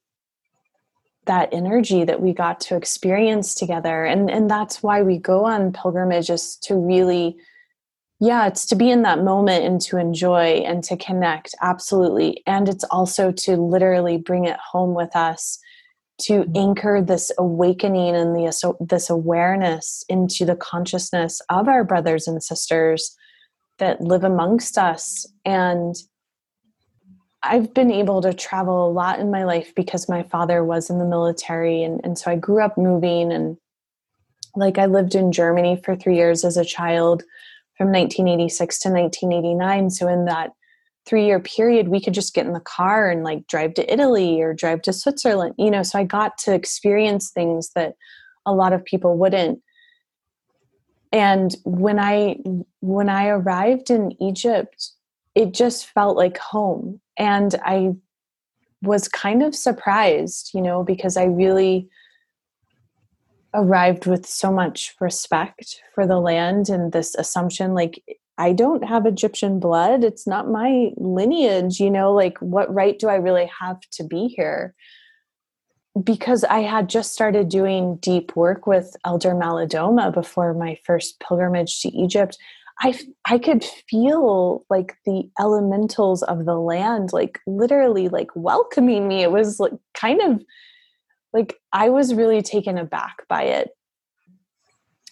[1.26, 5.72] that energy that we got to experience together and and that's why we go on
[5.72, 7.36] pilgrimage pilgrimages to really
[8.18, 12.68] yeah it's to be in that moment and to enjoy and to connect absolutely and
[12.68, 15.60] it's also to literally bring it home with us
[16.18, 16.56] to mm-hmm.
[16.56, 23.16] anchor this awakening and the, this awareness into the consciousness of our brothers and sisters
[23.78, 25.96] that live amongst us and
[27.42, 30.98] I've been able to travel a lot in my life because my father was in
[30.98, 31.82] the military.
[31.82, 33.56] And, and so I grew up moving and
[34.54, 37.24] like I lived in Germany for three years as a child
[37.76, 39.90] from 1986 to 1989.
[39.90, 40.52] So in that
[41.04, 44.40] three year period, we could just get in the car and like drive to Italy
[44.40, 45.82] or drive to Switzerland, you know.
[45.82, 47.94] So I got to experience things that
[48.46, 49.60] a lot of people wouldn't.
[51.10, 52.36] And when I
[52.82, 54.90] when I arrived in Egypt,
[55.34, 57.00] it just felt like home.
[57.16, 57.92] And I
[58.82, 61.88] was kind of surprised, you know, because I really
[63.54, 68.02] arrived with so much respect for the land and this assumption like
[68.38, 70.02] I don't have Egyptian blood.
[70.02, 74.26] It's not my lineage, you know, like what right do I really have to be
[74.26, 74.74] here?
[76.02, 81.82] Because I had just started doing deep work with Elder Malidoma before my first pilgrimage
[81.82, 82.38] to Egypt.
[82.82, 89.22] I I could feel like the elementals of the land like literally like welcoming me.
[89.22, 90.42] It was like kind of
[91.32, 93.70] like I was really taken aback by it.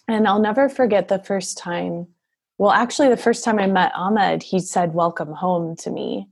[0.07, 2.07] And I'll never forget the first time.
[2.57, 6.27] Well, actually, the first time I met Ahmed, he said, Welcome home to me.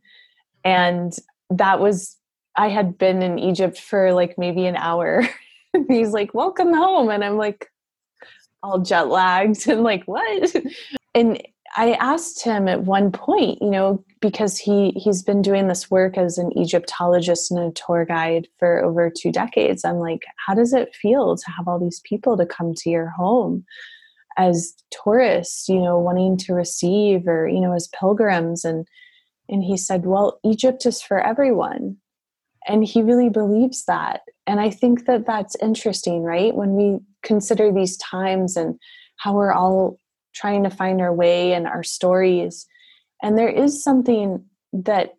[0.63, 1.13] And
[1.49, 2.17] that was,
[2.55, 5.27] I had been in Egypt for like maybe an hour.
[5.87, 7.09] He's like, Welcome home.
[7.09, 7.67] And I'm like,
[8.61, 10.55] all jet lagged and like, What?
[11.13, 11.41] And
[11.75, 16.17] I asked him at one point, you know, because he he's been doing this work
[16.17, 19.85] as an Egyptologist and a tour guide for over two decades.
[19.85, 23.09] I'm like, how does it feel to have all these people to come to your
[23.09, 23.65] home
[24.37, 28.65] as tourists, you know, wanting to receive or you know, as pilgrims?
[28.65, 28.87] And
[29.47, 31.97] and he said, well, Egypt is for everyone,
[32.67, 34.21] and he really believes that.
[34.47, 36.55] And I think that that's interesting, right?
[36.55, 38.75] When we consider these times and
[39.17, 39.97] how we're all
[40.33, 42.67] trying to find our way and our stories.
[43.21, 45.15] And there is something that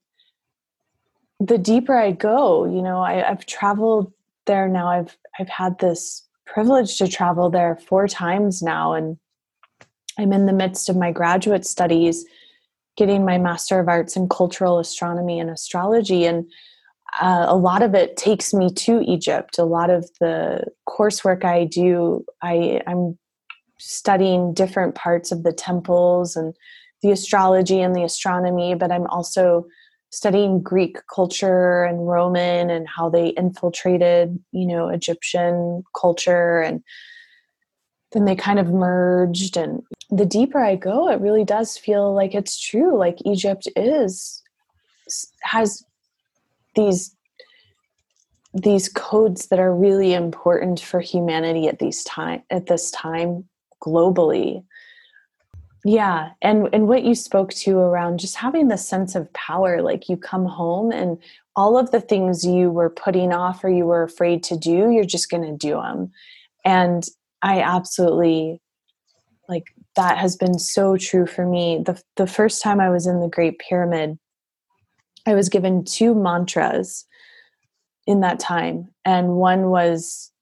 [1.38, 4.12] the deeper I go, you know, I, I've traveled
[4.46, 4.88] there now.
[4.88, 9.16] I've I've had this privilege to travel there four times now, and
[10.18, 12.24] I'm in the midst of my graduate studies,
[12.96, 16.50] getting my Master of Arts in Cultural Astronomy and Astrology, and
[17.20, 19.58] uh, a lot of it takes me to Egypt.
[19.58, 23.18] A lot of the coursework I do, I, I'm
[23.80, 26.54] studying different parts of the temples and
[27.02, 29.66] the astrology and the astronomy, but I'm also
[30.10, 36.82] studying Greek culture and Roman and how they infiltrated, you know, Egyptian culture and
[38.12, 42.34] then they kind of merged and the deeper I go, it really does feel like
[42.34, 42.98] it's true.
[42.98, 44.42] Like Egypt is
[45.42, 45.84] has
[46.74, 47.14] these
[48.52, 53.48] these codes that are really important for humanity at these time at this time
[53.80, 54.64] globally.
[55.84, 60.10] Yeah and and what you spoke to around just having the sense of power like
[60.10, 61.16] you come home and
[61.56, 65.04] all of the things you were putting off or you were afraid to do you're
[65.04, 66.12] just going to do them
[66.66, 67.06] and
[67.40, 68.60] i absolutely
[69.48, 69.64] like
[69.96, 71.82] that has been so true for me.
[71.84, 74.18] The the first time i was in the great pyramid
[75.26, 77.06] i was given two mantras
[78.06, 78.88] in that time.
[79.04, 80.32] And one was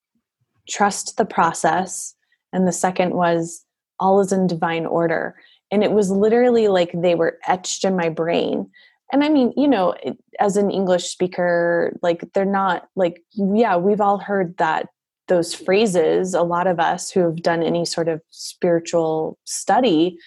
[0.69, 2.15] trust the process
[2.52, 3.64] and the second was
[4.00, 5.36] all is in divine order.
[5.70, 8.70] And it was literally like they were etched in my brain.
[9.10, 9.94] And i mean you know
[10.38, 14.88] as an english speaker like they're not like yeah we've all heard that
[15.28, 20.18] those phrases a lot of us who have done any sort of spiritual study.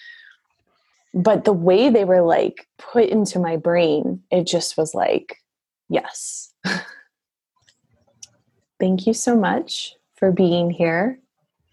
[1.14, 5.36] But the way they were like put into my brain it just was like
[5.88, 6.52] yes.
[8.80, 11.18] Thank you so much for being here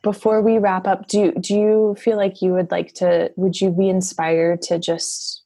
[0.02, 3.70] before we wrap up do do you feel like you would like to would you
[3.70, 5.44] be inspired to just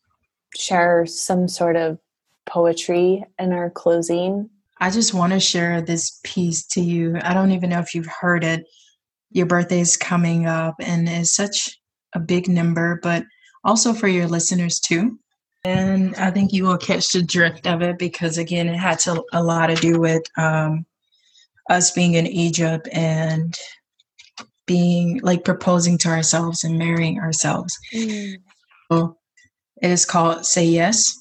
[0.56, 1.98] share some sort of
[2.46, 4.50] poetry in our closing?
[4.80, 7.18] I just want to share this piece to you.
[7.24, 8.66] I don't even know if you've heard it.
[9.32, 11.80] Your birthday is coming up and it's such
[12.14, 13.24] a big number but
[13.64, 15.18] also for your listeners too.
[15.66, 19.24] And i think you will catch the drift of it because again it had to,
[19.32, 20.86] a lot to do with um,
[21.70, 23.58] us being in egypt and
[24.66, 27.78] being like proposing to ourselves and marrying ourselves.
[27.94, 28.36] Mm.
[28.92, 29.18] So
[29.82, 31.20] it is called Say Yes.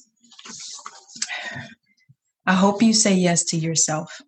[2.47, 4.21] I hope you say yes to yourself.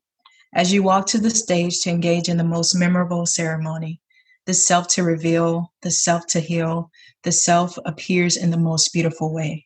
[0.55, 4.01] As you walk to the stage to engage in the most memorable ceremony,
[4.47, 6.91] the self to reveal, the self to heal,
[7.25, 9.65] the self appears in the most beautiful way.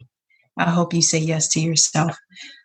[0.57, 2.17] I hope you say yes to yourself.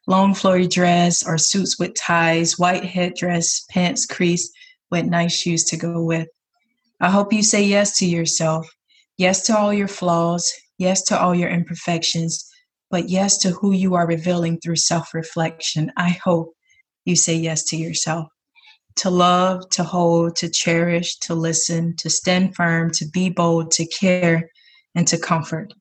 [0.07, 4.53] Long flowy dress or suits with ties, white headdress, pants creased
[4.89, 6.27] with nice shoes to go with.
[7.03, 8.65] I hope you say yes to yourself,
[9.17, 12.49] yes to all your flaws, yes to all your imperfections,
[12.89, 15.91] but yes to who you are revealing through self reflection.
[15.97, 16.53] I hope
[17.03, 18.29] you say yes to yourself
[18.95, 23.85] to love, to hold, to cherish, to listen, to stand firm, to be bold, to
[23.85, 24.49] care,
[24.95, 25.73] and to comfort.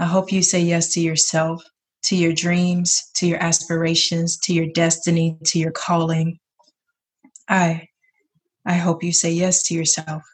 [0.00, 1.62] I hope you say yes to yourself,
[2.06, 6.40] to your dreams, to your aspirations, to your destiny, to your calling.
[7.48, 7.86] I,
[8.66, 10.24] I hope you say yes to yourself.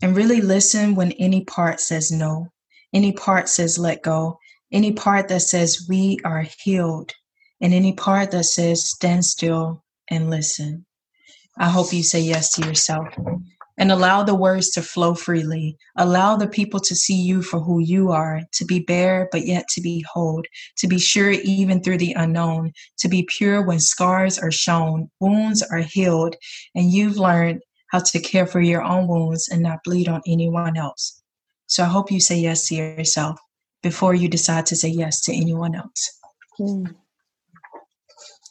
[0.00, 2.48] And really listen when any part says no,
[2.92, 4.38] any part says let go,
[4.70, 7.12] any part that says we are healed,
[7.60, 10.86] and any part that says stand still and listen.
[11.58, 13.08] I hope you say yes to yourself
[13.78, 15.78] and allow the words to flow freely.
[15.96, 19.68] Allow the people to see you for who you are, to be bare, but yet
[19.68, 20.42] to be whole,
[20.78, 25.62] to be sure even through the unknown, to be pure when scars are shown, wounds
[25.62, 26.34] are healed,
[26.74, 30.76] and you've learned how to care for your own wounds and not bleed on anyone
[30.76, 31.22] else.
[31.66, 33.38] So I hope you say yes to yourself
[33.82, 36.20] before you decide to say yes to anyone else.
[36.58, 36.94] Mm.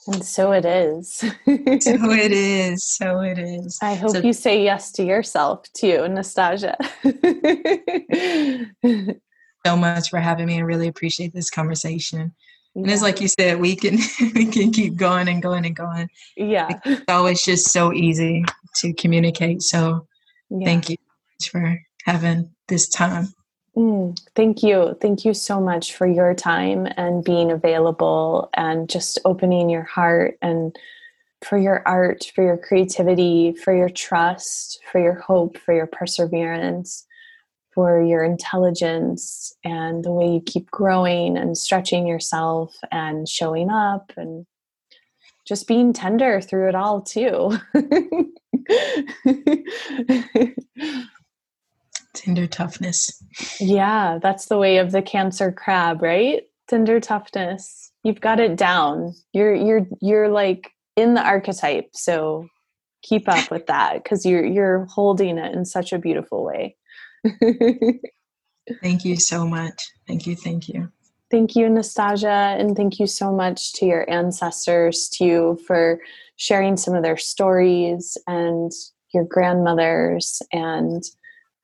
[0.08, 1.16] And so it is.
[1.18, 2.88] so it is.
[2.88, 3.78] So it is.
[3.82, 6.78] I hope so, you say yes to yourself too, Nastasia.
[9.66, 10.58] so much for having me.
[10.58, 12.34] I really appreciate this conversation.
[12.74, 12.84] Yeah.
[12.84, 13.98] And it's like you said, we can
[14.34, 16.08] we can keep going and going and going.
[16.38, 16.80] Yeah.
[16.86, 18.46] It's always just so easy
[18.82, 19.62] to communicate.
[19.62, 20.08] So
[20.50, 20.66] yeah.
[20.66, 20.98] thank you
[21.52, 23.28] for having this time.
[23.76, 24.98] Mm, thank you.
[25.00, 30.38] Thank you so much for your time and being available and just opening your heart
[30.42, 30.76] and
[31.46, 37.06] for your art, for your creativity, for your trust, for your hope, for your perseverance,
[37.76, 44.12] for your intelligence and the way you keep growing and stretching yourself and showing up
[44.18, 44.48] and
[45.48, 47.58] just being tender through it all, too.
[52.14, 53.24] Tender toughness.
[53.60, 56.44] Yeah, that's the way of the cancer crab, right?
[56.68, 57.92] Tender toughness.
[58.04, 59.14] You've got it down.
[59.34, 61.90] You're you're you're like in the archetype.
[61.94, 62.48] So
[63.04, 66.76] keep up with that cuz you're you're holding it in such a beautiful way.
[68.82, 69.80] thank you so much.
[70.08, 70.36] Thank you.
[70.36, 70.92] Thank you.
[71.30, 76.00] Thank you, Nastasia, and thank you so much to your ancestors, to you for
[76.38, 78.72] sharing some of their stories and
[79.14, 81.04] your grandmothers and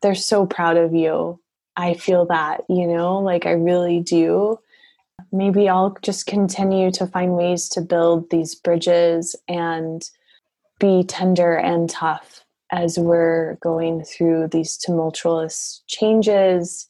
[0.01, 1.39] they're so proud of you.
[1.77, 4.59] I feel that, you know, like I really do.
[5.31, 10.03] Maybe I'll just continue to find ways to build these bridges and
[10.79, 16.89] be tender and tough as we're going through these tumultuous changes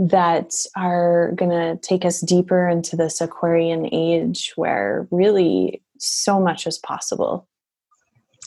[0.00, 6.66] that are going to take us deeper into this Aquarian age where really so much
[6.66, 7.46] is possible.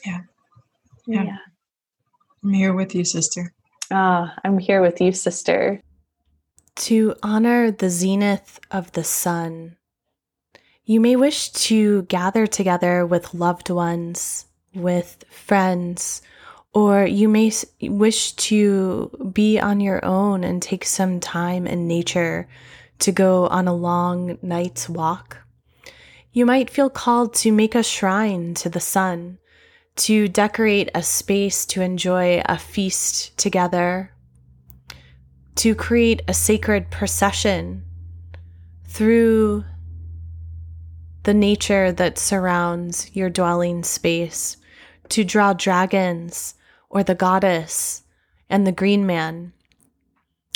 [0.04, 0.22] Yeah.
[1.06, 1.24] Yeah.
[1.24, 1.38] yeah.
[2.44, 3.54] I'm here with you, sister.
[3.92, 5.80] Ah, I'm here with you, sister.
[6.76, 9.78] To honor the zenith of the sun,
[10.86, 16.24] you may wish to gather together with loved ones, with friends,
[16.74, 17.52] or you may
[17.82, 22.48] wish to be on your own and take some time in nature
[23.00, 25.38] to go on a long night's walk.
[26.32, 29.38] You might feel called to make a shrine to the sun
[29.96, 34.12] to decorate a space to enjoy a feast together,
[35.56, 37.86] to create a sacred procession
[38.88, 39.64] through
[41.24, 44.58] the nature that surrounds your dwelling space,
[45.10, 46.56] to draw dragons
[46.94, 48.04] or the goddess
[48.50, 49.52] and the green man.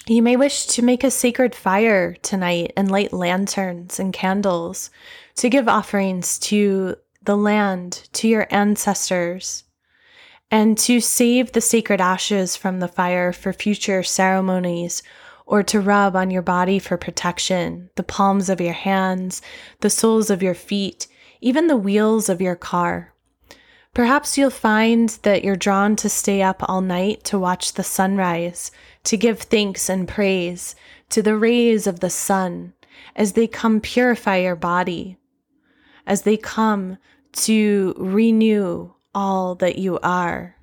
[0.05, 4.91] You may wish to make a sacred fire tonight and light lanterns and candles
[5.37, 9.65] to give offerings to the land to your ancestors,
[10.49, 15.03] and to save the sacred ashes from the fire for future ceremonies
[15.45, 19.41] or to rub on your body for protection, the palms of your hands,
[19.81, 21.07] the soles of your feet,
[21.41, 23.13] even the wheels of your car.
[23.97, 28.69] Perhaps you'll find that you're drawn to stay up all night to watch the sunrise,
[29.03, 30.75] to give thanks and praise
[31.09, 32.73] to the rays of the sun
[33.15, 35.17] as they come purify your body,
[36.05, 36.99] as they come
[37.31, 40.55] to renew all that you are.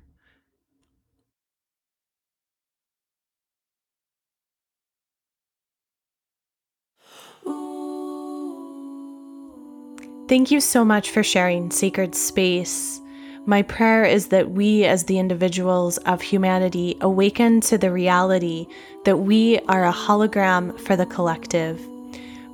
[10.29, 13.01] Thank you so much for sharing sacred space.
[13.47, 18.65] My prayer is that we, as the individuals of humanity, awaken to the reality
[19.03, 21.79] that we are a hologram for the collective.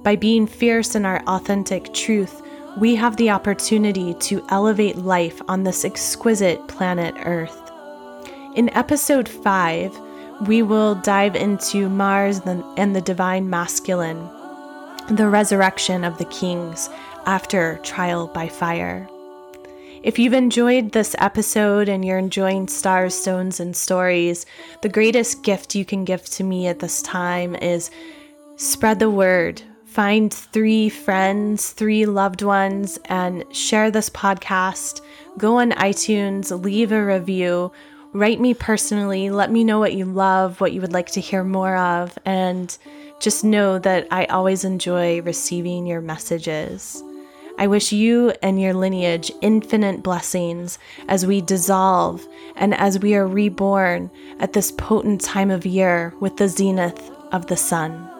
[0.03, 2.41] By being fierce in our authentic truth,
[2.77, 7.71] we have the opportunity to elevate life on this exquisite planet Earth.
[8.55, 9.97] In episode 5,
[10.45, 14.27] we will dive into Mars and the divine masculine,
[15.09, 16.89] the resurrection of the kings
[17.25, 19.07] after trial by fire.
[20.03, 24.47] If you've enjoyed this episode and you're enjoying stars, stones, and stories,
[24.81, 27.91] the greatest gift you can give to me at this time is
[28.55, 29.61] spread the word.
[29.85, 35.01] Find three friends, three loved ones, and share this podcast.
[35.37, 37.71] Go on iTunes, leave a review,
[38.11, 41.43] write me personally, let me know what you love, what you would like to hear
[41.43, 42.75] more of, and
[43.19, 47.03] just know that I always enjoy receiving your messages.
[47.61, 53.27] I wish you and your lineage infinite blessings as we dissolve and as we are
[53.27, 54.09] reborn
[54.39, 58.10] at this potent time of year with the zenith of the sun.